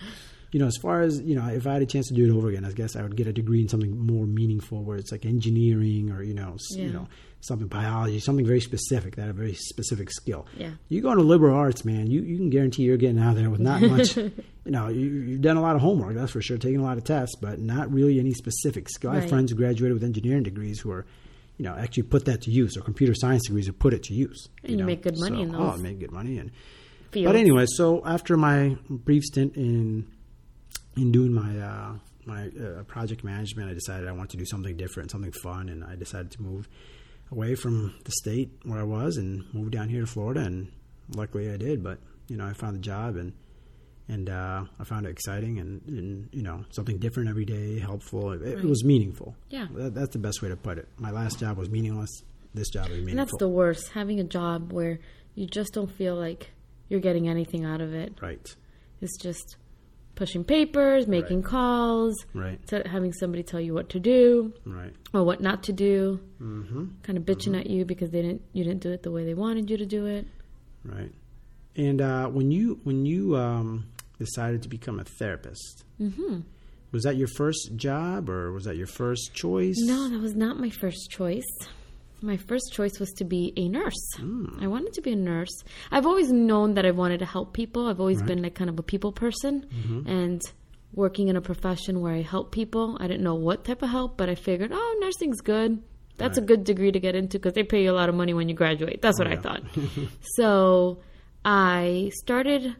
you 0.52 0.60
know, 0.60 0.68
as 0.68 0.78
far 0.82 1.02
as 1.02 1.22
you 1.22 1.36
know, 1.36 1.46
if 1.48 1.68
I 1.68 1.74
had 1.74 1.82
a 1.82 1.86
chance 1.86 2.08
to 2.08 2.14
do 2.14 2.26
it 2.26 2.36
over 2.36 2.50
again, 2.50 2.64
I 2.64 2.72
guess 2.72 2.96
I 2.96 3.02
would 3.02 3.18
get 3.18 3.28
a 3.28 3.34
degree 3.34 3.62
in 3.62 3.68
something 3.68 3.98
more 3.98 4.26
meaningful, 4.26 4.84
where 4.84 4.98
it's 4.98 5.12
like 5.12 5.26
engineering 5.26 6.10
or 6.10 6.24
you 6.24 6.34
know, 6.34 6.54
s 6.54 6.72
you 6.72 6.92
know, 6.92 7.08
something 7.48 7.68
biology, 7.68 8.20
something 8.20 8.46
very 8.46 8.62
specific 8.62 9.16
that 9.16 9.30
a 9.30 9.34
very 9.34 9.54
specific 9.54 10.12
skill. 10.12 10.46
Yeah. 10.58 10.72
You 10.90 11.02
go 11.02 11.12
into 11.12 11.24
liberal 11.24 11.56
arts, 11.56 11.86
man, 11.86 12.08
you, 12.08 12.22
you 12.22 12.38
can 12.38 12.50
guarantee 12.50 12.84
you're 12.84 12.98
getting 12.98 13.20
out 13.20 13.32
of 13.32 13.36
there 13.38 13.50
with 13.50 13.60
not 13.60 13.82
much. 13.82 14.18
you 14.18 14.32
know, 14.66 14.90
you, 14.90 15.06
you've 15.06 15.42
done 15.42 15.58
a 15.58 15.62
lot 15.62 15.76
of 15.76 15.82
homework, 15.82 16.16
that's 16.16 16.32
for 16.32 16.42
sure, 16.42 16.58
taking 16.58 16.80
a 16.80 16.84
lot 16.84 16.98
of 16.98 17.04
tests, 17.04 17.36
but 17.42 17.60
not 17.60 17.92
really 17.92 18.20
any 18.20 18.34
specific 18.34 18.90
skill. 18.90 19.12
I 19.12 19.22
have 19.22 19.30
friends 19.30 19.52
who 19.52 19.58
graduated 19.58 19.94
with 19.94 20.04
engineering 20.04 20.44
degrees 20.44 20.80
who 20.80 20.92
are, 20.92 21.06
you 21.58 21.64
know, 21.64 21.76
actually 21.76 22.04
put 22.04 22.26
that 22.26 22.42
to 22.44 22.52
use, 22.52 22.78
or 22.78 22.82
computer 22.82 23.14
science 23.16 23.48
degrees 23.48 23.68
who 23.68 23.74
put 23.74 23.94
it 23.94 24.04
to 24.04 24.14
use. 24.14 24.50
And 24.64 24.72
you 24.72 24.78
know? 24.78 24.86
make 24.86 25.02
good 25.02 25.18
money 25.18 25.38
So- 25.38 25.42
in 25.44 25.52
those. 25.52 25.62
Oh, 25.62 25.72
those 25.72 25.82
make 25.82 26.00
good 26.00 26.12
money 26.12 26.38
and. 26.38 26.52
Fields. 27.12 27.28
But 27.28 27.38
anyway, 27.38 27.66
so 27.68 28.06
after 28.06 28.36
my 28.36 28.76
brief 28.90 29.24
stint 29.24 29.56
in 29.56 30.06
in 30.98 31.14
doing 31.14 31.32
my 31.34 31.58
uh, 31.58 31.94
my 32.26 32.48
uh, 32.50 32.84
project 32.84 33.24
management, 33.24 33.70
I 33.70 33.74
decided 33.74 34.10
I 34.10 34.12
wanted 34.12 34.32
to 34.32 34.38
do 34.38 34.46
something 34.46 34.76
different, 34.76 35.12
something 35.12 35.32
fun, 35.32 35.70
and 35.70 35.86
I 35.86 35.96
decided 35.96 36.32
to 36.32 36.42
move 36.42 36.68
away 37.32 37.56
from 37.56 37.96
the 38.06 38.12
state 38.12 38.52
where 38.64 38.80
I 38.80 38.84
was 38.84 39.18
and 39.18 39.44
moved 39.54 39.72
down 39.72 39.90
here 39.90 40.02
to 40.02 40.08
Florida. 40.08 40.42
And 40.42 40.72
luckily, 41.16 41.52
I 41.52 41.58
did. 41.58 41.84
But 41.84 42.00
you 42.28 42.38
know, 42.38 42.46
I 42.46 42.54
found 42.54 42.76
a 42.76 42.80
job 42.80 43.16
and 43.16 43.34
and 44.10 44.30
uh, 44.30 44.64
I 44.80 44.84
found 44.86 45.06
it 45.06 45.10
exciting 45.10 45.60
and, 45.60 45.82
and 45.88 46.30
you 46.32 46.42
know 46.42 46.64
something 46.72 46.98
different 46.98 47.30
every 47.30 47.46
day, 47.46 47.80
helpful. 47.80 48.32
It, 48.32 48.42
it 48.42 48.64
was 48.64 48.84
meaningful. 48.84 49.36
Yeah. 49.50 49.68
that, 49.72 49.94
that's 49.94 50.14
the 50.14 50.20
best 50.20 50.42
way 50.42 50.50
to 50.50 50.56
put 50.56 50.78
it. 50.78 50.88
My 50.98 51.12
last 51.12 51.40
job 51.40 51.58
was 51.58 51.70
meaningless. 51.70 52.24
This 52.54 52.70
job 52.70 52.86
is 52.86 52.92
meaningful. 52.92 53.12
And 53.12 53.20
that's 53.20 53.38
the 53.38 53.50
worst, 53.50 53.90
having 53.90 54.20
a 54.20 54.24
job 54.24 54.72
where 54.72 55.00
you 55.36 55.46
just 55.46 55.74
don't 55.74 55.92
feel 55.92 56.16
like 56.16 56.52
you're 56.88 57.02
getting 57.02 57.28
anything 57.28 57.66
out 57.66 57.82
of 57.82 57.94
it. 57.94 58.14
right, 58.22 58.56
It's 59.02 59.18
just 59.18 59.58
pushing 60.18 60.44
papers, 60.44 61.08
making 61.08 61.42
Right. 61.42 61.50
calls, 61.50 62.14
right, 62.34 62.60
having 62.86 63.14
somebody 63.14 63.44
tell 63.44 63.62
you 63.62 63.74
what 63.74 63.88
to 63.90 64.00
do 64.02 64.52
right. 64.66 64.94
or 65.14 65.24
what 65.24 65.40
not 65.40 65.64
to 65.64 65.72
do, 65.74 66.20
Mm-hmm. 66.42 66.86
kind 67.04 67.18
of 67.18 67.24
bitching 67.24 67.58
at 67.58 67.68
you 67.70 67.86
because 67.86 68.10
they 68.12 68.22
didn't 68.22 68.42
you 68.52 68.66
didn't 68.66 68.82
do 68.82 68.92
it 68.92 69.04
the 69.04 69.12
way 69.12 69.24
they 69.24 69.34
wanted 69.34 69.70
you 69.70 69.78
to 69.78 69.86
do 69.86 70.06
it. 70.06 70.28
Right. 70.84 71.14
And 71.78 72.02
uh, 72.02 72.28
when 72.28 72.52
you 72.52 72.80
when 72.84 73.06
you 73.06 73.38
um, 73.38 73.86
decided 74.20 74.64
to 74.64 74.70
become 74.70 75.00
a 75.00 75.04
therapist, 75.06 75.86
hmm 75.98 76.40
was 76.92 77.04
that 77.04 77.18
your 77.18 77.28
first 77.28 77.72
job 77.76 78.30
or 78.30 78.52
was 78.54 78.64
that 78.64 78.78
your 78.78 78.88
first 78.88 79.34
choice? 79.34 79.76
No, 79.80 80.08
that 80.10 80.20
was 80.22 80.36
not 80.36 80.58
my 80.58 80.70
first 80.70 81.10
choice. 81.12 81.44
My 82.22 82.38
first 82.38 82.72
choice 82.74 83.00
was 83.00 83.10
to 83.18 83.24
be 83.26 83.54
a 83.58 83.70
nurse. 83.70 84.14
Hmm. 84.18 84.46
I 84.60 84.68
wanted 84.68 84.94
to 84.94 85.02
be 85.02 85.12
a 85.12 85.16
nurse. 85.16 85.56
I've 85.92 86.06
always 86.08 86.32
known 86.32 86.74
that 86.74 86.86
I 86.86 86.92
wanted 86.92 87.20
to 87.20 87.26
help 87.26 87.54
people. 87.54 87.88
I've 87.88 88.00
always 88.00 88.18
Right. 88.20 88.28
been 88.28 88.42
like 88.42 88.56
kind 88.56 88.70
of 88.70 88.80
a 88.80 88.84
people 88.84 89.12
person 89.12 89.66
Mm-hmm. 89.72 90.10
and 90.10 90.42
working 90.94 91.28
in 91.28 91.36
a 91.36 91.42
profession 91.42 92.02
where 92.02 92.14
I 92.14 92.22
help 92.24 92.52
people. 92.52 92.98
I 93.00 93.08
didn't 93.08 93.24
know 93.24 93.36
what 93.36 93.66
type 93.66 93.82
of 93.84 93.90
help, 93.90 94.18
but 94.18 94.30
I 94.30 94.36
figured, 94.36 94.72
oh, 94.74 94.98
nursing's 95.00 95.42
good. 95.42 95.82
That's 96.18 96.40
a 96.40 96.42
good 96.42 96.64
degree 96.64 96.92
to 96.92 97.00
get 97.00 97.14
into 97.14 97.38
because 97.38 97.54
they 97.54 97.62
pay 97.62 97.84
you 97.84 97.92
a 97.92 97.94
lot 97.94 98.10
of 98.10 98.16
money 98.16 98.34
when 98.34 98.50
you 98.50 98.56
graduate. 98.56 99.04
That's 99.04 99.20
what 99.20 99.28
I 99.28 99.34
yeah. 99.34 99.42
thought. 99.42 99.62
so 100.36 101.00
I 101.46 102.12
started 102.16 102.76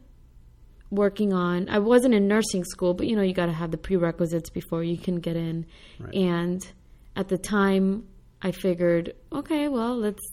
working 0.90 1.34
on 1.34 1.70
I 1.70 1.80
wasn't 1.80 2.14
in 2.16 2.28
nursing 2.28 2.64
school, 2.64 2.94
but 2.96 3.06
you 3.08 3.16
know, 3.16 3.22
you 3.22 3.34
got 3.34 3.48
to 3.48 3.52
have 3.54 3.70
the 3.72 3.78
prerequisites 3.78 4.50
before 4.50 4.84
you 4.84 4.98
can 4.98 5.18
get 5.20 5.36
in. 5.36 5.66
Right. 6.00 6.16
And 6.16 6.68
at 7.16 7.28
the 7.28 7.38
time 7.38 8.08
I 8.42 8.52
figured, 8.52 9.14
okay, 9.32 9.68
well, 9.68 9.98
let's 9.98 10.24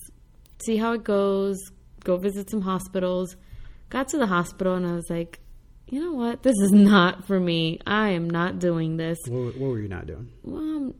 see 0.64 0.76
how 0.76 0.92
it 0.92 1.04
goes, 1.04 1.58
go 2.02 2.16
visit 2.16 2.50
some 2.50 2.60
hospitals. 2.60 3.36
Got 3.90 4.08
to 4.08 4.18
the 4.18 4.26
hospital 4.26 4.74
and 4.74 4.86
I 4.86 4.92
was 4.92 5.08
like, 5.08 5.40
you 5.88 6.00
know 6.00 6.12
what? 6.12 6.42
This 6.42 6.56
is 6.60 6.72
not 6.72 7.26
for 7.26 7.38
me. 7.38 7.78
I 7.86 8.10
am 8.10 8.28
not 8.28 8.58
doing 8.58 8.96
this. 8.96 9.18
What, 9.28 9.56
what 9.56 9.70
were 9.70 9.78
you 9.78 9.88
not 9.88 10.06
doing? 10.06 10.30
Well, 10.42 10.94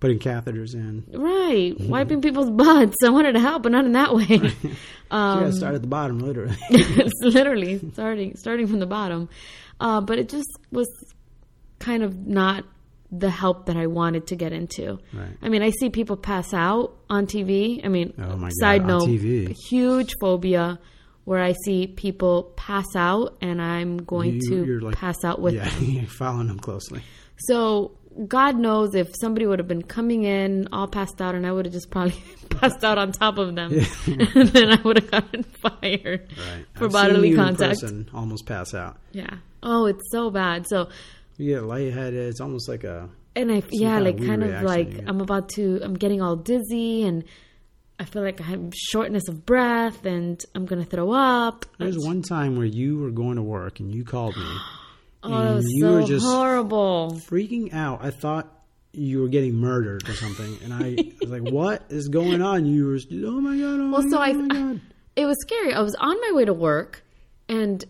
Putting 0.00 0.20
catheters 0.20 0.74
in. 0.74 1.04
right, 1.12 1.74
wiping 1.88 2.22
people's 2.22 2.50
butts. 2.50 2.94
I 3.04 3.10
wanted 3.10 3.32
to 3.32 3.40
help, 3.40 3.64
but 3.64 3.72
not 3.72 3.84
in 3.84 3.92
that 3.92 4.14
way. 4.14 4.26
you 4.28 4.70
um, 5.10 5.40
gotta 5.40 5.52
start 5.52 5.74
at 5.74 5.82
the 5.82 5.88
bottom, 5.88 6.20
literally. 6.20 6.56
it's 6.70 7.20
literally 7.20 7.80
starting 7.92 8.36
starting 8.36 8.68
from 8.68 8.78
the 8.78 8.86
bottom. 8.86 9.28
Uh, 9.80 10.00
but 10.00 10.20
it 10.20 10.28
just 10.28 10.48
was 10.70 10.88
kind 11.80 12.04
of 12.04 12.16
not 12.28 12.64
the 13.10 13.30
help 13.30 13.66
that 13.66 13.76
I 13.76 13.86
wanted 13.86 14.26
to 14.28 14.36
get 14.36 14.52
into. 14.52 14.98
Right. 15.14 15.28
I 15.42 15.48
mean, 15.48 15.62
I 15.62 15.70
see 15.70 15.88
people 15.90 16.16
pass 16.16 16.52
out 16.52 16.94
on 17.08 17.26
TV. 17.26 17.84
I 17.84 17.88
mean, 17.88 18.12
Oh 18.18 18.36
my 18.36 18.48
God, 18.48 18.52
side 18.60 18.80
on 18.82 18.86
note, 18.88 19.08
TV. 19.08 19.54
huge 19.70 20.12
phobia 20.20 20.78
where 21.24 21.42
I 21.42 21.54
see 21.64 21.86
people 21.86 22.52
pass 22.56 22.86
out 22.96 23.36
and 23.40 23.60
I'm 23.62 23.98
going 23.98 24.40
You- 24.42 24.66
to 24.80 24.80
like- 24.86 24.94
pass 24.96 25.24
out 25.24 25.40
with 25.40 25.54
yeah, 25.54 25.68
them. 25.68 25.84
you're 25.86 26.06
following 26.06 26.48
them 26.48 26.58
closely. 26.58 27.00
So 27.38 27.92
God 28.26 28.56
knows 28.58 28.94
if 28.94 29.08
somebody 29.20 29.46
would 29.46 29.58
have 29.58 29.68
been 29.68 29.82
coming 29.82 30.24
in 30.24 30.68
all 30.72 30.88
passed 30.88 31.20
out 31.22 31.34
and 31.34 31.46
I 31.46 31.52
would 31.52 31.66
have 31.66 31.72
just 31.72 31.90
probably 31.90 32.14
passed 32.50 32.82
out 32.84 32.98
on 32.98 33.12
top 33.12 33.38
of 33.38 33.54
them, 33.54 33.72
and 34.06 34.48
then 34.48 34.70
I 34.72 34.80
would 34.82 34.96
have 35.00 35.10
gotten 35.10 35.44
fired 35.44 36.28
Right. 36.36 36.66
for 36.74 36.86
I've 36.86 36.92
bodily 36.92 37.28
seen 37.28 37.36
you 37.36 37.38
in 37.40 37.44
contact. 37.44 37.80
person 37.80 38.10
almost 38.12 38.44
pass 38.44 38.74
out. 38.74 38.98
Yeah. 39.12 39.30
Oh, 39.62 39.86
it's 39.86 40.10
so 40.10 40.30
bad. 40.30 40.66
So, 40.68 40.88
You 41.38 41.54
get 41.54 41.62
lightheaded. 41.64 42.28
It's 42.28 42.40
almost 42.40 42.68
like 42.68 42.84
a 42.84 43.08
and 43.34 43.50
I 43.50 43.62
yeah, 43.70 43.94
kind 43.94 44.06
of 44.08 44.18
like 44.18 44.26
kind 44.28 44.42
of 44.42 44.62
like. 44.62 45.04
I'm 45.06 45.20
about 45.22 45.48
to. 45.50 45.80
I'm 45.82 45.94
getting 45.94 46.20
all 46.20 46.36
dizzy 46.36 47.04
and. 47.04 47.24
I 48.00 48.04
feel 48.04 48.22
like 48.22 48.40
I 48.40 48.44
have 48.44 48.72
shortness 48.76 49.26
of 49.26 49.44
breath 49.44 50.04
and 50.06 50.40
I'm 50.54 50.66
gonna 50.66 50.84
throw 50.84 51.10
up. 51.10 51.66
There's 51.80 51.98
one 51.98 52.22
time 52.22 52.56
where 52.56 52.64
you 52.64 52.96
were 52.96 53.10
going 53.10 53.34
to 53.36 53.42
work 53.42 53.80
and 53.80 53.92
you 53.92 54.04
called 54.04 54.36
me. 54.36 54.44
Oh, 55.20 55.30
it 55.32 55.54
was 55.56 55.64
you 55.66 55.82
so 55.82 55.92
were 55.94 56.02
just 56.04 56.24
horrible. 56.24 57.20
freaking 57.28 57.74
out. 57.74 58.04
I 58.04 58.10
thought 58.10 58.46
you 58.92 59.20
were 59.20 59.26
getting 59.26 59.54
murdered 59.56 60.08
or 60.08 60.12
something, 60.14 60.58
and 60.62 60.72
I 60.72 60.96
was 61.20 61.28
like, 61.30 61.42
"What 61.52 61.82
is 61.88 62.06
going 62.06 62.40
on?" 62.40 62.66
You 62.66 62.86
were, 62.86 62.98
"Oh 63.26 63.40
my 63.40 63.58
god!" 63.58 63.80
Oh 63.80 63.90
Well, 63.90 64.02
my 64.02 64.10
so 64.10 64.16
god, 64.16 64.20
I, 64.20 64.30
oh 64.30 64.34
my 64.34 64.48
god. 64.48 64.80
it 65.16 65.26
was 65.26 65.36
scary. 65.40 65.74
I 65.74 65.80
was 65.80 65.96
on 65.96 66.20
my 66.20 66.30
way 66.34 66.44
to 66.44 66.54
work, 66.54 67.02
and 67.48 67.84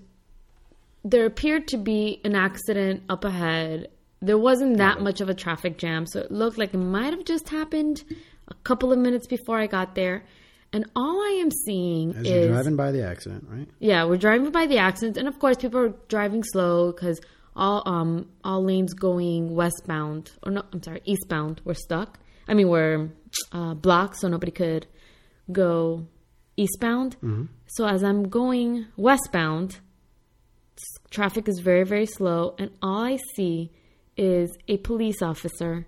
there 1.10 1.26
appeared 1.26 1.68
to 1.68 1.76
be 1.78 2.20
an 2.24 2.34
accident 2.34 3.02
up 3.08 3.24
ahead. 3.24 3.88
There 4.20 4.38
wasn't 4.38 4.78
that 4.78 5.00
much 5.00 5.20
of 5.20 5.28
a 5.28 5.34
traffic 5.34 5.78
jam, 5.78 6.06
so 6.06 6.20
it 6.20 6.30
looked 6.32 6.58
like 6.58 6.74
it 6.74 6.78
might 6.78 7.12
have 7.12 7.24
just 7.24 7.48
happened 7.48 8.04
a 8.48 8.54
couple 8.64 8.92
of 8.92 8.98
minutes 8.98 9.26
before 9.26 9.58
I 9.58 9.66
got 9.66 9.94
there. 9.94 10.24
And 10.72 10.84
all 10.94 11.20
I 11.20 11.38
am 11.40 11.50
seeing 11.64 12.14
As 12.14 12.26
is 12.26 12.30
you're 12.30 12.48
driving 12.48 12.76
by 12.76 12.92
the 12.92 13.06
accident, 13.06 13.46
right? 13.48 13.68
yeah, 13.78 14.04
we're 14.04 14.18
driving 14.18 14.50
by 14.50 14.66
the 14.66 14.78
accident, 14.78 15.16
and 15.16 15.26
of 15.28 15.38
course, 15.38 15.56
people 15.56 15.80
are 15.80 15.94
driving 16.08 16.42
slow 16.44 16.92
because 16.92 17.20
all 17.56 17.82
um 17.86 18.28
all 18.44 18.62
lanes 18.62 18.92
going 18.94 19.54
westbound 19.54 20.30
or 20.42 20.52
no, 20.52 20.62
I'm 20.72 20.82
sorry, 20.82 21.00
eastbound 21.04 21.60
were 21.64 21.74
stuck. 21.74 22.18
I 22.46 22.54
mean, 22.54 22.68
we're 22.68 23.10
uh, 23.52 23.74
blocked, 23.74 24.16
so 24.16 24.28
nobody 24.28 24.52
could 24.52 24.86
go 25.50 26.06
eastbound. 26.56 27.16
So 27.66 27.86
as 27.86 28.02
I'm 28.02 28.28
going 28.28 28.86
westbound, 28.96 29.80
traffic 31.10 31.48
is 31.48 31.58
very 31.60 31.84
very 31.84 32.06
slow, 32.06 32.54
and 32.58 32.70
all 32.82 33.02
I 33.04 33.18
see 33.34 33.70
is 34.16 34.50
a 34.66 34.78
police 34.78 35.22
officer 35.22 35.86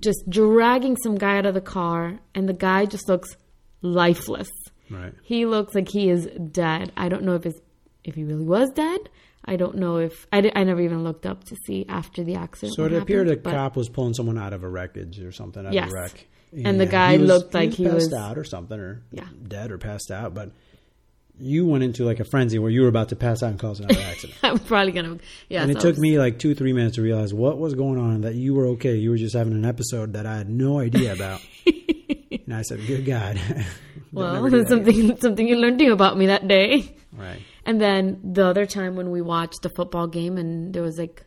just 0.00 0.28
dragging 0.28 0.96
some 1.02 1.16
guy 1.16 1.38
out 1.38 1.46
of 1.46 1.54
the 1.54 1.60
car, 1.60 2.18
and 2.34 2.48
the 2.48 2.52
guy 2.52 2.84
just 2.86 3.08
looks 3.08 3.36
lifeless. 3.82 4.50
Right. 4.90 5.12
He 5.22 5.46
looks 5.46 5.74
like 5.74 5.88
he 5.88 6.10
is 6.10 6.26
dead. 6.52 6.92
I 6.96 7.08
don't 7.08 7.22
know 7.24 7.34
if 7.34 7.46
it's, 7.46 7.58
if 8.04 8.14
he 8.14 8.24
really 8.24 8.44
was 8.44 8.70
dead. 8.74 9.00
I 9.44 9.56
don't 9.56 9.76
know 9.76 9.96
if 9.98 10.26
I, 10.32 10.40
di- 10.42 10.52
I 10.54 10.64
never 10.64 10.80
even 10.80 11.04
looked 11.04 11.24
up 11.24 11.44
to 11.44 11.56
see 11.66 11.86
after 11.88 12.22
the 12.24 12.34
accident. 12.34 12.74
So 12.76 12.84
it 12.84 12.92
appeared 12.92 13.28
a 13.28 13.36
cop 13.36 13.76
was 13.76 13.88
pulling 13.88 14.14
someone 14.14 14.38
out 14.38 14.52
of 14.52 14.62
a 14.64 14.68
wreckage 14.68 15.20
or 15.20 15.32
something 15.32 15.64
out 15.64 15.72
Yes. 15.72 15.86
of 15.86 15.92
a 15.92 15.94
wreck. 16.02 16.26
And 16.64 16.80
the 16.80 16.86
guy 16.86 17.16
looked 17.16 17.54
like 17.54 17.72
he 17.72 17.84
passed 17.84 17.94
was- 17.94 18.12
out 18.12 18.38
or 18.38 18.44
something, 18.44 18.78
or 18.78 19.02
Yeah. 19.12 19.26
dead 19.46 19.70
or 19.72 19.78
passed 19.78 20.10
out. 20.10 20.34
But 20.34 20.52
you 21.38 21.66
went 21.66 21.84
into 21.84 22.04
like 22.04 22.20
a 22.20 22.24
frenzy 22.24 22.58
where 22.58 22.70
you 22.70 22.82
were 22.82 22.88
about 22.88 23.10
to 23.10 23.16
pass 23.16 23.42
out 23.42 23.50
and 23.50 23.58
cause 23.58 23.80
another 23.80 24.00
accident. 24.10 24.38
I'm 24.42 24.58
probably 24.58 24.92
gonna. 24.92 25.18
Yeah, 25.48 25.62
and 25.62 25.70
it 25.70 25.80
took 25.80 25.92
was- 25.92 25.98
me 25.98 26.18
like 26.18 26.38
two, 26.38 26.54
three 26.54 26.72
minutes 26.72 26.96
to 26.96 27.02
realize 27.02 27.34
what 27.34 27.58
was 27.58 27.74
going 27.74 27.98
on. 27.98 28.22
That 28.22 28.34
you 28.34 28.54
were 28.54 28.66
okay. 28.68 28.96
You 28.96 29.10
were 29.10 29.16
just 29.16 29.34
having 29.34 29.52
an 29.52 29.64
episode 29.64 30.14
that 30.14 30.26
I 30.26 30.36
had 30.36 30.48
no 30.48 30.78
idea 30.78 31.12
about. 31.12 31.40
and 31.66 32.54
I 32.54 32.62
said, 32.62 32.86
"Good 32.86 33.04
God." 33.04 33.40
Well, 34.12 34.36
ever 34.36 34.48
do 34.48 34.58
that 34.60 34.68
something 34.68 35.16
something 35.18 35.46
you 35.46 35.56
learned 35.56 35.82
about 35.82 36.16
me 36.16 36.26
that 36.26 36.48
day. 36.48 36.96
Right. 37.12 37.38
And 37.66 37.78
then 37.78 38.18
the 38.24 38.46
other 38.46 38.64
time 38.64 38.96
when 38.96 39.10
we 39.10 39.20
watched 39.20 39.60
the 39.60 39.68
football 39.68 40.06
game, 40.06 40.38
and 40.38 40.72
there 40.72 40.82
was 40.82 40.96
like 40.96 41.22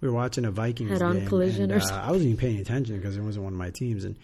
we 0.00 0.08
were 0.08 0.14
watching 0.14 0.46
a 0.46 0.50
Vikings 0.50 0.90
Head-on 0.90 1.18
game, 1.18 1.26
collision 1.28 1.64
and, 1.64 1.72
or 1.72 1.76
uh, 1.76 1.80
something. 1.80 1.98
I 1.98 2.10
wasn't 2.10 2.28
even 2.30 2.36
paying 2.38 2.58
attention 2.60 2.96
because 2.96 3.16
it 3.16 3.20
wasn't 3.20 3.44
one 3.44 3.52
of 3.52 3.58
my 3.58 3.70
teams, 3.70 4.04
and 4.04 4.16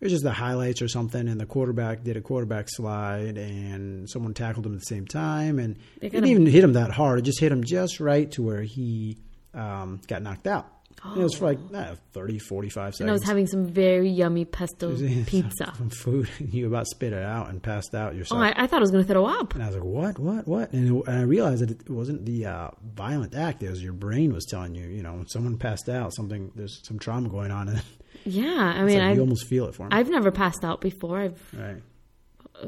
it 0.00 0.04
was 0.04 0.12
just 0.12 0.24
the 0.24 0.32
highlights 0.32 0.80
or 0.80 0.88
something. 0.88 1.28
And 1.28 1.38
the 1.38 1.46
quarterback 1.46 2.02
did 2.02 2.16
a 2.16 2.20
quarterback 2.20 2.68
slide, 2.68 3.36
and 3.36 4.08
someone 4.08 4.32
tackled 4.32 4.64
him 4.64 4.72
at 4.72 4.80
the 4.80 4.86
same 4.86 5.06
time, 5.06 5.58
and 5.58 5.76
it 6.00 6.10
didn't 6.10 6.28
even 6.28 6.46
hit 6.46 6.64
him 6.64 6.72
that 6.72 6.90
hard. 6.90 7.18
It 7.18 7.22
just 7.22 7.40
hit 7.40 7.52
him 7.52 7.64
just 7.64 8.00
right 8.00 8.30
to 8.32 8.42
where 8.42 8.62
he 8.62 9.18
um, 9.52 10.00
got 10.06 10.22
knocked 10.22 10.46
out. 10.46 10.66
And 11.02 11.20
It 11.20 11.22
was 11.22 11.34
for 11.36 11.46
like 11.46 11.58
uh, 11.74 11.94
30, 12.12 12.38
45 12.38 12.94
seconds. 12.94 13.00
and 13.00 13.08
I 13.10 13.12
was 13.14 13.24
having 13.24 13.46
some 13.46 13.64
very 13.66 14.10
yummy 14.10 14.44
pesto 14.44 14.94
pizza. 15.26 15.72
some 15.76 15.88
food, 15.90 16.28
and 16.38 16.52
you 16.54 16.66
about 16.66 16.86
spit 16.88 17.12
it 17.14 17.22
out 17.22 17.48
and 17.48 17.62
passed 17.62 17.94
out 17.94 18.12
Oh, 18.12 18.16
yourself. 18.16 18.40
I, 18.40 18.52
I 18.56 18.66
thought 18.66 18.78
I 18.78 18.80
was 18.80 18.90
gonna 18.90 19.04
throw 19.04 19.24
up. 19.24 19.54
and 19.54 19.62
I 19.62 19.66
was 19.68 19.76
like, 19.76 19.84
"What? 19.84 20.18
What? 20.18 20.46
What?" 20.46 20.72
And, 20.72 20.86
it, 20.98 21.06
and 21.08 21.18
I 21.18 21.22
realized 21.22 21.62
that 21.62 21.70
it 21.70 21.88
wasn't 21.88 22.26
the 22.26 22.44
uh, 22.46 22.68
violent 22.94 23.34
act; 23.34 23.62
it 23.62 23.70
was 23.70 23.82
your 23.82 23.94
brain 23.94 24.32
was 24.34 24.44
telling 24.44 24.74
you, 24.74 24.86
you 24.88 25.02
know, 25.02 25.14
when 25.14 25.26
someone 25.28 25.56
passed 25.56 25.88
out, 25.88 26.14
something 26.14 26.52
there's 26.54 26.80
some 26.86 26.98
trauma 26.98 27.28
going 27.30 27.50
on, 27.50 27.68
and 27.68 27.82
Yeah, 28.24 28.44
I 28.76 28.82
mean, 28.84 28.98
like 28.98 29.08
I 29.08 29.12
you 29.12 29.20
almost 29.20 29.46
feel 29.46 29.64
it 29.66 29.74
for 29.74 29.84
me. 29.84 29.88
I've 29.92 30.10
never 30.10 30.30
passed 30.30 30.64
out 30.64 30.80
before. 30.82 31.18
I've 31.18 31.54
right? 31.58 31.82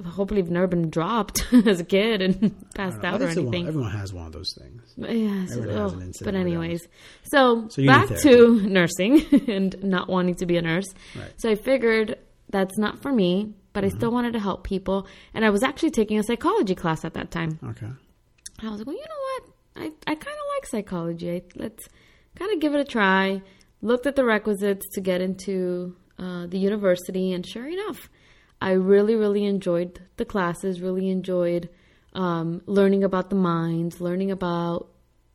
Hopefully 0.04 0.40
I've 0.40 0.50
never 0.50 0.66
been 0.66 0.90
dropped 0.90 1.44
as 1.66 1.80
a 1.80 1.84
kid 1.84 2.22
and 2.22 2.54
passed 2.74 3.04
out 3.04 3.20
or 3.22 3.28
anything. 3.28 3.66
everyone 3.68 3.90
has 3.92 4.12
one 4.12 4.26
of 4.26 4.32
those 4.32 4.54
things. 4.58 4.82
Yeah, 4.96 5.46
so- 5.46 5.60
everyone 5.62 6.00
has 6.02 6.18
oh, 6.22 6.24
but 6.24 6.34
anyways, 6.34 6.86
so, 7.24 7.68
So 7.68 7.84
back 7.86 8.08
to 8.22 8.60
nursing 8.62 9.24
and 9.48 9.76
not 9.82 10.08
wanting 10.08 10.34
to 10.36 10.46
be 10.46 10.56
a 10.56 10.62
nurse. 10.62 10.86
Right. 11.16 11.32
So 11.38 11.50
I 11.50 11.54
figured 11.54 12.16
that's 12.50 12.76
not 12.78 13.00
for 13.02 13.12
me, 13.12 13.54
but 13.72 13.84
I 13.84 13.88
Mm-hmm. 13.88 13.96
still 13.98 14.10
wanted 14.12 14.32
to 14.34 14.38
help 14.40 14.64
people, 14.64 15.06
and 15.34 15.44
I 15.44 15.50
was 15.50 15.62
actually 15.62 15.90
taking 15.90 16.18
a 16.18 16.22
psychology 16.22 16.74
class 16.74 17.04
at 17.04 17.14
that 17.14 17.30
time. 17.30 17.58
Okay. 17.64 17.88
I 18.62 18.68
was 18.68 18.78
like, 18.80 18.86
well, 18.86 18.96
you 18.96 19.02
know 19.02 19.22
what? 19.30 19.42
I, 19.74 20.10
I 20.10 20.14
kind 20.14 20.26
of 20.26 20.46
like 20.56 20.66
psychology. 20.66 21.30
I, 21.30 21.42
let's 21.56 21.88
kind 22.36 22.52
of 22.52 22.60
give 22.60 22.74
it 22.74 22.80
a 22.80 22.84
try. 22.84 23.40
Looked 23.80 24.06
at 24.06 24.14
the 24.16 24.24
requisites 24.24 24.86
to 24.94 25.00
get 25.00 25.20
into 25.22 25.96
uh, 26.18 26.46
the 26.46 26.58
university, 26.58 27.32
and 27.32 27.44
sure 27.46 27.66
enough, 27.66 28.08
I 28.62 28.72
really, 28.72 29.14
really 29.16 29.44
enjoyed 29.44 30.00
the 30.16 30.24
classes, 30.24 30.80
really 30.80 31.08
enjoyed 31.10 31.68
um, 32.14 32.62
learning 32.66 33.02
about 33.04 33.30
the 33.30 33.36
mind, 33.36 34.00
learning 34.00 34.30
about 34.30 34.88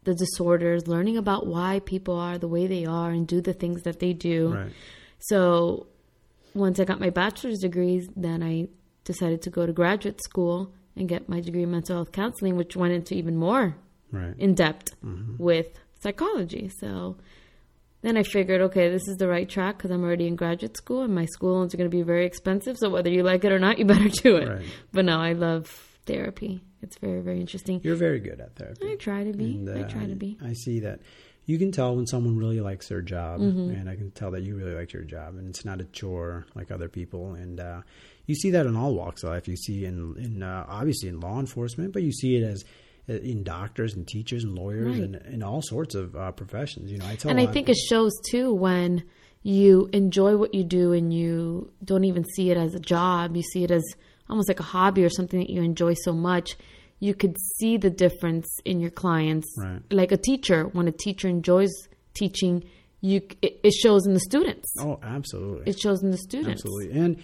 the 0.03 0.13
disorders, 0.15 0.87
learning 0.87 1.17
about 1.17 1.47
why 1.47 1.79
people 1.93 2.15
are 2.17 2.37
the 2.37 2.47
way 2.47 2.67
they 2.67 2.85
are 2.85 3.11
and 3.11 3.27
do 3.27 3.41
the 3.41 3.53
things 3.53 3.81
that 3.83 3.99
they 3.99 4.13
do. 4.13 4.53
Right. 4.53 4.71
So 5.19 5.87
once 6.53 6.79
I 6.79 6.85
got 6.85 6.99
my 6.99 7.09
bachelor's 7.09 7.59
degrees, 7.59 8.07
then 8.15 8.41
I 8.43 8.67
decided 9.03 9.41
to 9.43 9.49
go 9.49 9.65
to 9.65 9.73
graduate 9.73 10.21
school 10.23 10.73
and 10.95 11.07
get 11.09 11.27
my 11.29 11.39
degree 11.41 11.63
in 11.63 11.71
mental 11.71 11.95
health 11.97 12.11
counseling, 12.11 12.55
which 12.57 12.75
went 12.75 12.93
into 12.93 13.13
even 13.15 13.35
more 13.35 13.75
Right. 14.11 14.33
in 14.37 14.53
depth 14.55 14.95
Mm-hmm. 15.05 15.43
with 15.43 15.67
psychology. 16.01 16.69
So 16.79 17.17
then 18.01 18.17
I 18.17 18.23
figured, 18.23 18.61
okay, 18.61 18.89
this 18.89 19.07
is 19.07 19.17
the 19.17 19.27
right 19.27 19.49
track 19.49 19.77
because 19.77 19.91
I'm 19.91 20.03
already 20.03 20.27
in 20.27 20.35
graduate 20.35 20.77
school 20.77 21.01
and 21.01 21.13
my 21.13 21.25
school 21.25 21.53
loans 21.55 21.73
are 21.73 21.77
going 21.77 21.89
to 21.89 21.95
be 21.95 22.03
very 22.03 22.25
expensive. 22.25 22.77
So 22.77 22.89
whether 22.89 23.09
you 23.09 23.23
like 23.23 23.43
it 23.43 23.51
or 23.51 23.59
not, 23.59 23.79
you 23.79 23.85
better 23.93 24.09
do 24.09 24.37
it. 24.37 24.47
Right. 24.47 24.65
But 24.91 25.05
no, 25.05 25.19
I 25.19 25.33
love 25.33 25.67
therapy. 26.05 26.61
It's 26.81 26.97
very, 26.99 27.21
very 27.21 27.39
interesting. 27.39 27.81
You're 27.83 27.95
very 27.95 28.19
good 28.19 28.39
at 28.39 28.55
therapy. 28.55 28.91
I 28.91 28.95
try 28.95 29.23
to 29.23 29.33
be. 29.33 29.45
And, 29.55 29.69
I 29.69 29.81
uh, 29.81 29.89
try 29.89 30.05
to 30.05 30.15
be. 30.15 30.37
I 30.43 30.53
see 30.53 30.79
that. 30.81 30.99
You 31.47 31.57
can 31.57 31.71
tell 31.71 31.95
when 31.95 32.05
someone 32.05 32.37
really 32.37 32.59
likes 32.59 32.89
their 32.89 33.01
job, 33.01 33.39
Mm-hmm. 33.39 33.69
and 33.71 33.89
I 33.89 33.95
can 33.95 34.11
tell 34.11 34.31
that 34.31 34.43
you 34.43 34.55
really 34.55 34.75
like 34.75 34.91
your 34.91 35.03
job, 35.03 35.35
and 35.35 35.47
it's 35.47 35.63
not 35.63 35.79
a 35.79 35.85
chore 35.85 36.45
like 36.55 36.71
other 36.71 36.89
people. 36.89 37.35
And 37.35 37.59
uh, 37.59 37.81
you 38.25 38.35
see 38.35 38.51
that 38.51 38.65
in 38.65 38.75
all 38.75 38.93
walks 38.93 39.23
of 39.23 39.29
life. 39.29 39.47
You 39.47 39.55
see 39.55 39.85
in 39.85 40.15
in 40.19 40.43
uh, 40.43 40.65
obviously 40.67 41.07
in 41.07 41.21
law 41.21 41.39
enforcement, 41.39 41.93
but 41.93 42.03
you 42.03 42.11
see 42.11 42.35
it 42.35 42.43
as 42.43 42.63
uh, 42.63 42.67
in 43.07 43.43
doctors 43.43 43.93
and 43.95 44.07
teachers 44.07 44.43
and 44.43 44.55
lawyers 44.55 44.95
Right. 44.99 45.03
and 45.03 45.15
in 45.33 45.43
all 45.43 45.61
sorts 45.61 45.95
of 45.95 46.15
uh, 46.15 46.31
professions. 46.33 46.91
You 46.91 46.97
know, 46.97 47.05
I 47.07 47.15
tell. 47.15 47.31
And 47.31 47.39
I 47.39 47.45
think 47.47 47.69
it 47.69 47.77
shows 47.77 48.11
too 48.29 48.53
when 48.53 49.03
you 49.43 49.89
enjoy 49.93 50.35
what 50.35 50.53
you 50.53 50.63
do 50.63 50.91
and 50.93 51.13
you 51.13 51.71
don't 51.83 52.03
even 52.03 52.25
see 52.35 52.51
it 52.51 52.57
as 52.57 52.73
a 52.75 52.79
job. 52.79 53.35
You 53.35 53.43
see 53.43 53.63
it 53.63 53.71
as 53.71 53.83
almost 54.29 54.49
like 54.49 54.59
a 54.59 54.63
hobby 54.63 55.05
or 55.05 55.09
something 55.09 55.39
that 55.39 55.49
you 55.49 55.61
enjoy 55.61 55.93
so 55.93 56.11
much. 56.11 56.57
You 56.99 57.13
could 57.13 57.37
see 57.57 57.77
the 57.77 57.89
difference 57.91 58.47
in 58.65 58.79
your 58.79 58.89
clients. 58.89 59.47
Right. 59.57 59.81
Like 59.91 60.11
a 60.11 60.17
teacher, 60.17 60.65
when 60.65 60.87
a 60.87 60.91
teacher 60.91 61.27
enjoys 61.29 61.69
teaching, 62.13 62.63
you 62.99 63.21
it, 63.41 63.59
it 63.63 63.73
shows 63.73 64.05
in 64.07 64.13
the 64.13 64.19
students. 64.19 64.73
Oh, 64.79 64.99
absolutely. 65.03 65.69
It 65.69 65.79
shows 65.79 66.01
in 66.03 66.11
the 66.11 66.17
students. 66.17 66.63
Absolutely, 66.63 66.99
and 66.99 67.17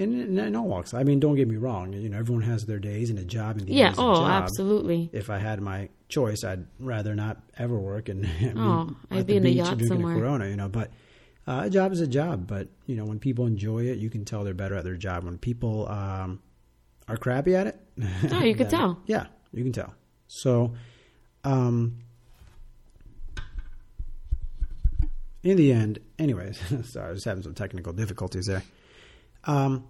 in, 0.00 0.38
in 0.38 0.56
all 0.56 0.66
walks. 0.66 0.94
I 0.94 1.02
mean, 1.04 1.20
don't 1.20 1.36
get 1.36 1.46
me 1.48 1.56
wrong. 1.56 1.92
You 1.92 2.08
know, 2.08 2.18
everyone 2.18 2.42
has 2.44 2.64
their 2.66 2.78
days, 2.78 3.10
and 3.10 3.18
a 3.18 3.24
job 3.24 3.58
and 3.58 3.66
the 3.68 3.72
Yeah. 3.74 3.92
Oh, 3.98 4.16
job. 4.16 4.30
absolutely. 4.30 5.10
If 5.12 5.28
I 5.30 5.38
had 5.38 5.60
my 5.60 5.88
choice, 6.08 6.42
I'd 6.42 6.66
rather 6.78 7.14
not 7.14 7.42
ever 7.58 7.78
work 7.78 8.08
and 8.08 8.22
be 8.40 8.52
Oh, 8.56 8.96
I'd 9.10 9.26
be 9.26 9.36
in 9.36 9.46
a 9.46 9.50
yacht 9.50 9.80
somewhere. 9.82 10.16
a 10.16 10.18
Corona. 10.18 10.48
You 10.48 10.56
know, 10.56 10.68
but 10.68 10.90
uh, 11.46 11.62
a 11.64 11.70
job 11.70 11.92
is 11.92 12.00
a 12.00 12.06
job. 12.06 12.46
But 12.46 12.68
you 12.86 12.96
know, 12.96 13.04
when 13.04 13.18
people 13.18 13.46
enjoy 13.46 13.84
it, 13.84 13.98
you 13.98 14.10
can 14.10 14.24
tell 14.24 14.42
they're 14.44 14.54
better 14.54 14.74
at 14.74 14.84
their 14.84 14.96
job. 14.96 15.24
When 15.24 15.38
people 15.38 15.88
um, 15.88 16.40
are 17.08 17.16
crappy 17.16 17.54
at 17.54 17.66
it, 17.66 17.80
Oh, 18.32 18.42
you 18.44 18.54
could 18.54 18.70
then- 18.70 18.78
tell. 18.80 19.02
Yeah, 19.06 19.26
you 19.52 19.62
can 19.62 19.72
tell. 19.72 19.94
So, 20.28 20.72
um, 21.44 21.98
in 25.42 25.56
the 25.56 25.72
end, 25.72 25.98
anyways, 26.18 26.58
sorry, 26.84 27.08
I 27.08 27.12
was 27.12 27.24
having 27.24 27.42
some 27.42 27.54
technical 27.54 27.92
difficulties 27.92 28.46
there. 28.46 28.62
Um, 29.44 29.84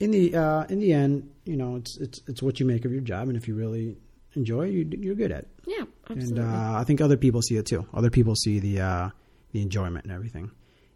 in 0.00 0.10
the 0.10 0.34
uh, 0.34 0.64
in 0.64 0.80
the 0.80 0.92
end, 0.92 1.30
you 1.44 1.56
know, 1.56 1.76
it's 1.76 1.96
it's 1.98 2.20
it's 2.26 2.42
what 2.42 2.58
you 2.58 2.66
make 2.66 2.84
of 2.84 2.92
your 2.92 3.02
job, 3.02 3.28
and 3.28 3.36
if 3.36 3.46
you 3.46 3.54
really 3.54 3.96
enjoy 4.34 4.66
it, 4.66 4.70
you, 4.72 4.90
you're 4.98 5.14
good 5.14 5.30
at 5.30 5.40
it. 5.40 5.48
Yeah, 5.66 5.84
And 6.08 6.18
absolutely. 6.22 6.44
uh, 6.44 6.80
I 6.80 6.84
think 6.84 7.00
other 7.00 7.16
people 7.16 7.42
see 7.42 7.56
it 7.56 7.66
too. 7.66 7.86
Other 7.92 8.10
people 8.10 8.34
see 8.34 8.58
the 8.58 8.80
uh, 8.80 9.10
the 9.52 9.62
enjoyment 9.62 10.04
and 10.04 10.12
everything 10.12 10.50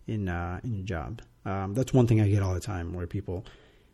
in 0.07 0.29
uh, 0.29 0.61
in 0.64 0.74
your 0.74 0.85
job. 0.85 1.22
Um, 1.45 1.74
that's 1.74 1.93
one 1.93 2.07
thing 2.07 2.20
I 2.20 2.29
get 2.29 2.43
all 2.43 2.55
the 2.55 2.61
time, 2.61 2.95
where 2.95 3.07
people 3.07 3.45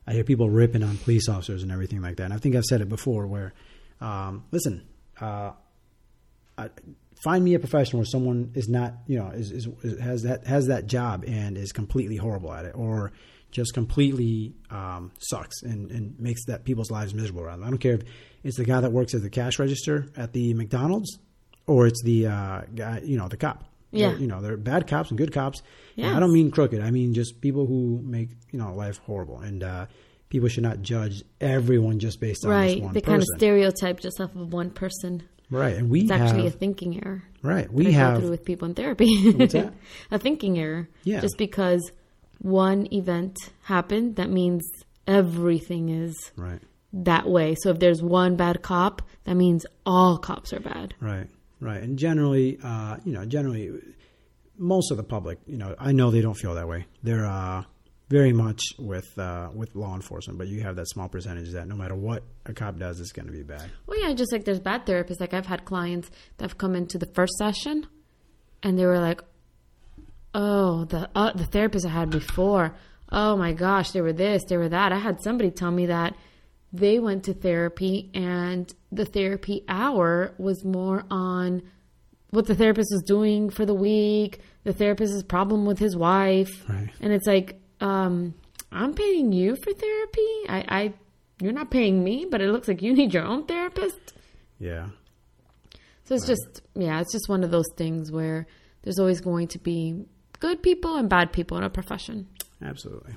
I 0.06 0.12
hear 0.12 0.24
people 0.24 0.48
ripping 0.48 0.82
on 0.82 0.96
police 0.98 1.28
officers 1.28 1.62
and 1.62 1.72
everything 1.72 2.00
like 2.00 2.16
that. 2.16 2.24
And 2.24 2.32
I 2.34 2.38
think 2.38 2.54
I've 2.54 2.64
said 2.64 2.80
it 2.80 2.88
before, 2.88 3.26
where 3.26 3.52
um, 4.00 4.44
listen, 4.52 4.86
uh, 5.20 5.52
I, 6.56 6.70
find 7.24 7.44
me 7.44 7.54
a 7.54 7.58
profession 7.58 7.98
where 7.98 8.06
someone 8.06 8.52
is 8.54 8.68
not, 8.68 8.94
you 9.06 9.18
know, 9.18 9.28
is, 9.28 9.50
is 9.50 9.68
has 10.00 10.22
that 10.22 10.46
has 10.46 10.68
that 10.68 10.86
job 10.86 11.24
and 11.26 11.56
is 11.56 11.72
completely 11.72 12.16
horrible 12.16 12.52
at 12.52 12.64
it, 12.64 12.74
or 12.74 13.12
just 13.50 13.74
completely 13.74 14.54
um, 14.70 15.10
sucks 15.18 15.62
and, 15.62 15.90
and 15.90 16.18
makes 16.20 16.44
that 16.46 16.64
people's 16.64 16.90
lives 16.90 17.14
miserable 17.14 17.42
around 17.42 17.60
them. 17.60 17.66
I 17.66 17.70
don't 17.70 17.78
care 17.78 17.94
if 17.94 18.02
it's 18.44 18.56
the 18.56 18.64
guy 18.64 18.80
that 18.80 18.92
works 18.92 19.14
at 19.14 19.22
the 19.22 19.30
cash 19.30 19.58
register 19.58 20.06
at 20.16 20.32
the 20.32 20.54
McDonald's 20.54 21.18
or 21.66 21.86
it's 21.86 22.02
the 22.02 22.26
uh, 22.26 22.62
guy, 22.74 23.00
you 23.04 23.16
know, 23.16 23.28
the 23.28 23.36
cop. 23.36 23.64
Yeah. 23.92 24.10
They're- 24.10 24.18
you 24.20 24.26
know, 24.28 24.40
they're 24.40 24.56
bad 24.56 24.86
cops 24.86 25.10
and 25.10 25.18
good 25.18 25.32
cops. 25.32 25.62
And 25.96 26.06
I 26.16 26.20
don't 26.20 26.32
mean 26.32 26.50
crooked. 26.50 26.80
I 26.80 26.90
mean 26.90 27.12
just 27.12 27.40
people 27.42 27.66
who 27.66 28.00
make 28.02 28.30
you 28.52 28.58
know 28.58 28.72
life 28.74 28.98
horrible, 29.04 29.40
and 29.40 29.62
uh, 29.62 29.84
people 30.30 30.48
should 30.48 30.62
not 30.62 30.80
judge 30.80 31.22
everyone 31.42 31.98
just 31.98 32.20
based 32.20 32.46
on 32.46 32.50
this 32.52 32.74
right. 32.76 32.82
one 32.82 32.94
They 32.94 33.00
person. 33.00 33.12
kind 33.12 33.22
of 33.22 33.28
stereotype 33.36 34.00
just 34.00 34.18
off 34.18 34.34
of 34.34 34.50
one 34.50 34.70
person. 34.70 35.24
right, 35.50 35.76
and 35.76 35.90
we 35.90 36.02
It's 36.02 36.10
have 36.10 36.22
actually 36.22 36.46
a 36.46 36.50
thinking 36.50 37.04
error. 37.04 37.22
right. 37.42 37.70
We 37.70 37.92
have 37.92 38.22
with 38.22 38.46
people 38.46 38.66
in 38.68 38.74
therapy. 38.74 39.30
What's 39.32 39.52
that? 39.52 39.74
a 40.10 40.18
thinking 40.18 40.58
error. 40.58 40.88
Yeah. 41.04 41.20
Just 41.20 41.36
because 41.36 41.90
one 42.40 42.92
event 42.92 43.36
happened, 43.62 44.16
that 44.16 44.30
means 44.30 44.62
everything 45.06 45.90
is 45.90 46.32
right, 46.36 46.60
that 46.92 47.28
way. 47.28 47.54
So 47.62 47.70
if 47.70 47.78
there's 47.78 48.02
one 48.02 48.36
bad 48.36 48.62
cop, 48.62 49.02
that 49.24 49.34
means 49.34 49.66
all 49.84 50.18
cops 50.18 50.52
are 50.52 50.60
bad. 50.60 50.94
right, 51.00 51.28
right, 51.60 51.82
and 51.82 51.98
generally, 51.98 52.58
uh, 52.62 52.96
you 53.04 53.12
know, 53.12 53.24
generally, 53.24 53.70
most 54.56 54.90
of 54.90 54.96
the 54.96 55.02
public, 55.02 55.38
you 55.46 55.58
know, 55.58 55.74
I 55.78 55.92
know 55.92 56.10
they 56.10 56.22
don't 56.22 56.34
feel 56.34 56.54
that 56.54 56.66
way. 56.66 56.86
They're 57.02 57.26
uh, 57.26 57.64
very 58.08 58.32
much 58.32 58.62
with 58.78 59.06
uh, 59.18 59.50
with 59.54 59.74
law 59.74 59.94
enforcement, 59.94 60.38
but 60.38 60.48
you 60.48 60.62
have 60.62 60.76
that 60.76 60.88
small 60.88 61.08
percentage 61.08 61.50
that 61.52 61.68
no 61.68 61.76
matter 61.76 61.94
what 61.94 62.24
a 62.46 62.52
cop 62.52 62.78
does, 62.78 63.00
it's 63.00 63.12
going 63.12 63.26
to 63.26 63.32
be 63.32 63.42
bad. 63.42 63.70
Well, 63.86 64.00
yeah, 64.00 64.12
just 64.14 64.32
like 64.32 64.44
there's 64.44 64.60
bad 64.60 64.84
therapists. 64.86 65.20
Like 65.20 65.34
I've 65.34 65.46
had 65.46 65.64
clients 65.64 66.10
that 66.38 66.44
have 66.44 66.58
come 66.58 66.74
into 66.74 66.98
the 66.98 67.06
first 67.06 67.34
session, 67.38 67.86
and 68.62 68.78
they 68.78 68.84
were 68.84 68.98
like, 68.98 69.22
"Oh, 70.34 70.84
the 70.84 71.08
uh, 71.14 71.32
the 71.32 71.46
therapist 71.46 71.86
I 71.86 71.90
had 71.90 72.10
before. 72.10 72.74
Oh 73.12 73.36
my 73.36 73.52
gosh, 73.52 73.90
they 73.90 74.00
were 74.00 74.12
this, 74.12 74.44
they 74.44 74.56
were 74.56 74.68
that." 74.68 74.92
I 74.92 74.98
had 74.98 75.20
somebody 75.22 75.50
tell 75.50 75.70
me 75.70 75.86
that 75.86 76.14
they 76.72 76.98
went 77.00 77.24
to 77.24 77.34
therapy, 77.34 78.10
and 78.14 78.72
the 78.92 79.04
therapy 79.04 79.64
hour 79.68 80.34
was 80.38 80.64
more 80.64 81.04
on 81.10 81.62
what 82.30 82.46
the 82.46 82.54
therapist 82.54 82.90
was 82.92 83.02
doing 83.02 83.50
for 83.50 83.66
the 83.66 83.74
week, 83.74 84.40
the 84.62 84.72
therapist's 84.72 85.24
problem 85.24 85.66
with 85.66 85.80
his 85.80 85.96
wife, 85.96 86.64
Right. 86.68 86.90
and 87.00 87.12
it's 87.12 87.26
like, 87.26 87.60
um, 87.80 88.34
I'm 88.70 88.94
paying 88.94 89.32
you 89.32 89.56
for 89.56 89.72
therapy. 89.72 90.28
I, 90.48 90.64
I, 90.68 90.92
you're 91.42 91.52
not 91.52 91.72
paying 91.72 92.04
me, 92.04 92.24
but 92.30 92.40
it 92.40 92.50
looks 92.52 92.68
like 92.68 92.82
you 92.82 92.92
need 92.94 93.12
your 93.12 93.24
own 93.24 93.46
therapist. 93.46 94.12
Yeah, 94.60 94.90
So 96.04 96.14
it's 96.14 96.26
just, 96.26 96.62
yeah, 96.76 97.00
it's 97.00 97.10
just 97.12 97.28
one 97.28 97.42
of 97.42 97.50
those 97.50 97.66
things 97.76 98.12
where 98.12 98.46
there's 98.82 99.00
always 99.00 99.20
going 99.20 99.48
to 99.48 99.58
be 99.58 100.06
good 100.40 100.62
people 100.62 100.96
and 100.96 101.08
bad 101.08 101.32
people 101.32 101.56
in 101.58 101.62
a 101.64 101.70
profession. 101.70 102.28
absolutely. 102.62 103.14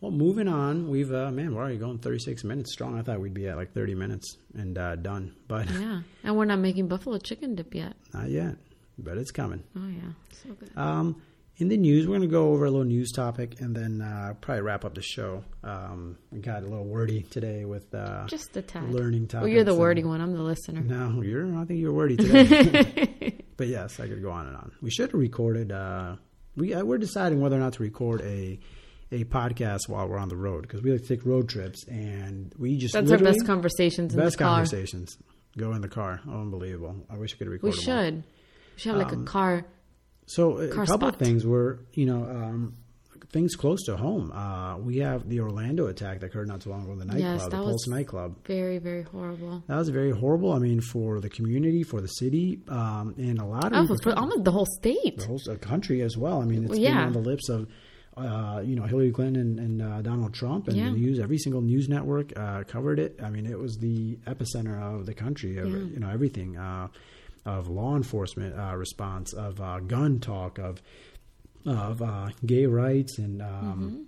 Well, 0.00 0.10
moving 0.10 0.48
on, 0.48 0.88
we've 0.90 1.12
uh, 1.12 1.30
man, 1.30 1.54
we're 1.54 1.60
already 1.62 1.78
going 1.78 1.98
36 1.98 2.42
minutes 2.44 2.72
strong. 2.72 2.98
I 2.98 3.02
thought 3.02 3.20
we'd 3.20 3.34
be 3.34 3.46
at 3.48 3.56
like 3.56 3.72
30 3.72 3.94
minutes 3.94 4.36
and 4.54 4.76
uh, 4.76 4.96
done, 4.96 5.34
but 5.46 5.70
Yeah, 5.80 6.00
and 6.24 6.36
we're 6.36 6.44
not 6.44 6.58
making 6.58 6.88
buffalo 6.88 7.18
chicken 7.18 7.54
dip 7.54 7.72
yet. 7.74 7.94
not 8.12 8.28
yet. 8.28 8.56
But 8.98 9.16
it's 9.18 9.30
coming. 9.30 9.62
Oh 9.76 9.86
yeah, 9.88 10.12
so 10.42 10.50
good. 10.54 10.70
Um, 10.76 11.22
in 11.58 11.68
the 11.68 11.76
news, 11.76 12.06
we're 12.08 12.16
going 12.18 12.28
to 12.28 12.32
go 12.32 12.52
over 12.52 12.64
a 12.64 12.70
little 12.70 12.84
news 12.86 13.12
topic 13.12 13.60
and 13.60 13.76
then 13.76 14.00
uh, 14.02 14.34
probably 14.40 14.62
wrap 14.62 14.84
up 14.84 14.94
the 14.94 15.02
show. 15.02 15.44
Um, 15.62 16.18
we 16.32 16.40
got 16.40 16.62
a 16.62 16.66
little 16.66 16.84
wordy 16.84 17.22
today 17.22 17.64
with 17.64 17.94
uh, 17.94 18.26
Just 18.26 18.56
a 18.56 18.62
tad. 18.62 18.90
learning 18.92 19.28
topic. 19.28 19.42
Well, 19.44 19.52
you're 19.52 19.64
the 19.64 19.74
wordy 19.74 20.02
one. 20.02 20.20
I'm 20.20 20.32
the 20.34 20.42
listener. 20.42 20.80
No, 20.80 21.22
you're. 21.22 21.46
I 21.56 21.64
think 21.64 21.78
you're 21.80 21.92
wordy 21.92 22.16
today. 22.24 23.38
but 23.56 23.68
yes, 23.68 24.00
I 24.00 24.08
could 24.08 24.20
go 24.22 24.30
on 24.30 24.46
and 24.48 24.56
on. 24.56 24.72
We 24.82 24.90
should 24.90 25.10
have 25.12 25.20
recorded. 25.20 25.70
Uh, 25.72 26.16
we 26.56 26.74
uh, 26.74 26.84
we're 26.84 26.98
deciding 26.98 27.40
whether 27.40 27.56
or 27.56 27.60
not 27.60 27.74
to 27.74 27.82
record 27.82 28.20
a 28.22 28.58
a 29.10 29.24
podcast 29.24 29.88
while 29.88 30.08
we're 30.08 30.18
on 30.18 30.28
the 30.28 30.36
road 30.36 30.62
because 30.62 30.82
we 30.82 30.90
like 30.92 31.02
to 31.02 31.08
take 31.08 31.24
road 31.26 31.48
trips 31.48 31.86
and 31.86 32.52
we 32.58 32.76
just 32.78 32.94
That's 32.94 33.10
our 33.10 33.18
best 33.18 33.44
conversations 33.46 34.14
in 34.14 34.20
best 34.20 34.38
the 34.38 34.44
car. 34.44 34.54
conversations. 34.56 35.16
Go 35.58 35.72
in 35.72 35.82
the 35.82 35.88
car. 35.88 36.20
Oh, 36.26 36.40
unbelievable! 36.40 36.96
I 37.10 37.16
wish 37.18 37.34
I 37.34 37.36
could 37.36 37.48
record. 37.48 37.64
We 37.66 37.70
all. 37.72 37.76
should. 37.76 38.14
We 38.16 38.78
should 38.80 38.92
have 38.94 39.02
like 39.02 39.12
Um, 39.12 39.22
a 39.22 39.26
car. 39.26 39.66
So 40.26 40.56
a 40.58 40.68
Car 40.68 40.86
couple 40.86 41.08
of 41.08 41.14
spot. 41.14 41.18
things 41.26 41.44
were, 41.44 41.80
you 41.92 42.06
know, 42.06 42.24
um, 42.24 42.74
things 43.30 43.54
close 43.54 43.82
to 43.84 43.96
home. 43.96 44.32
Uh, 44.32 44.76
we 44.78 44.98
have 44.98 45.28
the 45.28 45.40
Orlando 45.40 45.86
attack 45.86 46.20
that 46.20 46.26
occurred 46.26 46.48
not 46.48 46.60
too 46.60 46.70
long 46.70 46.82
ago 46.82 46.92
in 46.92 46.98
the 46.98 47.04
nightclub, 47.04 47.38
Yes, 47.40 47.44
the 47.44 47.50
Pulse 47.56 47.86
nightclub. 47.88 48.36
Very, 48.46 48.78
very 48.78 49.02
horrible. 49.02 49.62
That 49.68 49.76
was 49.76 49.88
very 49.88 50.10
horrible. 50.10 50.52
I 50.52 50.58
mean, 50.58 50.80
for 50.80 51.20
the 51.20 51.28
community, 51.30 51.82
for 51.82 52.00
the 52.00 52.08
city, 52.08 52.60
um, 52.68 53.14
and 53.18 53.38
a 53.38 53.44
lot 53.44 53.72
of 53.72 53.90
Oh, 53.90 53.96
for 54.02 54.18
almost 54.18 54.44
the 54.44 54.50
whole 54.52 54.66
state. 54.66 55.18
the 55.18 55.26
whole 55.26 55.40
uh, 55.48 55.54
country 55.56 56.02
as 56.02 56.16
well. 56.16 56.42
I 56.42 56.44
mean, 56.44 56.64
it's 56.64 56.70
Well, 56.70 56.80
been 56.80 56.96
on 56.96 57.12
the 57.12 57.18
lips 57.20 57.48
of, 57.48 57.68
uh, 58.16 58.62
you 58.64 58.76
know, 58.76 58.82
Hillary 58.82 59.10
Clinton 59.12 59.58
and, 59.58 59.58
and 59.58 59.82
uh, 59.82 60.02
Donald 60.02 60.34
Trump, 60.34 60.68
and 60.68 60.76
Yeah. 60.76 60.90
the 60.90 60.96
news. 60.96 61.18
Every 61.18 61.38
single 61.38 61.62
news 61.62 61.88
network 61.88 62.32
uh, 62.38 62.64
covered 62.64 62.98
it. 62.98 63.18
I 63.22 63.30
mean, 63.30 63.46
it 63.46 63.58
was 63.58 63.76
the 63.78 64.16
epicenter 64.26 64.80
of 64.80 65.06
the 65.06 65.14
country 65.14 65.58
of 65.58 65.68
Yeah. 65.70 65.76
you 65.78 66.00
know 66.00 66.10
everything. 66.10 66.56
Uh, 66.56 66.88
of 67.44 67.66
law 67.68 67.96
enforcement 67.96 68.54
uh, 68.56 68.76
response, 68.76 69.32
of 69.32 69.60
uh, 69.60 69.80
gun 69.80 70.20
talk, 70.20 70.58
of 70.60 70.80
of 71.66 72.02
uh, 72.02 72.28
gay 72.44 72.66
rights 72.66 73.18
and 73.18 73.42
um, 73.42 74.06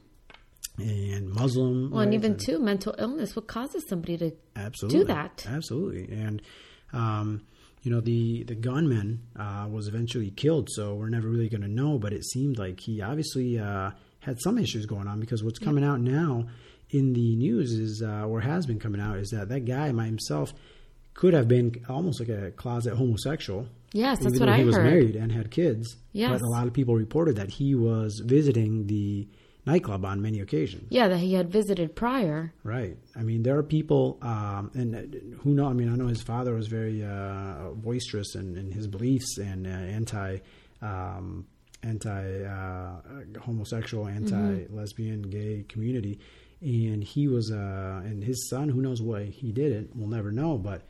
and 0.79 1.31
Muslim. 1.31 1.85
Mm-hmm. 1.85 1.95
Well, 1.95 2.03
and 2.03 2.15
even 2.15 2.37
too 2.37 2.59
mental 2.59 2.95
illness. 2.99 3.37
What 3.37 3.47
causes 3.47 3.87
somebody 3.89 4.17
to 4.19 4.33
absolutely 4.57 5.01
do 5.01 5.05
that. 5.07 5.47
absolutely 5.49 6.17
and 6.17 6.43
um, 6.93 7.43
you 7.83 7.91
know 7.91 8.01
the 8.01 8.45
the 8.45 8.55
gunman 8.55 9.23
uh, 9.39 9.67
was 9.71 9.89
eventually 9.89 10.31
killed 10.31 10.69
so 10.71 10.95
we're 10.95 11.09
never 11.09 11.29
really 11.29 11.49
going 11.49 11.61
to 11.61 11.69
know 11.69 11.99
but 11.99 12.13
it 12.13 12.25
seemed 12.25 12.59
like 12.59 12.81
he 12.81 13.03
obviously 13.03 13.59
uh, 13.59 13.91
had 14.21 14.41
some 14.41 14.59
issues 14.59 14.87
going 14.87 15.07
on 15.07 15.21
because 15.21 15.43
what's 15.43 15.59
coming 15.59 15.85
out 15.85 16.01
now 16.01 16.47
in 16.91 17.13
the 17.13 17.37
news 17.37 17.73
is 17.73 18.03
uh, 18.03 18.27
or 18.27 18.41
has 18.41 18.67
been 18.67 18.79
coming 18.79 19.01
out 19.01 19.17
is 19.19 19.31
that 19.31 19.49
that 19.49 19.65
guy 19.65 19.91
by 19.93 20.07
himself 20.07 20.53
could 21.15 21.33
have 21.35 21.49
been 21.49 21.85
almost 21.89 22.21
like 22.21 22.29
a 22.29 22.51
closet 22.53 22.95
homosexual 22.97 23.67
Yes, 23.93 24.19
that's 24.19 24.41
what 24.41 24.49
I 24.49 24.57
he 24.59 24.65
was 24.65 24.75
heard. 24.77 24.85
married 24.87 25.15
and 25.17 25.31
had 25.31 25.51
kids 25.51 25.97
Yes. 26.13 26.31
but 26.33 26.43
a 26.43 26.49
lot 26.51 26.67
of 26.67 26.73
people 26.73 26.95
reported 26.97 27.37
that 27.37 27.51
he 27.51 27.75
was 27.77 28.21
visiting 28.25 28.87
the 28.89 29.29
nightclub 29.67 30.05
on 30.05 30.21
many 30.21 30.41
occasions 30.41 30.87
Yeah, 30.91 31.09
that 31.09 31.19
he 31.19 31.35
had 31.35 31.49
visited 31.51 31.95
prior. 31.95 32.53
Right. 32.65 32.97
I 33.17 33.23
mean, 33.23 33.43
there 33.45 33.57
are 33.57 33.63
people, 33.63 34.19
um, 34.21 34.71
and 34.75 34.95
uh, 34.95 35.39
who 35.43 35.55
know? 35.55 35.67
I 35.67 35.73
mean, 35.73 35.91
I 35.91 35.97
know 35.97 36.09
his 36.09 36.23
father 36.23 36.53
was 36.55 36.67
very 36.67 37.03
uh, 37.05 37.71
boisterous 37.75 38.35
in, 38.35 38.57
in 38.59 38.71
his 38.73 38.87
beliefs 38.89 39.39
and 39.39 39.67
uh, 39.67 39.71
anti, 39.71 40.39
um, 40.83 41.47
anti 41.83 42.43
uh, 42.45 43.01
homosexual, 43.41 44.07
anti 44.07 44.67
lesbian, 44.71 45.23
gay 45.23 45.65
community, 45.69 46.19
and 46.61 47.03
he 47.03 47.29
was, 47.29 47.51
uh, 47.51 48.03
and 48.05 48.23
his 48.23 48.49
son, 48.51 48.69
who 48.69 48.83
knows 48.83 49.01
why 49.01 49.25
he 49.25 49.53
did 49.53 49.73
it? 49.73 49.91
We'll 49.95 50.09
never 50.09 50.31
know. 50.33 50.59
But 50.59 50.83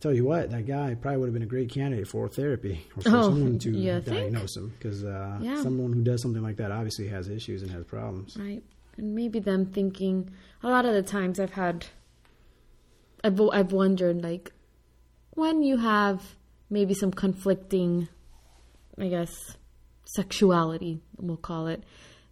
tell 0.00 0.12
you 0.12 0.24
what, 0.24 0.50
that 0.50 0.66
guy 0.66 0.94
probably 0.94 1.18
would 1.20 1.26
have 1.26 1.34
been 1.34 1.42
a 1.42 1.46
great 1.46 1.70
candidate 1.70 2.06
for 2.06 2.28
therapy 2.28 2.84
or 2.96 3.02
for 3.02 3.08
Oh, 3.16 3.22
someone 3.22 3.58
to 3.60 3.70
you 3.70 4.00
think? 4.00 4.04
diagnose 4.16 4.56
him, 4.56 4.72
because 4.78 5.04
uh, 5.04 5.38
Yeah. 5.42 5.62
someone 5.62 5.92
who 5.92 6.02
does 6.02 6.20
something 6.22 6.42
like 6.42 6.56
that 6.56 6.70
obviously 6.70 7.08
has 7.08 7.28
issues 7.28 7.62
and 7.62 7.70
has 7.70 7.84
problems. 7.84 8.36
Right. 8.38 8.62
And 8.98 9.14
maybe 9.14 9.38
them 9.40 9.66
thinking 9.66 10.30
a 10.62 10.68
lot 10.68 10.84
of 10.86 10.94
the 10.94 11.02
times 11.02 11.38
I've 11.40 11.52
had 11.52 11.86
I've 13.24 13.40
I've 13.52 13.72
wondered 13.72 14.22
like 14.22 14.52
when 15.30 15.62
you 15.62 15.76
have 15.78 16.36
maybe 16.70 16.94
some 16.94 17.10
conflicting 17.10 18.08
I 18.98 19.08
guess 19.08 19.56
sexuality 20.04 21.00
we'll 21.18 21.36
call 21.36 21.66
it 21.66 21.82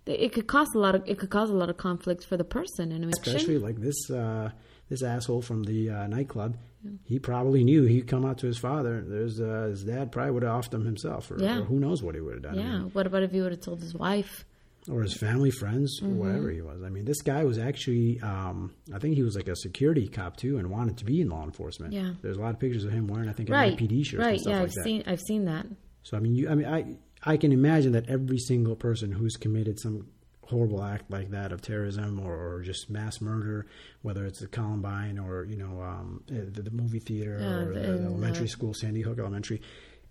it 0.07 0.33
could 0.33 0.47
cause 0.47 0.69
a 0.75 0.79
lot 0.79 0.95
of 0.95 1.03
it 1.07 1.19
could 1.19 1.31
cause 1.31 1.51
a 1.51 1.55
lot 1.55 1.69
of 1.71 1.77
conflict 1.77 2.25
for 2.25 2.37
the 2.37 2.45
person 2.45 2.93
in 2.93 3.05
a 3.05 3.09
especially 3.09 3.59
like 3.59 3.77
this 3.81 4.11
uh, 4.11 4.51
this 4.89 5.03
asshole 5.03 5.43
from 5.43 5.63
the 5.65 5.91
uh, 5.91 6.07
nightclub. 6.07 6.57
He 7.05 7.19
probably 7.19 7.65
knew 7.65 7.85
he'd 7.85 8.07
come 8.07 8.27
out 8.27 8.39
to 8.39 8.47
his 8.47 8.59
father. 8.59 9.03
There's 9.07 9.41
uh, 9.41 9.69
his 9.71 9.85
dad 9.85 10.13
probably 10.13 10.33
would 10.33 10.43
have 10.43 10.65
offed 10.65 10.75
him 10.75 10.85
himself, 10.85 11.31
or, 11.31 11.39
Yeah. 11.43 11.61
or 11.61 11.63
who 11.65 11.81
knows 11.81 12.03
what 12.03 12.15
he 12.15 12.21
would 12.21 12.35
have 12.35 12.43
done, 12.43 12.59
I 12.59 12.63
yeah 12.63 12.79
mean, 12.81 12.91
what 12.93 13.07
about 13.07 13.23
if 13.23 13.31
he 13.33 13.41
would 13.41 13.53
have 13.53 13.61
told 13.63 13.81
his 13.81 13.95
wife 13.95 14.45
or 14.91 15.01
his 15.03 15.17
family, 15.17 15.51
friends, 15.51 15.99
Mm-hmm. 16.03 16.19
whatever 16.19 16.51
he 16.51 16.61
was. 16.61 16.83
I 16.83 16.91
mean, 16.91 17.07
this 17.07 17.23
guy 17.23 17.43
was 17.45 17.57
actually, 17.59 18.21
um, 18.21 18.75
I 18.95 18.99
think 18.99 19.15
he 19.15 19.23
was 19.23 19.35
like 19.35 19.49
a 19.49 19.57
security 19.57 20.07
cop 20.09 20.37
too, 20.37 20.59
and 20.59 20.69
wanted 20.71 20.99
to 20.99 21.07
be 21.07 21.23
in 21.23 21.31
law 21.31 21.43
enforcement. 21.45 21.95
Yeah. 21.95 22.11
there's 22.21 22.37
a 22.37 22.41
lot 22.41 22.51
of 22.51 22.59
pictures 22.61 22.85
of 22.85 22.93
him 22.93 23.07
wearing, 23.07 23.31
I 23.31 23.33
think, 23.33 23.49
an 23.49 23.55
right 23.55 23.75
IPD 23.79 24.05
shirt 24.05 24.21
right 24.21 24.39
yeah 24.45 24.53
like 24.57 24.63
I've 24.65 24.73
that. 24.75 24.85
seen 24.85 25.03
I've 25.07 25.23
seen 25.23 25.47
that 25.47 25.65
So 26.03 26.19
I 26.19 26.21
mean, 26.21 26.35
you, 26.35 26.51
I 26.51 26.55
mean, 26.55 26.67
I 26.67 26.97
I 27.27 27.39
can 27.39 27.53
imagine 27.53 27.93
that 27.93 28.11
every 28.11 28.37
single 28.37 28.77
person 28.77 29.11
who's 29.11 29.37
committed 29.37 29.81
some 29.81 30.09
horrible 30.49 30.83
act 30.83 31.11
like 31.11 31.31
that 31.31 31.53
of 31.53 31.63
terrorism 31.63 32.21
or, 32.21 32.35
or 32.57 32.61
just 32.63 32.91
mass 32.91 33.21
murder, 33.21 33.67
whether 34.03 34.25
it's 34.27 34.41
the 34.41 34.47
Columbine 34.47 35.19
or 35.19 35.45
you 35.45 35.57
know 35.57 35.81
um, 35.83 36.23
eh, 36.31 36.41
the, 36.53 36.63
the 36.63 36.71
movie 36.71 36.99
theater 37.01 37.39
Yeah, 37.41 37.47
or 37.49 37.65
the, 37.75 37.81
the- 37.81 37.87
the 37.99 38.05
elementary 38.05 38.49
school, 38.49 38.75
Sandy 38.75 39.01
Hook 39.03 39.19
Elementary. 39.19 39.61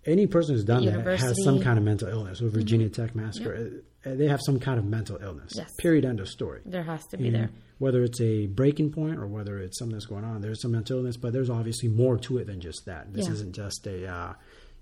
Any 0.06 0.26
person 0.26 0.54
who's 0.54 0.64
done 0.64 0.84
that 0.84 1.18
has 1.18 1.42
some 1.44 1.62
kind 1.62 1.78
of 1.78 1.84
mental 1.84 2.08
illness. 2.08 2.42
Or 2.42 2.50
Virginia 2.50 2.90
Tech 2.90 3.14
massacre, 3.14 3.80
eh, 4.04 4.14
they 4.14 4.26
have 4.28 4.40
some 4.44 4.60
kind 4.60 4.78
of 4.78 4.84
mental 4.84 5.16
illness. 5.22 5.52
Yes. 5.56 5.72
Period. 5.78 6.04
End 6.04 6.20
of 6.20 6.28
story. 6.28 6.60
there 6.66 6.82
has 6.82 7.06
to 7.06 7.16
be 7.16 7.28
And 7.28 7.36
there 7.36 7.50
Whether 7.78 8.02
it's 8.04 8.20
a 8.20 8.46
breaking 8.48 8.92
point 8.92 9.18
or 9.18 9.26
whether 9.26 9.58
it's 9.58 9.78
something 9.78 9.94
that's 9.94 10.04
going 10.04 10.24
on, 10.24 10.42
there's 10.42 10.60
some 10.60 10.72
mental 10.72 10.98
illness, 10.98 11.16
but 11.16 11.32
there's 11.32 11.48
obviously 11.48 11.88
more 11.88 12.18
to 12.18 12.36
it 12.36 12.46
than 12.46 12.60
just 12.60 12.84
that. 12.84 13.14
This 13.14 13.28
Yeah. 13.28 13.32
isn't 13.32 13.52
just 13.54 13.86
a, 13.86 14.06
uh, 14.06 14.34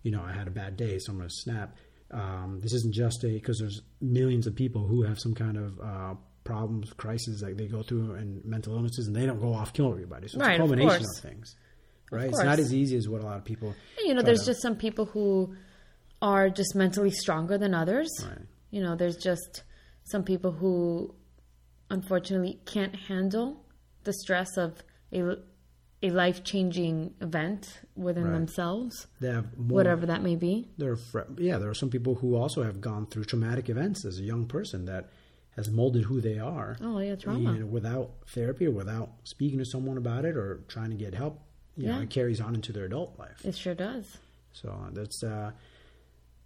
you 0.02 0.10
know, 0.10 0.22
I 0.22 0.32
had 0.32 0.48
a 0.48 0.50
bad 0.50 0.76
day, 0.76 0.98
so 0.98 1.12
I'm 1.12 1.18
going 1.18 1.28
to 1.28 1.34
snap. 1.36 1.76
Um, 2.12 2.60
this 2.62 2.72
isn't 2.74 2.94
just 2.94 3.24
a 3.24 3.28
because 3.28 3.58
there's 3.58 3.80
millions 4.00 4.46
of 4.46 4.54
people 4.54 4.86
who 4.86 5.02
have 5.02 5.18
some 5.18 5.34
kind 5.34 5.56
of 5.56 5.80
uh, 5.80 6.14
problems, 6.44 6.92
crises 6.96 7.40
that 7.40 7.56
they 7.56 7.66
go 7.66 7.82
through, 7.82 8.14
and 8.14 8.44
mental 8.44 8.74
illnesses, 8.74 9.06
and 9.06 9.16
they 9.16 9.24
don't 9.26 9.40
go 9.40 9.52
off 9.54 9.72
killing 9.72 9.92
everybody. 9.92 10.28
So 10.28 10.36
it's 10.38 10.46
Right, 10.46 10.60
a 10.60 10.62
of 10.62 10.68
culmination 10.68 10.98
course. 11.04 11.18
of 11.18 11.22
things, 11.30 11.56
right? 12.10 12.28
It's 12.28 12.42
not 12.42 12.58
as 12.58 12.74
easy 12.74 12.96
as 12.96 13.08
what 13.08 13.22
a 13.22 13.24
lot 13.24 13.38
of 13.38 13.44
people. 13.44 13.74
You 14.04 14.14
know 14.14 14.22
there's 14.22 14.44
just 14.44 14.60
some 14.60 14.76
people 14.76 15.06
who 15.06 15.54
are 16.20 16.50
just 16.50 16.74
mentally 16.74 17.10
stronger 17.10 17.56
than 17.58 17.74
others. 17.74 18.10
Right. 18.24 18.38
You 18.70 18.82
know, 18.82 18.94
there's 18.96 19.16
just 19.16 19.64
some 20.04 20.22
people 20.22 20.52
who 20.52 21.14
unfortunately 21.90 22.60
can't 22.64 22.94
handle 22.96 23.64
the 24.04 24.12
stress 24.12 24.56
of 24.56 24.82
a, 25.12 25.36
a 26.02 26.10
life 26.10 26.42
changing 26.44 27.14
event 27.20 27.80
within 27.96 28.24
Right. 28.24 28.32
themselves, 28.32 29.06
They 29.20 29.30
have 29.30 29.56
more, 29.56 29.76
whatever 29.76 30.06
that 30.06 30.22
may 30.22 30.34
be. 30.36 30.68
There 30.78 30.92
are, 30.92 30.96
fr- 30.96 31.20
yeah, 31.38 31.58
there 31.58 31.68
are 31.70 31.74
some 31.74 31.90
people 31.90 32.16
who 32.16 32.34
also 32.34 32.62
have 32.64 32.80
gone 32.80 33.06
through 33.06 33.24
traumatic 33.24 33.68
events 33.68 34.04
as 34.04 34.18
a 34.18 34.22
young 34.22 34.46
person 34.46 34.84
that 34.86 35.10
has 35.56 35.70
molded 35.70 36.04
who 36.04 36.20
they 36.20 36.38
are. 36.38 36.76
Oh, 36.80 36.98
yeah, 36.98 37.14
trauma. 37.14 37.50
And 37.52 37.70
without 37.70 38.10
therapy 38.28 38.66
or 38.66 38.70
without 38.72 39.10
speaking 39.24 39.58
to 39.58 39.64
someone 39.64 39.96
about 39.98 40.24
it 40.24 40.36
or 40.36 40.62
trying 40.68 40.90
to 40.90 40.96
get 40.96 41.14
help, 41.14 41.40
you 41.76 41.86
know, 41.86 41.96
Yeah. 41.98 42.02
it 42.02 42.10
carries 42.10 42.40
on 42.40 42.54
into 42.54 42.72
their 42.72 42.86
adult 42.86 43.18
life. 43.18 43.44
It 43.44 43.54
sure 43.54 43.74
does. 43.74 44.16
So 44.52 44.70
uh, 44.70 44.90
that's 44.92 45.22
uh, 45.22 45.52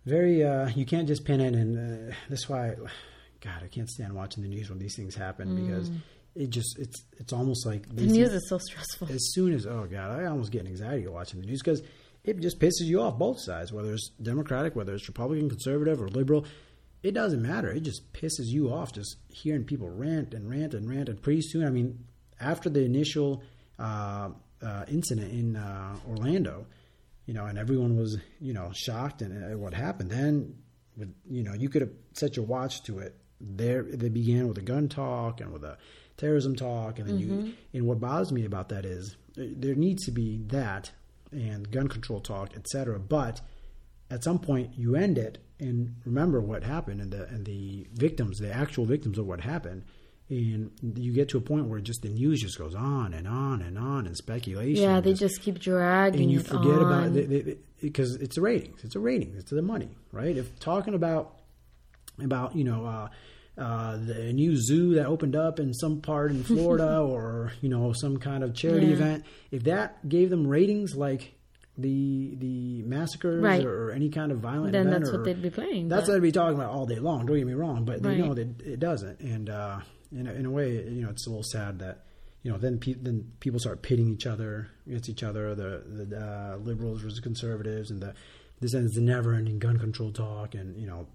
very. 0.04 0.44
Uh, 0.44 0.68
you 0.68 0.84
can't 0.84 1.06
just 1.08 1.24
pin 1.24 1.40
it, 1.40 1.54
and 1.54 2.10
uh, 2.10 2.14
that's 2.28 2.48
why, 2.48 2.74
God, 3.40 3.62
I 3.64 3.68
can't 3.68 3.88
stand 3.90 4.12
watching 4.14 4.42
the 4.42 4.48
news 4.48 4.68
when 4.70 4.78
these 4.78 4.96
things 4.96 5.14
happen 5.14 5.64
because 5.66 5.90
it 6.36 6.50
just 6.50 6.78
it's 6.78 7.02
it's 7.18 7.32
almost 7.32 7.66
like. 7.66 7.88
The 7.88 8.06
news 8.06 8.32
is 8.32 8.48
so 8.48 8.58
stressful. 8.58 9.08
as 9.10 9.32
soon 9.32 9.52
as 9.52 9.66
oh 9.66 9.86
god, 9.90 10.20
I 10.20 10.26
almost 10.26 10.52
get 10.52 10.66
anxiety 10.66 11.06
watching 11.06 11.40
the 11.40 11.46
news 11.46 11.62
because 11.62 11.82
it 12.24 12.40
just 12.40 12.58
pisses 12.58 12.82
you 12.82 13.00
off 13.00 13.18
both 13.18 13.40
sides, 13.40 13.72
whether 13.72 13.92
it's 13.92 14.10
Democratic, 14.20 14.76
whether 14.76 14.94
it's 14.94 15.08
Republican, 15.08 15.48
conservative, 15.48 16.00
or 16.00 16.08
liberal. 16.08 16.44
It 17.02 17.12
doesn't 17.12 17.40
matter. 17.40 17.70
It 17.70 17.80
just 17.80 18.12
pisses 18.12 18.46
you 18.46 18.72
off 18.72 18.92
just 18.92 19.16
hearing 19.28 19.64
people 19.64 19.88
rant 19.88 20.34
and 20.34 20.50
rant 20.50 20.74
and 20.74 20.88
rant. 20.90 21.08
And 21.08 21.22
pretty 21.22 21.42
soon, 21.42 21.64
I 21.64 21.70
mean, 21.70 22.04
after 22.40 22.68
the 22.68 22.84
initial 22.84 23.42
uh, 23.78 24.30
uh, 24.60 24.84
incident 24.88 25.30
in 25.30 25.56
uh, 25.56 25.96
Orlando, 26.08 26.66
you 27.26 27.34
know, 27.34 27.46
and 27.46 27.58
everyone 27.58 27.96
was 27.96 28.18
you 28.40 28.52
know 28.52 28.72
shocked 28.74 29.22
and 29.22 29.52
uh, 29.52 29.56
what 29.56 29.72
happened. 29.72 30.10
Then, 30.10 30.56
with 30.96 31.14
you 31.30 31.44
know, 31.44 31.54
you 31.54 31.68
could 31.68 31.82
have 31.82 31.92
set 32.12 32.36
your 32.36 32.44
watch 32.44 32.82
to 32.84 32.98
it. 32.98 33.16
There, 33.40 33.82
they 33.82 34.08
began 34.08 34.48
with 34.48 34.58
a 34.58 34.62
gun 34.62 34.88
talk 34.88 35.40
and 35.40 35.52
with 35.52 35.62
a 35.62 35.76
terrorism 36.16 36.54
talk, 36.56 36.98
and 36.98 37.08
then 37.08 37.18
you. 37.18 37.52
And 37.72 37.86
what 37.86 38.00
bothers 38.00 38.32
me 38.32 38.44
about 38.44 38.68
that 38.70 38.84
is 38.84 39.16
uh, 39.38 39.42
there 39.56 39.74
needs 39.74 40.04
to 40.06 40.10
be 40.12 40.38
that 40.48 40.90
and 41.32 41.70
gun 41.70 41.88
control 41.88 42.20
talk, 42.20 42.56
etc. 42.56 42.98
But 42.98 43.40
at 44.10 44.22
some 44.24 44.38
point, 44.38 44.70
you 44.76 44.96
end 44.96 45.18
it 45.18 45.38
and 45.58 45.96
remember 46.04 46.40
what 46.40 46.62
happened 46.62 47.00
and 47.00 47.10
the 47.12 47.26
and 47.28 47.44
the 47.44 47.86
victims, 47.94 48.38
the 48.38 48.52
actual 48.52 48.84
victims 48.86 49.18
of 49.18 49.26
what 49.26 49.40
happened. 49.40 49.82
And 50.28 50.72
you 50.96 51.12
get 51.12 51.28
to 51.30 51.38
a 51.38 51.40
point 51.40 51.66
where 51.66 51.78
just 51.78 52.02
the 52.02 52.08
news 52.08 52.40
just 52.42 52.58
goes 52.58 52.74
on 52.74 53.14
and 53.14 53.28
on 53.28 53.62
and 53.62 53.78
on 53.78 54.06
and 54.06 54.16
speculation. 54.16 54.82
Yeah, 54.82 55.00
they 55.00 55.10
just- 55.12 55.20
just 55.34 55.42
keep 55.42 55.60
dragging 55.60 56.22
and 56.22 56.30
you 56.32 56.40
forget 56.40 56.78
about 56.82 57.14
it 57.14 57.60
because 57.80 58.16
it's 58.16 58.36
a 58.36 58.40
ratings. 58.40 58.82
It's 58.82 58.96
a 58.96 58.98
ratings. 59.00 59.38
It's 59.38 59.50
the 59.50 59.62
money, 59.62 59.90
right? 60.10 60.36
If 60.36 60.58
talking 60.58 60.94
about 60.94 61.36
about 62.20 62.56
you 62.56 62.64
know 62.64 62.84
uh, 62.86 63.08
uh, 63.58 63.96
the 63.96 64.32
new 64.32 64.54
zoo 64.56 64.94
that 64.94 65.06
opened 65.06 65.34
up 65.36 65.58
in 65.60 65.72
some 65.72 66.00
part 66.00 66.30
in 66.30 66.44
Florida 66.44 66.98
or 67.12 67.52
you 67.62 67.68
know 67.68 67.92
some 67.92 68.18
kind 68.18 68.44
of 68.44 68.54
charity 68.54 68.86
Yeah. 68.88 68.92
event, 68.94 69.24
if 69.50 69.64
that 69.64 70.06
gave 70.08 70.30
them 70.30 70.46
ratings 70.46 70.94
like 70.94 71.32
the 71.78 72.34
the 72.36 72.82
massacres 72.82 73.42
Right. 73.42 73.64
or, 73.64 73.90
any 73.90 74.08
kind 74.08 74.32
of 74.32 74.38
violent 74.38 74.72
Then 74.72 74.86
event 74.88 75.04
that's 75.04 75.10
or, 75.14 75.18
what 75.18 75.24
they'd 75.24 75.42
be 75.42 75.50
playing. 75.50 75.88
that's 75.88 76.02
but- 76.06 76.08
what 76.08 76.14
they'd 76.22 76.28
be 76.28 76.32
talking 76.32 76.54
about 76.58 76.70
all 76.70 76.86
day 76.86 76.98
long. 76.98 77.26
Don't 77.26 77.36
get 77.36 77.46
me 77.46 77.52
wrong, 77.54 77.84
but 77.84 78.02
they 78.02 78.10
Right. 78.10 78.18
know 78.18 78.34
that 78.34 78.60
it 78.62 78.80
doesn't. 78.80 79.20
And 79.20 79.50
uh, 79.50 79.80
in 80.12 80.26
a, 80.26 80.32
in 80.32 80.46
a 80.46 80.50
way, 80.50 80.72
you 80.88 81.02
know, 81.02 81.10
it's 81.10 81.26
a 81.26 81.30
little 81.30 81.42
sad 81.42 81.78
that 81.80 82.04
you 82.42 82.50
know 82.52 82.58
then 82.58 82.78
pe- 82.78 82.94
then 82.94 83.32
people 83.40 83.58
start 83.60 83.82
pitting 83.82 84.08
each 84.10 84.26
other 84.26 84.68
against 84.86 85.08
each 85.08 85.22
other. 85.22 85.54
The 85.54 85.82
the 86.06 86.16
uh, 86.18 86.56
liberals 86.58 87.02
versus 87.02 87.20
conservatives, 87.20 87.90
and 87.90 88.00
the 88.00 88.14
this 88.60 88.72
ends 88.72 88.94
the 88.94 89.02
never-ending 89.02 89.58
gun 89.58 89.78
control 89.78 90.12
talk, 90.12 90.54
and 90.54 90.80
you 90.80 90.86
know, 90.86 91.06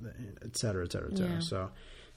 et 0.44 0.56
cetera, 0.58 0.84
et 0.86 0.92
cetera, 0.92 1.10
et 1.12 1.18
cetera. 1.18 1.34
Yeah. 1.36 1.39
So. 1.39 1.70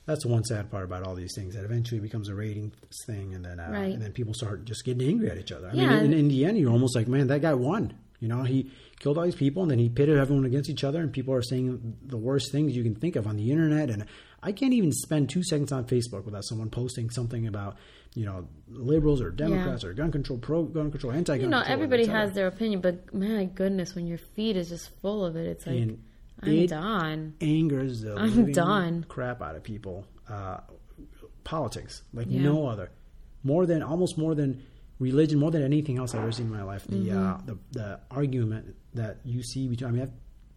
That's 0.07 0.23
the 0.23 0.29
one 0.29 0.45
sad 0.45 0.71
part 0.71 0.85
about 0.85 1.07
all 1.07 1.15
these 1.15 1.33
things 1.35 1.55
that 1.55 1.65
eventually 1.65 2.01
becomes 2.01 2.29
a 2.29 2.35
ratings 2.35 2.75
thing, 3.07 3.35
and 3.35 3.45
then 3.45 3.59
uh, 3.59 3.69
Right. 3.71 3.93
and 3.95 4.03
then 4.03 4.13
people 4.13 4.35
start 4.35 4.65
just 4.67 4.85
getting 4.85 5.09
angry 5.09 5.31
at 5.31 5.39
each 5.39 5.51
other. 5.53 5.69
I 5.69 5.75
Yeah. 5.75 5.95
mean, 6.03 6.13
in, 6.13 6.19
in 6.19 6.29
the 6.29 6.45
end, 6.45 6.59
you're 6.59 6.71
almost 6.71 6.95
like, 6.95 7.09
man, 7.09 7.27
that 7.29 7.41
guy 7.43 7.55
won. 7.55 7.95
You 8.21 8.29
know, 8.29 8.43
he 8.43 8.71
killed 9.01 9.19
all 9.19 9.25
these 9.25 9.35
people, 9.35 9.63
and 9.63 9.71
then 9.71 9.79
he 9.79 9.89
pitted 9.89 10.19
everyone 10.19 10.45
against 10.47 10.71
each 10.71 10.85
other, 10.85 11.01
and 11.01 11.13
people 11.13 11.35
are 11.35 11.43
saying 11.43 11.97
the 12.07 12.17
worst 12.17 12.53
things 12.53 12.75
you 12.77 12.83
can 12.83 12.95
think 12.95 13.17
of 13.17 13.27
on 13.27 13.37
the 13.37 13.51
internet. 13.51 13.91
And 13.91 14.05
I 14.43 14.53
can't 14.53 14.73
even 14.75 14.93
spend 14.93 15.29
two 15.31 15.43
seconds 15.43 15.73
on 15.73 15.85
Facebook 15.87 16.25
without 16.25 16.45
someone 16.45 16.71
posting 16.71 17.11
something 17.11 17.47
about, 17.47 17.77
you 18.15 18.25
know, 18.25 18.47
liberals 18.69 19.21
or 19.21 19.31
Democrats 19.31 19.85
or 19.85 19.93
gun 19.95 20.11
control, 20.13 20.39
pro 20.39 20.63
gun 20.65 20.91
control, 20.91 21.13
anti 21.13 21.35
gun 21.37 21.41
you 21.45 21.49
know, 21.51 21.59
control. 21.59 21.73
everybody 21.73 22.07
has 22.07 22.33
their 22.33 22.47
opinion, 22.47 22.81
but 22.81 23.13
my 23.15 23.45
goodness, 23.47 23.95
when 23.95 24.07
your 24.07 24.19
feed 24.19 24.57
is 24.57 24.69
just 24.69 24.89
full 25.01 25.25
of 25.25 25.35
it, 25.37 25.47
it's 25.47 25.67
like 25.67 25.77
And 25.81 26.03
I'm 26.47 26.53
it- 26.55 26.71
done. 26.71 27.35
angers 27.41 28.03
the 28.03 28.15
I'm 28.17 28.53
done. 28.53 29.05
crap 29.09 29.43
out 29.43 29.57
of 29.57 29.63
people. 29.63 30.05
Uh, 30.29 30.59
politics, 31.45 32.03
like 32.13 32.27
Yeah. 32.31 32.43
no 32.43 32.67
other, 32.67 32.91
more 33.43 33.67
than 33.67 33.83
almost 33.83 34.17
more 34.17 34.35
than 34.35 34.63
religion, 34.99 35.39
more 35.39 35.51
than 35.51 35.63
anything 35.63 35.99
else 35.99 36.15
I've 36.15 36.23
ever 36.23 36.33
seen 36.33 36.47
in 36.47 36.53
my 36.53 36.63
life. 36.63 36.87
The 36.87 36.97
Mm-hmm. 36.97 37.19
uh, 37.27 37.39
the 37.47 37.59
the 37.73 38.01
argument 38.11 38.75
that 38.95 39.19
you 39.25 39.43
see 39.43 39.69
between. 39.69 39.89
I 39.89 39.93
mean, 39.93 40.03
I've, 40.03 40.13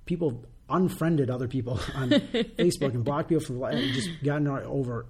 people 0.05 0.45
unfriended 0.69 1.29
other 1.29 1.47
people 1.47 1.79
on 1.95 2.09
Facebook 2.59 2.93
and 2.93 3.03
blocked 3.03 3.29
people 3.29 3.43
from 3.43 3.59
just 3.93 4.09
gotten 4.23 4.47
over 4.47 5.05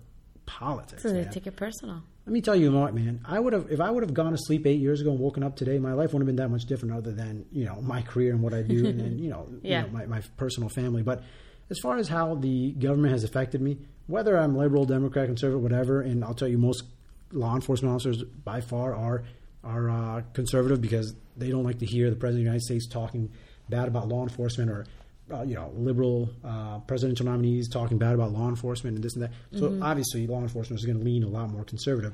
politics. 0.48 1.04
So 1.04 1.10
they 1.10 1.22
man. 1.22 1.32
take 1.32 1.46
it 1.46 1.56
personal. 1.56 2.02
Let 2.26 2.34
me 2.34 2.42
tell 2.42 2.56
you 2.56 2.72
what, 2.72 2.94
man. 2.96 3.22
I 3.24 3.40
would 3.40 3.54
have 3.54 3.72
if 3.72 3.80
I 3.80 3.92
would 3.92 4.02
have 4.04 4.14
gone 4.14 4.32
to 4.32 4.38
sleep 4.38 4.66
eight 4.66 4.80
years 4.82 5.00
ago 5.00 5.12
and 5.12 5.20
woken 5.20 5.44
up 5.44 5.56
today, 5.56 5.78
my 5.78 5.94
life 5.94 6.12
wouldn't 6.14 6.28
have 6.28 6.36
been 6.36 6.44
that 6.44 6.50
much 6.50 6.66
different, 6.66 6.96
other 6.96 7.12
than 7.12 7.46
you 7.52 7.66
know 7.66 7.80
my 7.82 8.02
career 8.02 8.34
and 8.34 8.42
what 8.42 8.54
I 8.54 8.64
do, 8.64 8.88
and 8.88 9.00
then 9.00 9.20
you 9.20 9.30
know, 9.30 9.48
Yeah. 9.62 9.86
you 9.86 9.88
know 9.92 9.94
my, 9.94 10.06
my 10.08 10.22
personal 10.36 10.68
family. 10.70 11.04
But 11.04 11.24
as 11.70 11.78
far 11.84 11.98
as 11.98 12.08
how 12.08 12.36
the 12.36 12.72
government 12.72 13.12
has 13.14 13.24
affected 13.24 13.62
me, 13.62 13.78
whether 14.08 14.38
I'm 14.38 14.58
liberal, 14.58 14.86
Democrat, 14.86 15.28
conservative, 15.28 15.62
whatever, 15.62 16.02
and 16.02 16.24
I'll 16.24 16.34
tell 16.34 16.48
you, 16.48 16.58
most 16.58 16.84
law 17.32 17.56
enforcement 17.56 17.94
officers 17.94 18.24
by 18.24 18.62
far 18.62 18.96
are 18.96 19.24
are 19.64 19.90
uh, 19.90 20.22
conservative 20.34 20.82
because 20.82 21.14
they 21.36 21.50
don't 21.50 21.64
like 21.64 21.80
to 21.80 21.86
hear 21.86 22.10
the 22.10 22.16
president 22.16 22.42
of 22.42 22.46
the 22.46 22.50
United 22.52 22.64
States 22.64 22.88
talking 22.88 23.30
bad 23.70 23.88
about 23.88 24.08
law 24.08 24.24
enforcement 24.24 24.70
or 24.72 24.86
uh, 25.32 25.44
you 25.44 25.56
know, 25.56 25.72
liberal 25.76 26.30
uh, 26.44 26.80
presidential 26.80 27.26
nominees 27.26 27.70
talking 27.70 27.98
bad 27.98 28.14
about 28.14 28.32
law 28.32 28.48
enforcement 28.48 28.96
and 28.96 29.04
this 29.04 29.16
and 29.16 29.24
that. 29.24 29.32
So 29.54 29.78
obviously, 29.82 30.28
law 30.28 30.42
enforcement 30.42 30.80
is 30.80 30.86
going 30.86 31.00
to 31.00 31.04
lean 31.04 31.24
a 31.24 31.28
lot 31.28 31.50
more 31.50 31.64
conservative. 31.64 32.14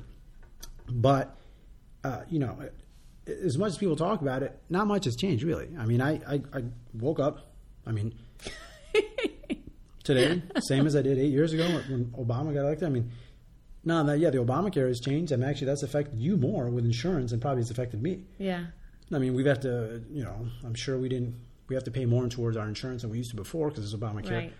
But 0.88 1.36
uh, 2.02 2.22
you 2.28 2.38
know, 2.38 2.58
as 3.26 3.56
much 3.56 3.72
as 3.72 3.78
people 3.78 3.96
talk 3.96 4.20
about 4.20 4.42
it, 4.42 4.58
not 4.68 4.86
much 4.86 5.04
has 5.04 5.16
changed 5.16 5.44
really. 5.44 5.68
I 5.78 5.86
mean, 5.86 6.00
I 6.00 6.20
I, 6.28 6.42
I 6.52 6.64
woke 6.92 7.20
up. 7.20 7.52
I 7.86 7.92
mean, 7.92 8.14
today, 10.02 10.42
same 10.60 10.86
as 10.86 10.96
I 10.96 11.02
did 11.02 11.18
eight 11.18 11.32
years 11.32 11.52
ago 11.52 11.66
when 11.88 12.06
Obama 12.18 12.54
got 12.54 12.60
elected. 12.60 12.86
I 12.86 12.90
mean, 12.90 13.10
no, 13.84 14.02
that 14.04 14.18
yeah, 14.18 14.30
the 14.30 14.38
Obamacare 14.38 14.88
has 14.88 15.00
changed, 15.00 15.32
and 15.32 15.44
actually 15.44 15.66
that's 15.66 15.82
affected 15.82 16.18
you 16.18 16.36
more 16.36 16.70
with 16.70 16.84
insurance 16.84 17.30
than 17.30 17.40
probably 17.40 17.62
it's 17.62 17.70
affected 17.70 18.02
me. 18.02 18.22
Yeah. 18.38 18.66
I 19.12 19.18
mean, 19.18 19.34
we've 19.34 19.46
had 19.46 19.62
to, 19.62 20.02
you 20.10 20.24
know, 20.24 20.46
I'm 20.64 20.74
sure 20.74 20.98
we 20.98 21.08
didn't, 21.08 21.34
we 21.68 21.74
have 21.74 21.84
to 21.84 21.90
pay 21.90 22.04
more 22.04 22.28
towards 22.28 22.56
our 22.56 22.68
insurance 22.68 23.02
than 23.02 23.10
we 23.10 23.18
used 23.18 23.30
to 23.30 23.36
before 23.36 23.68
because 23.70 23.84
it's 23.84 23.94
Obamacare. 24.00 24.30
Right. 24.30 24.52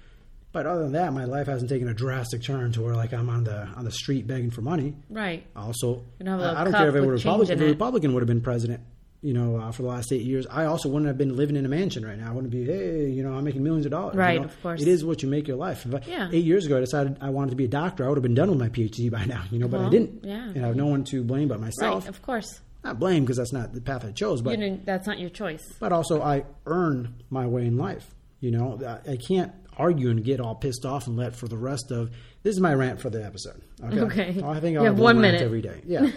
But 0.53 0.67
other 0.67 0.85
than 0.85 0.93
that, 0.93 1.13
my 1.13 1.25
life 1.25 1.49
hasn't 1.49 1.69
taken 1.69 1.89
a 1.89 1.95
drastic 1.95 2.43
turn 2.45 2.71
to 2.73 2.83
where 2.83 2.95
like 2.95 3.13
I'm 3.13 3.29
on 3.29 3.43
the 3.45 3.63
on 3.77 3.85
the 3.85 3.91
street 3.91 4.27
begging 4.27 4.51
for 4.53 4.63
money. 4.63 4.95
Right. 5.11 5.45
Also, 5.57 6.05
I, 6.21 6.25
don't 6.25 6.39
have 6.39 6.41
a 6.41 6.59
I, 6.61 6.65
don't 6.65 6.73
care 6.73 6.89
if 6.89 6.95
it 6.95 7.01
were 7.01 7.13
Republican. 7.15 7.59
If 7.59 7.65
a. 7.65 7.71
Republican 7.71 8.15
would 8.15 8.21
have 8.21 8.29
been 8.29 8.41
president, 8.41 8.81
you 9.21 9.33
know, 9.35 9.57
uh, 9.57 9.73
for 9.73 9.83
the 9.83 9.89
last 9.89 10.13
eight 10.13 10.23
years, 10.23 10.47
I 10.49 10.67
also 10.67 10.89
wouldn't 10.89 11.09
have 11.09 11.19
been 11.19 11.35
living 11.37 11.57
in 11.57 11.67
a 11.67 11.69
mansion 11.69 12.07
right 12.07 12.17
now. 12.17 12.29
I 12.29 12.33
wouldn't 12.33 12.53
be, 12.53 12.65
hey, 12.67 13.09
you 13.11 13.25
know, 13.25 13.35
I'm 13.35 13.43
making 13.43 13.65
millions 13.65 13.85
of 13.85 13.91
dollars. 13.91 14.15
you 14.15 14.21
Right, 14.21 14.39
know? 14.41 14.47
of 14.47 14.63
course. 14.63 14.81
It 14.81 14.87
is 14.87 15.05
what 15.05 15.23
you 15.25 15.29
make 15.29 15.49
your 15.49 15.57
life. 15.57 15.87
If 15.87 15.95
I, 15.95 16.01
Yeah. 16.09 16.29
Eight 16.31 16.45
years 16.45 16.67
ago, 16.67 16.77
I 16.77 16.81
decided 16.81 17.17
I 17.21 17.31
wanted 17.31 17.51
to 17.51 17.57
be 17.57 17.65
a 17.65 17.69
doctor. 17.69 18.05
I 18.05 18.09
would 18.09 18.17
have 18.19 18.23
been 18.23 18.35
done 18.35 18.49
with 18.51 18.61
my 18.61 18.69
PhD 18.69 19.11
by 19.11 19.25
now, 19.25 19.43
you 19.51 19.59
know, 19.59 19.67
but 19.67 19.81
I 19.81 19.89
didn't. 19.89 20.25
yeah. 20.25 20.51
And 20.51 20.63
I 20.65 20.69
have 20.69 20.77
no 20.77 20.87
one 20.87 21.03
to 21.05 21.25
blame 21.25 21.49
but 21.49 21.59
myself. 21.61 22.05
Right. 22.05 22.09
Of 22.09 22.23
course. 22.23 22.61
Not 22.85 22.99
blame 22.99 23.25
because 23.25 23.39
that's 23.39 23.53
not 23.53 23.73
the 23.73 23.81
path 23.81 24.05
I 24.05 24.13
chose, 24.13 24.43
but 24.43 24.59
you 24.59 24.81
that's 24.85 25.07
not 25.07 25.19
your 25.19 25.31
choice. 25.31 25.63
but 25.81 25.91
also 25.93 26.21
I 26.23 26.45
earn 26.67 27.15
my 27.31 27.47
way 27.47 27.67
in 27.67 27.77
life. 27.79 28.15
You 28.41 28.51
know, 28.51 28.79
I- 28.87 29.13
I 29.13 29.17
can't 29.17 29.53
argue 29.79 30.11
and 30.11 30.23
get 30.23 30.39
all 30.39 30.55
pissed 30.55 30.85
off 30.85 31.07
and 31.07 31.17
let 31.17 31.35
for 31.35 31.49
the 31.49 31.57
rest 31.57 31.91
of. 31.91 32.11
This 32.43 32.55
is 32.55 32.61
my 32.61 32.75
rant 32.75 33.01
for 33.01 33.09
the 33.11 33.25
episode. 33.25 33.63
Okay, 33.83 34.01
Okay. 34.01 34.43
I 34.45 34.61
think 34.61 34.77
I'll 34.77 34.85
have 34.85 34.99
one 34.99 35.21
minute. 35.21 35.41
every 35.43 35.63
day. 35.63 35.81
Yeah, 35.87 36.11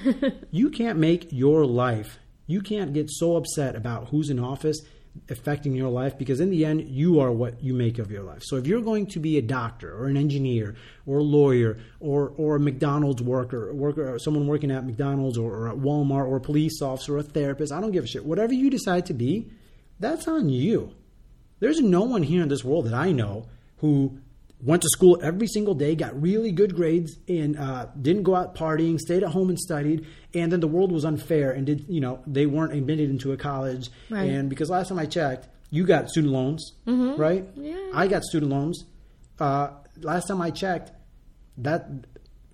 you 0.51 0.69
can't 0.69 0.99
make 0.99 1.29
your 1.31 1.65
life. 1.65 2.19
You 2.47 2.61
can't 2.61 2.93
get 2.93 3.09
so 3.09 3.35
upset 3.37 3.75
about 3.75 4.09
who's 4.09 4.29
in 4.29 4.39
office 4.39 4.79
affecting 5.29 5.73
your 5.73 5.89
life 5.89 6.17
because 6.17 6.39
in 6.39 6.49
the 6.49 6.65
end 6.65 6.87
you 6.87 7.19
are 7.19 7.31
what 7.31 7.63
you 7.63 7.73
make 7.73 7.99
of 7.99 8.11
your 8.11 8.23
life. 8.23 8.43
So 8.43 8.55
if 8.57 8.67
you're 8.67 8.81
going 8.81 9.07
to 9.07 9.19
be 9.19 9.37
a 9.37 9.41
doctor 9.41 9.95
or 9.95 10.07
an 10.07 10.17
engineer 10.17 10.75
or 11.05 11.19
a 11.19 11.23
lawyer 11.23 11.77
or 11.99 12.33
or 12.37 12.55
a 12.55 12.59
McDonald's 12.59 13.21
worker, 13.21 13.73
worker 13.73 14.13
or 14.13 14.19
someone 14.19 14.47
working 14.47 14.71
at 14.71 14.85
McDonald's 14.85 15.37
or, 15.37 15.51
or 15.51 15.69
at 15.69 15.77
Walmart 15.77 16.27
or 16.27 16.37
a 16.37 16.41
police 16.41 16.81
officer 16.81 17.15
or 17.15 17.19
a 17.19 17.23
therapist, 17.23 17.71
I 17.71 17.81
don't 17.81 17.91
give 17.91 18.03
a 18.03 18.07
shit. 18.07 18.25
Whatever 18.25 18.53
you 18.53 18.69
decide 18.69 19.05
to 19.07 19.13
be, 19.13 19.49
that's 19.99 20.27
on 20.27 20.49
you. 20.49 20.93
There's 21.59 21.81
no 21.81 22.03
one 22.03 22.23
here 22.23 22.43
in 22.43 22.49
this 22.49 22.63
world 22.63 22.85
that 22.85 22.93
I 22.93 23.11
know 23.11 23.47
who 23.77 24.19
went 24.61 24.81
to 24.81 24.89
school 24.89 25.19
every 25.21 25.47
single 25.47 25.75
day, 25.75 25.95
got 25.95 26.19
really 26.19 26.51
good 26.51 26.75
grades, 26.75 27.17
and 27.27 27.57
uh, 27.57 27.87
didn't 28.01 28.23
go 28.23 28.35
out 28.35 28.55
partying, 28.55 28.99
stayed 28.99 29.21
at 29.23 29.29
home 29.29 29.49
and 29.49 29.59
studied, 29.59 30.05
and 30.33 30.51
then 30.51 30.59
the 30.59 30.67
world 30.67 30.91
was 30.91 31.05
unfair 31.05 31.51
and 31.51 31.65
did 31.65 31.85
you 31.87 32.01
know 32.01 32.23
they 32.25 32.45
weren't 32.45 32.73
admitted 32.73 33.09
into 33.09 33.31
a 33.31 33.37
college, 33.37 33.89
Right. 34.09 34.23
and 34.29 34.49
because 34.49 34.69
last 34.69 34.89
time 34.89 34.99
I 34.99 35.05
checked, 35.05 35.47
you 35.69 35.85
got 35.85 36.09
student 36.09 36.33
loans, 36.33 36.71
right? 36.85 37.45
Mm-hmm. 37.55 37.63
Yeah. 37.65 37.91
I 37.93 38.07
got 38.07 38.23
student 38.23 38.51
loans. 38.51 38.83
Uh, 39.39 39.69
last 40.01 40.27
time 40.27 40.41
I 40.41 40.49
checked, 40.49 40.91
that 41.57 41.89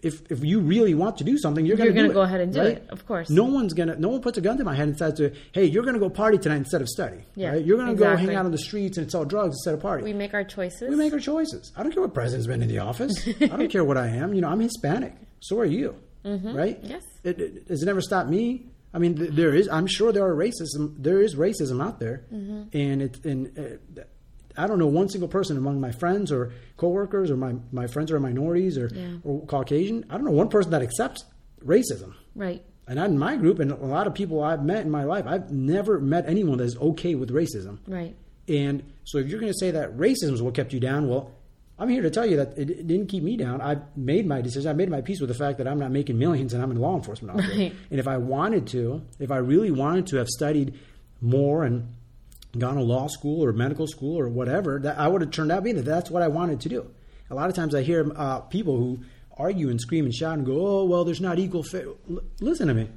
if 0.03 0.31
if 0.31 0.43
you 0.43 0.59
really 0.59 0.93
want 0.93 1.17
to 1.17 1.23
do 1.23 1.37
something, 1.37 1.65
you're 1.65 1.77
going 1.77 1.87
You're 1.95 2.07
to 2.07 2.13
gonna 2.13 2.13
go 2.13 2.21
ahead 2.21 2.41
and 2.41 2.53
do 2.53 2.61
it, 2.61 2.85
of 2.89 3.05
course. 3.05 3.29
No 3.29 3.45
one's 3.45 3.73
gonna. 3.73 3.95
No 3.95 4.09
one 4.09 4.21
puts 4.21 4.37
a 4.37 4.41
gun 4.41 4.57
to 4.57 4.63
my 4.63 4.75
head 4.75 4.87
and 4.87 4.97
says 4.97 5.13
to, 5.15 5.31
"Hey, 5.51 5.65
you're 5.65 5.83
going 5.83 5.93
to 5.95 5.99
go 5.99 6.09
party 6.09 6.37
tonight 6.37 6.57
instead 6.57 6.81
of 6.81 6.89
study." 6.89 7.19
Yeah, 7.35 7.51
right? 7.51 7.65
You're 7.65 7.77
going 7.77 7.89
to 7.89 7.95
go 7.95 8.15
hang 8.15 8.35
out 8.35 8.45
on 8.45 8.51
the 8.51 8.57
streets 8.57 8.97
and 8.97 9.09
sell 9.09 9.25
drugs 9.25 9.55
instead 9.55 9.73
of 9.73 9.81
party. 9.81 10.03
We 10.03 10.13
make 10.13 10.33
our 10.33 10.43
choices. 10.43 10.89
We 10.89 10.95
make 10.95 11.13
our 11.13 11.19
choices. 11.19 11.71
I 11.77 11.83
don't 11.83 11.91
care 11.91 12.01
what 12.01 12.13
president's 12.13 12.47
been 12.47 12.61
in 12.61 12.67
the 12.69 12.79
office. 12.79 13.13
I 13.41 13.47
don't 13.47 13.69
care 13.71 13.83
what 13.83 13.97
I 13.97 14.07
am. 14.07 14.33
You 14.33 14.41
know, 14.41 14.49
I'm 14.49 14.59
Hispanic. 14.59 15.13
So 15.39 15.59
are 15.59 15.65
you. 15.65 15.95
Right? 16.25 16.81
Mm-hmm. 16.81 16.85
Yes. 16.89 17.03
It, 17.23 17.39
it, 17.39 17.63
it's 17.67 17.83
never 17.83 18.01
stopped 18.01 18.29
me. 18.29 18.67
I 18.93 18.99
mean, 18.99 19.15
th- 19.17 19.31
there 19.31 19.53
is. 19.55 19.67
I'm 19.69 19.87
sure 19.87 20.11
there 20.11 20.25
are 20.25 20.35
racism. 20.35 20.95
There 20.99 21.19
is 21.19 21.35
racism 21.35 21.83
out 21.83 21.99
there, 21.99 22.25
Mm-hmm. 22.33 22.77
and 22.77 23.01
it. 23.01 23.25
And 23.25 23.59
uh, 23.59 24.01
I 24.57 24.67
don't 24.67 24.79
know 24.79 24.87
one 24.87 25.09
single 25.09 25.27
person 25.27 25.57
among 25.57 25.79
my 25.81 25.91
friends 25.91 26.31
or 26.31 26.51
coworkers 26.77 27.31
or 27.31 27.37
my 27.37 27.55
my 27.71 27.87
friends 27.87 28.09
who 28.11 28.17
are 28.17 28.19
minorities 28.19 28.77
or 28.77 28.87
Yeah. 28.93 29.17
or 29.23 29.45
Caucasian. 29.45 30.05
I 30.09 30.15
don't 30.15 30.25
know 30.25 30.31
one 30.31 30.49
person 30.49 30.71
that 30.71 30.81
accepts 30.81 31.25
racism. 31.65 32.13
right. 32.35 32.63
And 32.85 32.97
not 32.97 33.09
in 33.09 33.17
my 33.17 33.37
group, 33.37 33.59
and 33.59 33.71
a 33.71 33.75
lot 33.75 34.07
of 34.07 34.13
people 34.13 34.43
I've 34.43 34.61
met 34.65 34.83
in 34.83 34.91
my 34.91 35.05
life, 35.05 35.25
I've 35.25 35.49
never 35.51 36.01
met 36.01 36.27
anyone 36.27 36.57
that's 36.57 36.75
okay 36.75 37.15
with 37.15 37.29
racism. 37.31 37.77
Right. 37.87 38.13
And 38.49 38.83
so 39.05 39.19
if 39.19 39.29
you're 39.29 39.39
going 39.39 39.53
to 39.53 39.57
say 39.57 39.71
that 39.71 39.95
racism 39.95 40.33
is 40.33 40.41
what 40.41 40.53
kept 40.53 40.73
you 40.73 40.81
down, 40.81 41.07
well, 41.07 41.31
I'm 41.79 41.87
here 41.87 42.01
to 42.01 42.09
tell 42.09 42.25
you 42.25 42.35
that 42.35 42.57
it, 42.57 42.69
it 42.69 42.85
didn't 42.87 43.07
keep 43.07 43.23
me 43.23 43.37
down. 43.37 43.61
I 43.61 43.77
made 43.95 44.27
my 44.27 44.41
decision. 44.41 44.69
I 44.69 44.73
made 44.73 44.89
my 44.89 44.99
peace 44.99 45.21
with 45.21 45.29
the 45.29 45.33
fact 45.33 45.59
that 45.59 45.67
I'm 45.67 45.79
not 45.79 45.91
making 45.91 46.17
millions 46.17 46.53
and 46.53 46.61
I'm 46.61 46.71
in 46.71 46.77
law 46.77 46.97
enforcement. 46.97 47.37
Right. 47.37 47.73
And 47.89 47.99
if 48.01 48.07
I 48.07 48.17
wanted 48.17 48.67
to, 48.67 49.01
if 49.17 49.31
I 49.31 49.37
really 49.37 49.71
wanted 49.71 50.07
to 50.07 50.17
have 50.17 50.27
studied 50.27 50.73
more 51.21 51.63
and 51.63 51.87
gone 52.57 52.75
to 52.75 52.81
law 52.81 53.07
school 53.07 53.43
or 53.43 53.51
medical 53.53 53.87
school 53.87 54.19
or 54.19 54.29
whatever, 54.29 54.79
that 54.79 54.97
I 54.99 55.07
would 55.07 55.21
have 55.21 55.31
turned 55.31 55.51
out 55.51 55.63
being 55.63 55.75
that. 55.77 55.85
That's 55.85 56.09
what 56.11 56.21
I 56.21 56.27
wanted 56.27 56.61
to 56.61 56.69
do. 56.69 56.89
A 57.29 57.35
lot 57.35 57.49
of 57.49 57.55
times 57.55 57.73
I 57.73 57.81
hear 57.81 58.11
uh, 58.15 58.41
people 58.41 58.77
who 58.77 58.99
argue 59.37 59.69
and 59.69 59.81
scream 59.81 60.05
and 60.05 60.13
shout 60.13 60.37
and 60.37 60.45
go, 60.45 60.67
"Oh, 60.67 60.85
well, 60.85 61.03
there's 61.03 61.21
not 61.21 61.39
equal." 61.39 61.63
Fa-. 61.63 61.93
L- 62.09 62.19
listen 62.39 62.67
to 62.67 62.73
me. 62.73 62.89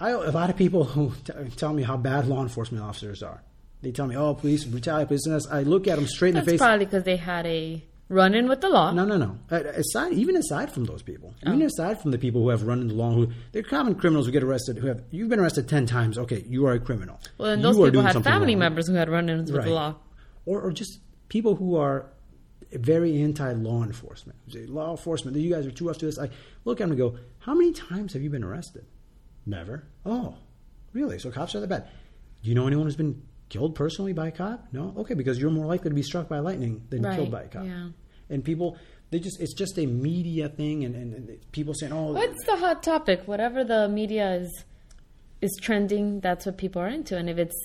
I, 0.00 0.10
a 0.10 0.30
lot 0.30 0.50
of 0.50 0.56
people 0.56 0.84
who 0.84 1.12
t- 1.24 1.32
tell 1.56 1.72
me 1.72 1.82
how 1.82 1.96
bad 1.96 2.26
law 2.28 2.42
enforcement 2.42 2.84
officers 2.84 3.22
are. 3.22 3.42
They 3.82 3.92
tell 3.92 4.06
me, 4.06 4.16
"Oh, 4.16 4.34
police 4.34 4.64
brutality, 4.64 5.06
police." 5.06 5.26
And 5.26 5.34
this." 5.36 5.46
I 5.46 5.62
look 5.62 5.86
at 5.86 5.96
them 5.96 6.06
straight 6.06 6.30
in 6.30 6.34
That's 6.34 6.44
the 6.46 6.50
face. 6.52 6.58
probably 6.60 6.84
because 6.84 7.04
they 7.04 7.16
had 7.16 7.46
a 7.46 7.82
run 8.08 8.34
in 8.34 8.48
with 8.48 8.60
the 8.60 8.68
law. 8.68 8.92
No, 8.92 9.04
no, 9.04 9.16
no. 9.16 9.38
Aside, 9.50 10.12
even 10.12 10.36
aside 10.36 10.72
from 10.72 10.84
those 10.84 11.02
people, 11.02 11.34
Oh. 11.44 11.48
even 11.52 11.62
aside 11.62 12.00
from 12.00 12.10
the 12.10 12.18
people 12.18 12.42
who 12.42 12.48
have 12.48 12.62
run 12.62 12.80
in 12.80 12.88
the 12.88 12.94
law, 12.94 13.12
who 13.12 13.28
they're 13.52 13.62
common 13.62 13.94
criminals 13.94 14.26
who 14.26 14.32
get 14.32 14.42
arrested, 14.42 14.78
who 14.78 14.86
have 14.86 15.02
you've 15.10 15.28
been 15.28 15.40
arrested 15.40 15.68
ten 15.68 15.86
times. 15.86 16.16
Okay, 16.18 16.44
you 16.48 16.66
are 16.66 16.72
a 16.72 16.80
criminal. 16.80 17.20
Well, 17.36 17.50
then 17.50 17.62
those 17.62 17.78
are 17.78 17.84
people 17.86 18.02
had 18.02 18.22
family 18.24 18.54
wrong. 18.54 18.60
members 18.60 18.86
who 18.88 18.94
had 18.94 19.08
run 19.08 19.28
ins 19.28 19.52
with 19.52 19.64
the 19.64 19.70
law. 19.70 19.96
or, 20.46 20.60
or 20.62 20.72
just 20.72 21.00
people 21.28 21.54
who 21.56 21.76
are 21.76 22.06
very 22.72 23.20
anti 23.22 23.52
law 23.52 23.82
enforcement. 23.82 24.38
Law 24.68 24.90
enforcement, 24.90 25.36
you 25.36 25.50
guys 25.52 25.66
are 25.66 25.70
too 25.70 25.86
rough 25.88 25.98
to 25.98 26.06
this. 26.06 26.18
I 26.18 26.28
look 26.64 26.80
at 26.80 26.84
them 26.84 26.90
and 26.92 26.98
go, 26.98 27.18
how 27.40 27.54
many 27.54 27.72
times 27.72 28.12
have 28.14 28.22
you 28.22 28.30
been 28.30 28.44
arrested? 28.44 28.84
Never. 29.46 29.84
Oh, 30.04 30.34
really? 30.92 31.18
So 31.18 31.30
cops 31.30 31.54
are 31.54 31.60
that 31.60 31.68
bad. 31.68 31.88
Do 32.42 32.48
you 32.50 32.54
know 32.54 32.66
anyone 32.66 32.84
who's 32.86 32.96
been 32.96 33.22
killed 33.48 33.74
personally 33.74 34.12
by 34.12 34.28
a 34.28 34.30
cop? 34.32 34.66
No. 34.72 34.94
Okay, 34.98 35.14
because 35.14 35.38
you're 35.38 35.50
more 35.50 35.66
likely 35.66 35.90
to 35.90 35.94
be 35.94 36.02
struck 36.02 36.28
by 36.28 36.38
lightning 36.38 36.82
than 36.90 37.02
Right, 37.02 37.16
killed 37.16 37.30
by 37.30 37.42
a 37.42 37.48
cop. 37.48 37.64
yeah. 37.64 37.88
And 38.30 38.44
people, 38.44 38.76
they 39.10 39.18
just, 39.20 39.40
it's 39.40 39.54
just 39.54 39.78
a 39.78 39.86
media 39.86 40.48
thing, 40.48 40.84
and, 40.84 40.94
and, 40.94 41.14
and 41.14 41.52
people 41.52 41.72
saying, 41.74 41.92
oh, 41.92 42.12
What's 42.12 42.44
the 42.44 42.56
hot 42.56 42.82
topic? 42.82 43.22
Whatever 43.26 43.64
the 43.64 43.88
media 43.88 44.34
is 44.34 44.64
is 45.40 45.56
trending, 45.62 46.20
that's 46.20 46.46
what 46.46 46.58
people 46.58 46.82
are 46.82 46.88
into. 46.88 47.16
And 47.16 47.30
if 47.30 47.38
it's 47.38 47.56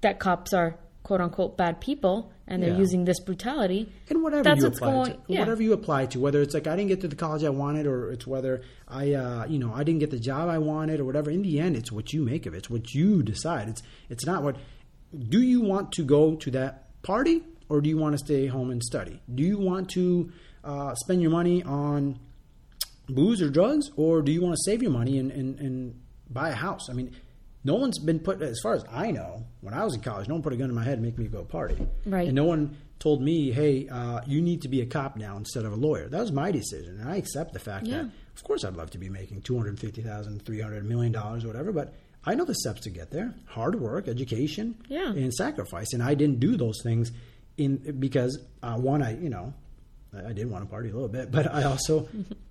that 0.00 0.18
cops 0.18 0.52
are 0.52 0.76
quote 1.04 1.20
unquote 1.20 1.56
bad 1.56 1.80
people 1.80 2.32
and 2.46 2.62
they're 2.62 2.72
Yeah. 2.72 2.78
using 2.78 3.04
this 3.04 3.20
brutality, 3.20 3.88
and 4.10 4.22
whatever 4.22 4.42
that's 4.42 4.58
you 4.58 4.64
what's 4.66 4.78
apply 4.78 4.92
going. 4.92 5.12
to, 5.12 5.18
yeah. 5.28 5.38
whatever 5.40 5.62
you 5.62 5.72
apply 5.72 6.06
to, 6.06 6.20
whether 6.20 6.42
it's 6.42 6.52
like 6.52 6.66
I 6.66 6.76
didn't 6.76 6.88
get 6.88 7.00
to 7.02 7.08
the 7.08 7.16
college 7.16 7.42
I 7.44 7.48
wanted, 7.50 7.86
or 7.86 8.10
it's 8.12 8.26
whether 8.26 8.60
I, 8.88 9.14
uh, 9.14 9.46
you 9.46 9.58
know, 9.58 9.72
I 9.72 9.84
didn't 9.84 10.00
get 10.00 10.10
the 10.10 10.18
job 10.18 10.48
I 10.50 10.58
wanted, 10.58 11.00
or 11.00 11.04
whatever. 11.06 11.30
In 11.30 11.40
the 11.42 11.58
end, 11.60 11.76
it's 11.76 11.90
what 11.92 12.12
you 12.12 12.22
make 12.22 12.44
of 12.46 12.52
it. 12.52 12.58
It's 12.58 12.70
what 12.70 12.92
you 12.92 13.22
decide. 13.22 13.68
It's 13.68 13.82
it's 14.10 14.26
not 14.26 14.42
what. 14.42 14.56
Do 15.14 15.40
you 15.42 15.60
want 15.60 15.92
to 15.92 16.02
go 16.02 16.36
to 16.36 16.50
that 16.52 17.00
party, 17.02 17.42
or 17.68 17.80
do 17.80 17.88
you 17.88 17.96
want 17.98 18.14
to 18.14 18.18
stay 18.18 18.46
home 18.46 18.70
and 18.70 18.82
study? 18.82 19.20
Do 19.34 19.42
you 19.42 19.58
want 19.58 19.90
to 19.90 20.32
uh, 20.62 20.94
spend 20.94 21.22
your 21.22 21.30
money 21.30 21.62
on 21.62 22.18
booze 23.08 23.42
or 23.42 23.50
drugs, 23.50 23.90
or 23.96 24.22
do 24.22 24.32
you 24.32 24.40
want 24.42 24.54
to 24.56 24.62
save 24.64 24.82
your 24.82 24.90
money 24.90 25.18
and, 25.18 25.30
and, 25.30 25.58
and 25.60 26.00
buy 26.30 26.50
a 26.50 26.54
house? 26.54 26.88
I 26.90 26.94
mean, 26.94 27.14
no 27.64 27.74
one's 27.74 27.98
been 27.98 28.18
put, 28.18 28.42
as 28.42 28.58
far 28.62 28.74
as 28.74 28.84
I 28.90 29.10
know, 29.10 29.44
when 29.60 29.74
I 29.74 29.84
was 29.84 29.94
in 29.94 30.00
college, 30.00 30.28
no 30.28 30.34
one 30.34 30.42
put 30.42 30.52
a 30.52 30.56
gun 30.56 30.68
in 30.68 30.74
my 30.74 30.84
head 30.84 30.94
and 30.94 31.02
make 31.02 31.18
me 31.18 31.26
go 31.26 31.44
party. 31.44 31.76
Right. 32.06 32.26
And 32.26 32.34
no 32.34 32.44
one 32.44 32.76
told 32.98 33.22
me, 33.22 33.52
hey, 33.52 33.88
uh, 33.88 34.20
you 34.26 34.40
need 34.40 34.62
to 34.62 34.68
be 34.68 34.80
a 34.80 34.86
cop 34.86 35.16
now 35.16 35.36
instead 35.36 35.64
of 35.64 35.72
a 35.72 35.76
lawyer. 35.76 36.08
That 36.08 36.20
was 36.20 36.32
my 36.32 36.50
decision. 36.50 37.00
And 37.00 37.08
I 37.08 37.16
accept 37.16 37.52
the 37.52 37.58
fact 37.58 37.86
Yeah. 37.86 38.02
that, 38.02 38.10
of 38.36 38.44
course, 38.44 38.64
I'd 38.64 38.76
love 38.76 38.90
to 38.92 38.98
be 38.98 39.08
making 39.08 39.42
$250,000, 39.42 40.42
$300 40.42 40.82
million 40.84 41.14
or 41.14 41.38
whatever, 41.40 41.72
but 41.72 41.94
I 42.26 42.34
know 42.34 42.44
the 42.44 42.54
steps 42.54 42.80
to 42.82 42.90
get 42.90 43.10
there 43.10 43.34
hard 43.46 43.74
work, 43.80 44.08
education, 44.08 44.74
Yeah. 44.88 45.10
and 45.10 45.32
sacrifice. 45.32 45.92
And 45.92 46.02
I 46.02 46.14
didn't 46.14 46.40
do 46.40 46.56
those 46.56 46.80
things 46.82 47.12
in 47.56 47.98
because, 48.00 48.38
uh, 48.62 48.76
one, 48.76 49.02
I, 49.02 49.16
you 49.18 49.28
know, 49.30 49.52
I 50.14 50.30
I 50.30 50.32
did 50.32 50.50
want 50.50 50.64
to 50.64 50.70
party 50.70 50.90
a 50.90 50.92
little 50.92 51.08
bit, 51.08 51.30
but 51.36 51.52
I 51.52 51.64
also, 51.64 52.08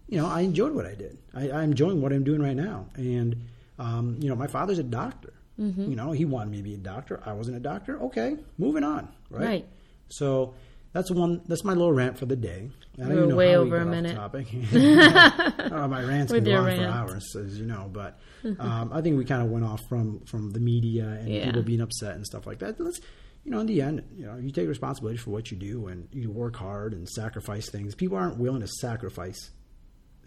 you 0.07 0.17
know, 0.17 0.27
I 0.27 0.41
enjoyed 0.41 0.73
what 0.73 0.85
I 0.85 0.95
did. 0.95 1.17
I, 1.33 1.51
I'm 1.51 1.71
enjoying 1.71 2.01
what 2.01 2.11
I'm 2.13 2.23
doing 2.23 2.41
right 2.41 2.55
now. 2.55 2.85
And, 2.95 3.35
um, 3.79 4.17
you 4.21 4.29
know, 4.29 4.35
my 4.35 4.47
father's 4.47 4.79
a 4.79 4.83
doctor. 4.83 5.33
Mm-hmm. 5.59 5.89
You 5.89 5.95
know, 5.95 6.11
he 6.11 6.25
wanted 6.25 6.51
me 6.51 6.57
to 6.57 6.63
be 6.63 6.73
a 6.73 6.77
doctor. 6.77 7.21
I 7.25 7.33
wasn't 7.33 7.57
a 7.57 7.59
doctor. 7.59 7.99
Okay, 8.03 8.37
moving 8.57 8.83
on. 8.83 9.07
Right. 9.29 9.45
Right. 9.45 9.65
So 10.09 10.53
that's 10.93 11.11
one. 11.11 11.41
That's 11.47 11.63
my 11.63 11.73
little 11.73 11.91
rant 11.91 12.17
for 12.17 12.25
the 12.25 12.35
day. 12.35 12.69
I 12.97 13.01
don't 13.07 13.15
We're 13.15 13.25
know 13.25 13.35
way 13.35 13.49
we 13.49 13.55
over 13.55 13.77
got 13.79 13.87
a 13.87 13.89
minute. 13.89 14.15
Topic. 14.15 14.47
oh, 14.73 15.87
my 15.87 16.03
rants 16.03 16.31
can 16.31 16.43
go 16.43 16.55
on 16.55 16.65
rant. 16.65 16.81
for 16.81 16.87
hours, 16.87 17.35
as 17.35 17.59
you 17.59 17.65
know. 17.65 17.89
But 17.91 18.19
um, 18.59 18.91
I 18.93 19.01
think 19.01 19.17
we 19.17 19.25
kind 19.25 19.41
of 19.41 19.49
went 19.49 19.65
off 19.65 19.81
from 19.89 20.21
from 20.25 20.51
the 20.51 20.59
media 20.59 21.05
and 21.05 21.27
Yeah. 21.29 21.45
people 21.45 21.63
being 21.63 21.81
upset 21.81 22.15
and 22.15 22.25
stuff 22.25 22.45
like 22.45 22.59
that. 22.59 22.79
Let's, 22.79 22.99
you 23.43 23.51
know, 23.51 23.59
in 23.59 23.65
the 23.67 23.81
end, 23.81 24.03
you 24.15 24.25
know, 24.25 24.37
you 24.37 24.51
take 24.51 24.67
responsibility 24.69 25.17
for 25.17 25.31
what 25.31 25.51
you 25.51 25.57
do 25.57 25.87
and 25.87 26.07
you 26.11 26.29
work 26.31 26.55
hard 26.55 26.93
and 26.93 27.09
sacrifice 27.09 27.69
things. 27.69 27.95
People 27.95 28.17
aren't 28.17 28.37
willing 28.37 28.61
to 28.61 28.67
sacrifice 28.67 29.49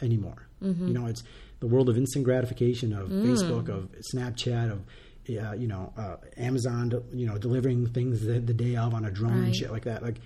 anymore. 0.03 0.49
Mm-hmm. 0.62 0.89
You 0.89 0.95
know, 0.95 1.07
it's 1.07 1.23
the 1.61 1.67
world 1.67 1.89
of 1.89 1.97
instant 1.97 2.25
gratification 2.25 2.93
of 2.93 3.09
Mm. 3.09 3.25
Facebook, 3.25 3.69
of 3.69 3.89
Snapchat, 4.12 4.71
of 4.73 4.81
uh, 5.29 5.53
you 5.55 5.67
know 5.69 5.93
uh, 5.97 6.17
Amazon, 6.37 6.93
you 7.12 7.27
know, 7.27 7.39
delivering 7.39 7.87
things 7.89 8.21
the, 8.27 8.41
the 8.41 8.55
day 8.55 8.77
of 8.77 8.95
on 8.95 9.05
a 9.05 9.11
drone 9.11 9.45
and 9.45 9.57
shit 9.57 9.71
like 9.71 9.85
that. 9.85 10.03
Like 10.03 10.17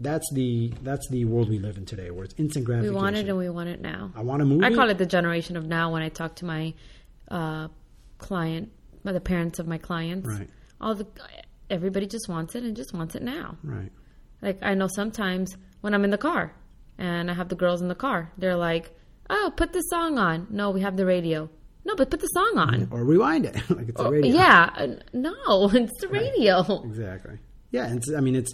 that's 0.00 0.28
the 0.32 0.72
that's 0.82 1.08
the 1.10 1.24
world 1.24 1.48
we 1.48 1.58
live 1.58 1.76
in 1.78 1.86
today, 1.86 2.10
where 2.10 2.24
it's 2.24 2.34
instant 2.38 2.64
gratification. 2.64 2.94
we 2.94 3.00
want 3.02 3.16
it 3.16 3.28
and 3.28 3.38
we 3.38 3.48
want 3.48 3.68
it 3.68 3.80
now. 3.80 4.12
I 4.14 4.22
want 4.22 4.42
a 4.42 4.44
movie. 4.44 4.64
I 4.64 4.72
call 4.74 4.90
it 4.90 4.98
the 4.98 5.06
generation 5.06 5.56
of 5.56 5.64
now 5.66 5.92
when 5.92 6.02
I 6.02 6.08
talk 6.10 6.36
to 6.36 6.44
my 6.44 6.74
uh, 7.28 7.68
client, 8.18 8.70
by 9.04 9.12
the 9.12 9.20
parents 9.20 9.58
of 9.58 9.66
my 9.66 9.78
clients. 9.78 10.26
Right. 10.28 10.48
All 10.80 10.94
the 10.94 11.06
everybody 11.70 12.06
just 12.06 12.28
wants 12.28 12.54
it 12.54 12.62
and 12.62 12.76
just 12.76 12.92
wants 12.94 13.14
it 13.14 13.22
now. 13.22 13.56
right. 13.62 13.90
Like 14.42 14.58
I 14.62 14.74
know 14.74 14.86
sometimes 14.88 15.56
when 15.80 15.94
I'm 15.94 16.04
in 16.04 16.10
the 16.10 16.18
car 16.18 16.52
and 16.98 17.30
I 17.30 17.34
have 17.34 17.48
the 17.48 17.54
girls 17.56 17.80
in 17.82 17.88
the 17.88 17.94
car, 17.94 18.30
they're 18.36 18.56
like, 18.56 18.90
"Oh, 19.30 19.52
put 19.56 19.72
the 19.72 19.80
song 19.80 20.18
on." 20.18 20.46
No, 20.50 20.70
we 20.70 20.82
have 20.82 20.96
the 20.96 21.06
radio. 21.06 21.48
No, 21.86 21.94
but 21.94 22.10
put 22.10 22.20
the 22.20 22.26
song 22.26 22.58
on. 22.58 22.88
Or 22.90 23.04
rewind 23.04 23.46
it 23.46 23.54
like 23.70 23.88
it's 23.88 24.00
a 24.00 24.04
Oh, 24.04 24.10
radio. 24.10 24.34
Yeah, 24.34 24.70
uh, 24.76 24.86
no, 25.12 25.70
it's 25.72 26.00
the 26.00 26.08
radio. 26.08 26.82
Exactly. 26.84 27.38
Yeah, 27.70 27.86
and 27.86 27.98
it's, 27.98 28.12
I 28.12 28.20
mean, 28.20 28.34
it's 28.36 28.52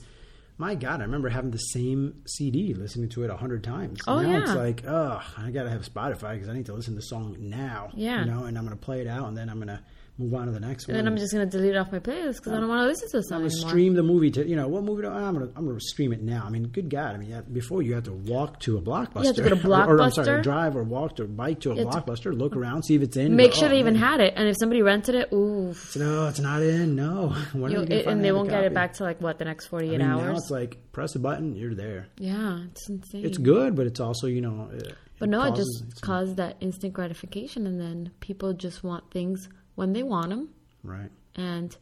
my 0.62 0.76
God. 0.76 1.00
I 1.00 1.02
remember 1.02 1.28
having 1.28 1.50
the 1.50 1.58
same 1.58 2.22
CD, 2.24 2.72
listening 2.72 3.08
to 3.10 3.24
it 3.24 3.30
a 3.30 3.36
hundred 3.36 3.64
times. 3.64 3.98
Oh, 4.06 4.20
now 4.20 4.38
it's 4.42 4.54
like, 4.54 4.84
oh, 4.86 5.20
I 5.36 5.50
got 5.50 5.64
to 5.64 5.70
have 5.70 5.82
Spotify 5.82 6.34
because 6.34 6.48
I 6.48 6.52
need 6.52 6.66
to 6.66 6.72
listen 6.72 6.94
to 6.94 7.00
the 7.00 7.06
song 7.06 7.34
now. 7.40 7.90
Yeah. 7.94 8.24
you 8.24 8.30
know, 8.30 8.44
and 8.44 8.56
I'm 8.56 8.64
going 8.64 8.78
to 8.78 8.84
play 8.84 9.00
it 9.00 9.08
out, 9.08 9.26
and 9.26 9.36
then 9.36 9.50
I'm 9.50 9.56
going 9.56 9.66
to 9.66 9.80
move 10.18 10.34
on 10.34 10.46
to 10.46 10.52
the 10.52 10.60
next 10.60 10.86
And 10.88 10.94
one. 10.96 11.04
then 11.04 11.12
I'm 11.12 11.18
just 11.18 11.32
gonna 11.32 11.46
delete 11.46 11.74
it 11.74 11.76
off 11.78 11.90
my 11.90 11.98
playlist 11.98 12.36
because 12.36 12.52
I 12.52 12.60
don't 12.60 12.68
want 12.68 12.82
to 12.82 12.86
listen 12.86 13.08
to 13.10 13.20
the 13.26 13.34
I'm 13.34 13.40
gonna 13.40 13.50
stream 13.50 13.94
the 13.94 14.02
movie 14.02 14.30
to 14.32 14.46
you 14.46 14.56
know 14.56 14.68
what 14.68 14.84
movie? 14.84 15.02
Do, 15.02 15.08
I'm 15.08 15.32
gonna 15.34 15.50
I'm 15.56 15.66
gonna 15.66 15.80
stream 15.80 16.12
it 16.12 16.22
now. 16.22 16.44
I 16.46 16.50
mean, 16.50 16.68
good 16.68 16.90
God! 16.90 17.14
I 17.14 17.18
mean, 17.18 17.30
yeah, 17.30 17.40
before 17.40 17.82
you 17.82 17.94
had 17.94 18.04
to 18.04 18.12
walk 18.12 18.60
to 18.60 18.76
a 18.76 18.82
blockbuster. 18.82 19.24
have 19.26 19.36
to 19.36 19.42
go 19.42 19.48
to 19.54 19.68
or, 19.88 19.96
or, 19.96 20.02
I'm 20.02 20.10
sorry, 20.12 20.28
or 20.28 20.42
drive 20.42 20.76
or 20.76 20.82
walk 20.84 21.16
to 21.16 21.24
bike 21.24 21.60
to 21.60 21.72
a 21.72 21.76
You 21.76 21.86
have 21.86 22.04
to- 22.04 22.12
blockbuster, 22.12 22.38
look 22.38 22.54
around, 22.54 22.82
see 22.84 22.94
if 22.94 23.02
it's 23.02 23.16
in. 23.16 23.34
Make 23.36 23.52
go, 23.52 23.58
sure 23.58 23.66
oh, 23.66 23.70
they 23.70 23.78
even 23.80 23.94
man. 23.94 24.02
had 24.02 24.20
it, 24.20 24.34
and 24.36 24.46
if 24.48 24.56
somebody 24.58 24.82
rented 24.82 25.14
it, 25.14 25.32
ooh, 25.32 25.74
No, 25.96 26.28
it's 26.28 26.40
not 26.40 26.62
in. 26.62 26.94
No, 26.94 27.34
you, 27.54 27.80
it, 27.80 28.06
and 28.06 28.22
they 28.24 28.32
won't 28.32 28.50
get 28.50 28.64
it 28.64 28.74
back 28.74 28.92
to 28.94 29.04
like 29.04 29.20
what 29.20 29.38
the 29.38 29.44
next 29.46 29.66
48 29.68 29.94
I 29.94 29.98
mean, 29.98 30.06
now 30.06 30.20
hours. 30.20 30.38
it's 30.42 30.50
like 30.50 30.92
press 30.92 31.14
a 31.14 31.18
button, 31.20 31.56
you're 31.56 31.74
there. 31.74 32.08
yeah, 32.18 32.60
it's 32.70 32.88
insane. 32.88 33.24
It's 33.24 33.38
good, 33.38 33.74
but 33.74 33.86
it's 33.86 33.98
also 34.00 34.26
you 34.26 34.42
know. 34.42 34.68
It, 34.74 34.94
But 35.18 35.28
no, 35.30 35.42
it 35.44 35.54
just 35.54 36.00
caused 36.02 36.36
that 36.36 36.56
instant 36.60 36.92
gratification, 36.92 37.66
and 37.66 37.80
then 37.80 38.10
people 38.20 38.52
just 38.52 38.82
want 38.84 39.10
things 39.10 39.48
when 39.74 39.92
they 39.92 40.02
want 40.02 40.30
them, 40.30 40.48
right, 40.82 41.10
and 41.36 41.76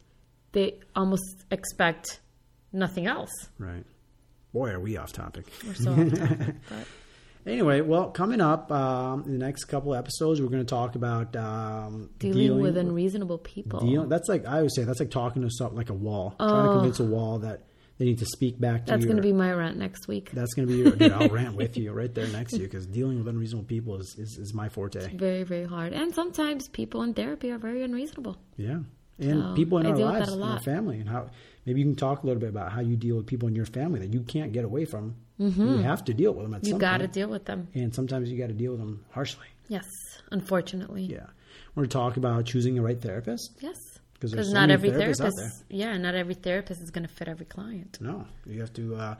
they 0.51 0.79
almost 0.95 1.45
expect 1.51 2.19
nothing 2.73 3.07
else. 3.07 3.31
right. 3.57 3.85
Boy, 4.53 4.69
are 4.71 4.81
we 4.81 4.97
off 4.97 5.13
topic. 5.13 5.45
We're 5.65 5.73
so 5.75 5.91
off 5.93 6.13
topic, 6.13 6.55
but 6.69 6.85
Anyway, 7.45 7.81
well, 7.81 8.11
coming 8.11 8.39
up 8.39 8.71
um, 8.71 9.23
in 9.25 9.31
the 9.39 9.43
next 9.45 9.65
couple 9.65 9.95
episodes, 9.95 10.39
we're 10.39 10.47
going 10.47 10.63
to 10.63 10.69
talk 10.69 10.95
about 10.95 11.35
um, 11.35 12.11
Dealing, 12.19 12.61
with 12.61 12.77
unreasonable 12.77 13.39
people. 13.39 13.79
deal- 13.79 14.05
that's 14.05 14.29
like 14.29 14.45
I 14.45 14.57
always 14.57 14.75
say 14.75 14.83
that's 14.83 14.99
like 14.99 15.09
talking 15.09 15.41
to 15.41 15.49
something 15.49 15.77
like 15.77 15.89
a 15.89 15.93
wall, 15.93 16.35
trying 16.37 16.67
to 16.67 16.73
convince 16.73 16.99
a 16.99 17.03
wall 17.03 17.39
that 17.39 17.63
they 18.01 18.05
need 18.07 18.17
to 18.17 18.25
speak 18.25 18.59
back 18.59 18.87
to. 18.87 18.91
That's 18.93 19.05
going 19.05 19.17
to 19.17 19.21
be 19.21 19.31
my 19.31 19.53
rant 19.53 19.77
next 19.77 20.07
week. 20.07 20.31
That's 20.33 20.55
going 20.55 20.67
to 20.67 20.73
be 20.73 20.79
your. 20.79 20.89
Dude, 20.95 21.11
I'll 21.11 21.29
rant 21.29 21.53
with 21.53 21.77
you 21.77 21.91
right 22.01 22.11
there 22.11 22.25
next 22.29 22.53
to 22.53 22.57
you 22.57 22.63
because 22.63 22.87
dealing 22.87 23.19
with 23.19 23.27
unreasonable 23.27 23.67
people 23.67 23.97
is, 23.97 24.15
is, 24.17 24.39
is 24.39 24.55
my 24.55 24.69
forte. 24.69 25.15
Very, 25.15 25.43
very 25.43 25.65
hard. 25.65 25.93
And 25.93 26.11
sometimes 26.15 26.67
people 26.69 27.03
in 27.03 27.13
therapy 27.13 27.51
are 27.51 27.59
very 27.59 27.83
unreasonable. 27.83 28.37
Yeah, 28.57 28.79
and 29.19 29.43
So, 29.43 29.53
people 29.53 29.77
in 29.77 29.85
I 29.85 29.91
our 29.91 29.97
lives, 29.97 30.33
in 30.33 30.41
our 30.41 30.59
family, 30.61 30.97
and 30.97 31.07
how 31.07 31.29
maybe 31.67 31.79
you 31.81 31.85
can 31.85 31.95
talk 31.95 32.23
a 32.23 32.25
little 32.25 32.39
bit 32.39 32.49
about 32.49 32.71
how 32.71 32.81
you 32.81 32.95
deal 32.95 33.17
with 33.17 33.27
people 33.27 33.47
in 33.47 33.55
your 33.55 33.67
family 33.67 33.99
that 33.99 34.11
you 34.11 34.21
can't 34.21 34.51
get 34.51 34.65
away 34.65 34.85
from. 34.85 35.13
You 35.37 35.77
have 35.77 36.03
to 36.05 36.13
deal 36.15 36.33
with 36.33 36.43
them 36.45 36.55
at 36.55 36.63
Mm-hmm. 36.63 36.73
You 36.73 36.79
got 36.79 36.97
to 37.01 37.07
deal 37.07 37.27
with 37.29 37.45
them. 37.45 37.67
and 37.75 37.93
sometimes 37.93 38.31
you 38.31 38.37
got 38.39 38.47
to 38.47 38.53
deal 38.55 38.71
with 38.71 38.79
them 38.79 39.05
harshly. 39.11 39.45
Yes, 39.69 39.85
unfortunately. 40.31 41.03
Yeah, 41.03 41.27
we're 41.75 41.81
going 41.83 41.89
to 41.89 41.93
talk 41.93 42.17
about 42.17 42.45
choosing 42.45 42.73
the 42.73 42.81
right 42.81 42.99
therapist. 42.99 43.51
Yes. 43.59 43.75
'Cause 44.21 44.31
so 44.47 44.53
not 44.53 44.69
every 44.69 44.91
therapist, 44.91 45.63
yeah, 45.69 45.97
not 45.97 46.13
every 46.15 46.35
therapist 46.35 46.81
is 46.81 46.91
going 46.91 47.07
to 47.07 47.13
fit 47.13 47.27
every 47.27 47.45
client. 47.45 47.97
No, 47.99 48.25
you 48.45 48.59
have 48.61 48.71
to, 48.73 48.95
uh, 48.95 49.15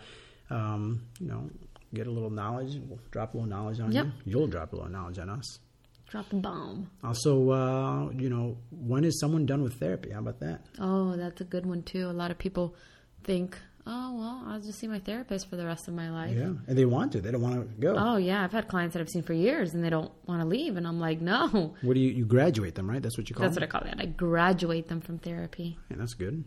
um, 0.51 1.01
you 1.19 1.27
know, 1.27 1.49
get 1.93 2.05
a 2.07 2.11
little 2.11 2.29
knowledge. 2.29 2.79
We'll 2.87 2.99
drop 3.09 3.33
a 3.33 3.37
little 3.37 3.49
knowledge 3.49 3.79
on 3.79 3.91
Yep. 3.91 4.05
you. 4.05 4.11
You'll 4.25 4.47
drop 4.47 4.73
a 4.73 4.75
little 4.75 4.91
knowledge 4.91 5.17
on 5.19 5.29
us. 5.29 5.59
Drop 6.07 6.29
the 6.29 6.35
bomb. 6.37 6.89
Also, 7.03 7.49
uh, 7.51 8.09
you 8.11 8.29
know, 8.29 8.57
when 8.69 9.03
is 9.03 9.19
someone 9.19 9.45
done 9.45 9.63
with 9.63 9.73
therapy? 9.79 10.11
How 10.11 10.19
about 10.19 10.39
that? 10.41 10.65
Oh, 10.77 11.15
that's 11.15 11.41
a 11.41 11.45
good 11.45 11.65
one 11.65 11.81
too. 11.83 12.09
A 12.09 12.13
lot 12.13 12.31
of 12.31 12.37
people 12.37 12.75
think, 13.23 13.57
oh 13.87 14.15
well, 14.17 14.43
I'll 14.47 14.59
just 14.61 14.79
see 14.79 14.87
my 14.87 14.99
therapist 14.99 15.49
for 15.49 15.55
the 15.55 15.65
rest 15.65 15.87
of 15.87 15.93
my 15.93 16.09
life. 16.09 16.35
Yeah, 16.35 16.53
and 16.67 16.77
they 16.77 16.85
want 16.85 17.11
to. 17.13 17.21
They 17.21 17.31
don't 17.31 17.41
want 17.41 17.55
to 17.55 17.81
go. 17.81 17.95
Oh 17.97 18.17
yeah, 18.17 18.43
I've 18.43 18.51
had 18.51 18.67
clients 18.67 18.93
that 18.93 18.99
I've 19.01 19.09
seen 19.09 19.23
for 19.23 19.33
years 19.33 19.73
and 19.73 19.83
they 19.83 19.89
don't 19.89 20.11
want 20.27 20.41
to 20.41 20.47
leave, 20.47 20.77
and 20.77 20.87
I'm 20.87 20.99
like, 20.99 21.21
no. 21.21 21.75
What 21.81 21.93
do 21.95 21.99
you? 21.99 22.11
You 22.11 22.25
graduate 22.25 22.75
them, 22.75 22.89
right? 22.89 23.01
That's 23.01 23.17
what 23.17 23.29
you 23.29 23.35
call 23.35 23.43
That's 23.43 23.55
them. 23.55 23.63
what 23.69 23.75
I 23.75 23.79
call 23.79 23.91
it. 23.91 23.95
I 23.99 24.05
graduate 24.05 24.87
them 24.87 25.01
from 25.01 25.17
therapy. 25.19 25.77
Yeah, 25.89 25.97
that's 25.99 26.13
good. 26.13 26.43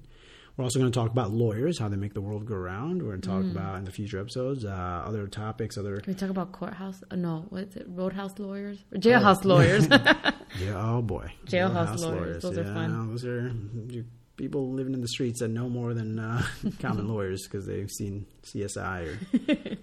We're 0.56 0.62
also 0.62 0.78
going 0.78 0.92
to 0.92 0.96
talk 0.96 1.10
about 1.10 1.32
lawyers, 1.32 1.80
how 1.80 1.88
they 1.88 1.96
make 1.96 2.14
the 2.14 2.20
world 2.20 2.46
go 2.46 2.54
round. 2.54 3.02
We're 3.02 3.08
going 3.08 3.22
to 3.22 3.28
talk 3.28 3.42
Mm. 3.42 3.50
about 3.50 3.76
in 3.78 3.84
the 3.84 3.90
future 3.90 4.20
episodes 4.20 4.64
uh, 4.64 4.68
other 5.04 5.26
topics, 5.26 5.76
other 5.76 5.96
Can 5.98 6.12
we 6.12 6.16
talk 6.16 6.30
about 6.30 6.52
courthouse? 6.52 7.02
Uh, 7.10 7.16
no, 7.16 7.44
what 7.48 7.64
is 7.64 7.74
it? 7.76 7.86
Roadhouse 7.88 8.38
lawyers 8.38 8.78
or 8.92 8.98
jailhouse 8.98 9.44
lawyers? 9.44 9.88
yeah. 10.60 10.74
Oh 10.76 11.02
boy, 11.02 11.32
Jailhouse 11.46 11.98
lawyers. 11.98 12.40
Those 12.44 12.58
are 12.58 12.64
fun. 12.72 13.10
Those 13.10 13.24
are 13.24 13.48
you- 13.88 14.04
people 14.36 14.72
living 14.72 14.94
in 14.94 15.00
the 15.00 15.08
streets 15.08 15.40
that 15.40 15.48
know 15.48 15.68
more 15.68 15.94
than 15.94 16.18
uh, 16.18 16.42
common 16.80 17.06
lawyers 17.08 17.44
because 17.44 17.66
they've 17.66 17.90
seen 17.90 18.26
CSI 18.44 19.06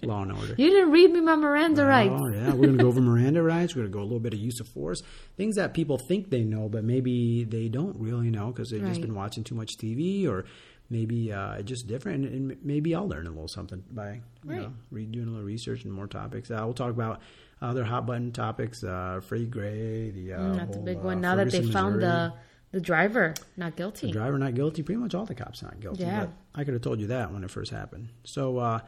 or 0.02 0.06
Law 0.06 0.22
and 0.22 0.32
Order. 0.32 0.54
you 0.58 0.70
didn't 0.70 0.90
read 0.90 1.10
me 1.10 1.20
my 1.20 1.36
Miranda 1.36 1.84
rights. 1.86 2.14
Oh 2.16 2.28
yeah, 2.32 2.52
we're 2.52 2.66
gonna 2.66 2.78
go 2.82 2.88
over 2.88 3.00
Miranda 3.10 3.42
rights. 3.42 3.74
We're 3.74 3.82
gonna 3.82 3.92
go 3.92 4.00
a 4.00 4.04
little 4.04 4.20
bit 4.20 4.34
of 4.34 4.40
use 4.40 4.60
of 4.60 4.68
force, 4.68 5.02
things 5.36 5.56
that 5.56 5.72
people 5.74 5.98
think 6.08 6.30
they 6.30 6.42
know, 6.44 6.68
but 6.68 6.84
maybe 6.84 7.44
they 7.44 7.68
don't 7.68 7.96
really 7.98 8.30
know 8.30 8.48
because 8.48 8.70
they've 8.70 8.84
just 8.84 9.00
been 9.00 9.14
watching 9.14 9.42
too 9.44 9.54
much 9.54 9.70
TV, 9.78 10.28
or 10.28 10.44
maybe 10.90 11.32
uh, 11.32 11.62
just 11.62 11.86
different. 11.86 12.26
And, 12.26 12.56
maybe 12.62 12.94
I'll 12.94 13.08
learn 13.08 13.26
a 13.26 13.30
little 13.30 13.48
something 13.48 13.82
by 13.90 14.14
you 14.14 14.20
Right. 14.44 14.60
know 14.60 14.72
re- 14.90 15.06
doing 15.06 15.28
a 15.28 15.30
little 15.30 15.46
research 15.46 15.84
and 15.84 15.92
more 15.92 16.06
topics. 16.06 16.50
Uh, 16.50 16.60
we'll 16.64 16.74
talk 16.74 16.90
about 16.90 17.20
other 17.62 17.84
hot 17.84 18.04
button 18.06 18.32
topics. 18.32 18.84
Uh, 18.84 19.20
Freddie 19.26 19.46
Gray, 19.46 20.10
the 20.10 20.34
uh, 20.34 20.38
Mm, 20.40 20.56
that's 20.56 20.72
a 20.72 20.74
whole, 20.76 20.84
big 20.84 20.98
uh, 20.98 21.00
one. 21.00 21.20
Now 21.22 21.36
that 21.36 21.50
they 21.50 21.62
found 21.62 21.96
Missouri. 21.96 22.00
the 22.02 22.32
the 22.72 22.80
driver 22.80 23.34
not 23.56 23.76
guilty. 23.76 24.08
The 24.08 24.12
driver 24.14 24.38
not 24.38 24.54
guilty. 24.54 24.82
Pretty 24.82 25.00
much 25.00 25.14
all 25.14 25.26
the 25.26 25.34
cops 25.34 25.62
not 25.62 25.78
guilty. 25.80 26.02
Yeah. 26.02 26.26
I 26.54 26.64
could 26.64 26.74
have 26.74 26.82
told 26.82 27.00
you 27.00 27.08
that 27.08 27.32
when 27.32 27.44
it 27.44 27.50
first 27.50 27.70
happened. 27.70 28.08
So, 28.24 28.58
uh, 28.58 28.80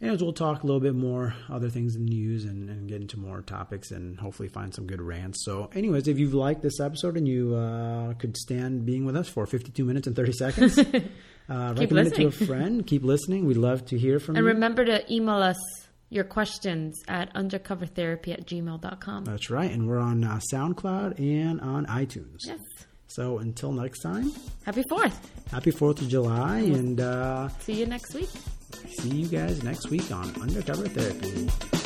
anyways, 0.00 0.22
we'll 0.22 0.32
talk 0.32 0.62
a 0.62 0.66
little 0.66 0.80
bit 0.80 0.94
more 0.94 1.34
other 1.48 1.68
things 1.68 1.96
in 1.96 2.06
the 2.06 2.10
news 2.10 2.44
and, 2.44 2.70
and 2.70 2.88
get 2.88 3.00
into 3.00 3.18
more 3.18 3.42
topics 3.42 3.90
and 3.90 4.18
hopefully 4.18 4.48
find 4.48 4.74
some 4.74 4.86
good 4.86 5.02
rants. 5.02 5.44
So, 5.44 5.70
anyways, 5.74 6.08
if 6.08 6.18
you've 6.18 6.34
liked 6.34 6.62
this 6.62 6.80
episode 6.80 7.16
and 7.16 7.26
you 7.26 7.54
uh, 7.54 8.14
could 8.14 8.36
stand 8.36 8.86
being 8.86 9.04
with 9.04 9.16
us 9.16 9.28
for 9.28 9.46
52 9.46 9.84
minutes 9.84 10.06
and 10.06 10.14
30 10.16 10.32
seconds, 10.32 10.78
uh, 11.48 11.74
recommend 11.76 12.08
it 12.08 12.14
to 12.14 12.26
a 12.26 12.30
friend. 12.46 12.86
Keep 12.86 13.02
listening. 13.04 13.46
We'd 13.46 13.56
love 13.56 13.84
to 13.86 13.98
hear 13.98 14.20
from 14.20 14.36
and 14.36 14.44
you. 14.44 14.48
And 14.48 14.56
remember 14.56 14.84
to 14.84 15.12
email 15.12 15.36
us 15.36 15.56
your 16.08 16.24
questions 16.24 17.02
at 17.08 17.34
undercovertherapy 17.34 18.32
at 18.32 18.46
gmail.com. 18.46 19.24
That's 19.24 19.50
right. 19.50 19.70
And 19.70 19.88
we're 19.88 19.98
on 19.98 20.22
uh, 20.22 20.38
SoundCloud 20.52 21.18
and 21.18 21.60
on 21.60 21.86
iTunes. 21.86 22.38
Yes. 22.46 22.60
So, 23.14 23.38
until 23.38 23.70
next 23.70 24.00
time, 24.00 24.32
Happy 24.66 24.82
4th. 24.90 25.14
happy 25.52 25.70
4th 25.70 26.00
of 26.02 26.08
July 26.08 26.58
and 26.58 27.00
uh, 27.00 27.48
See 27.60 27.74
you 27.74 27.86
next 27.86 28.12
week. 28.14 28.30
see 28.98 29.08
you 29.22 29.28
guys 29.28 29.62
next 29.62 29.88
week 29.90 30.10
on 30.10 30.26
Undercover 30.42 30.88
Therapy. 30.88 31.83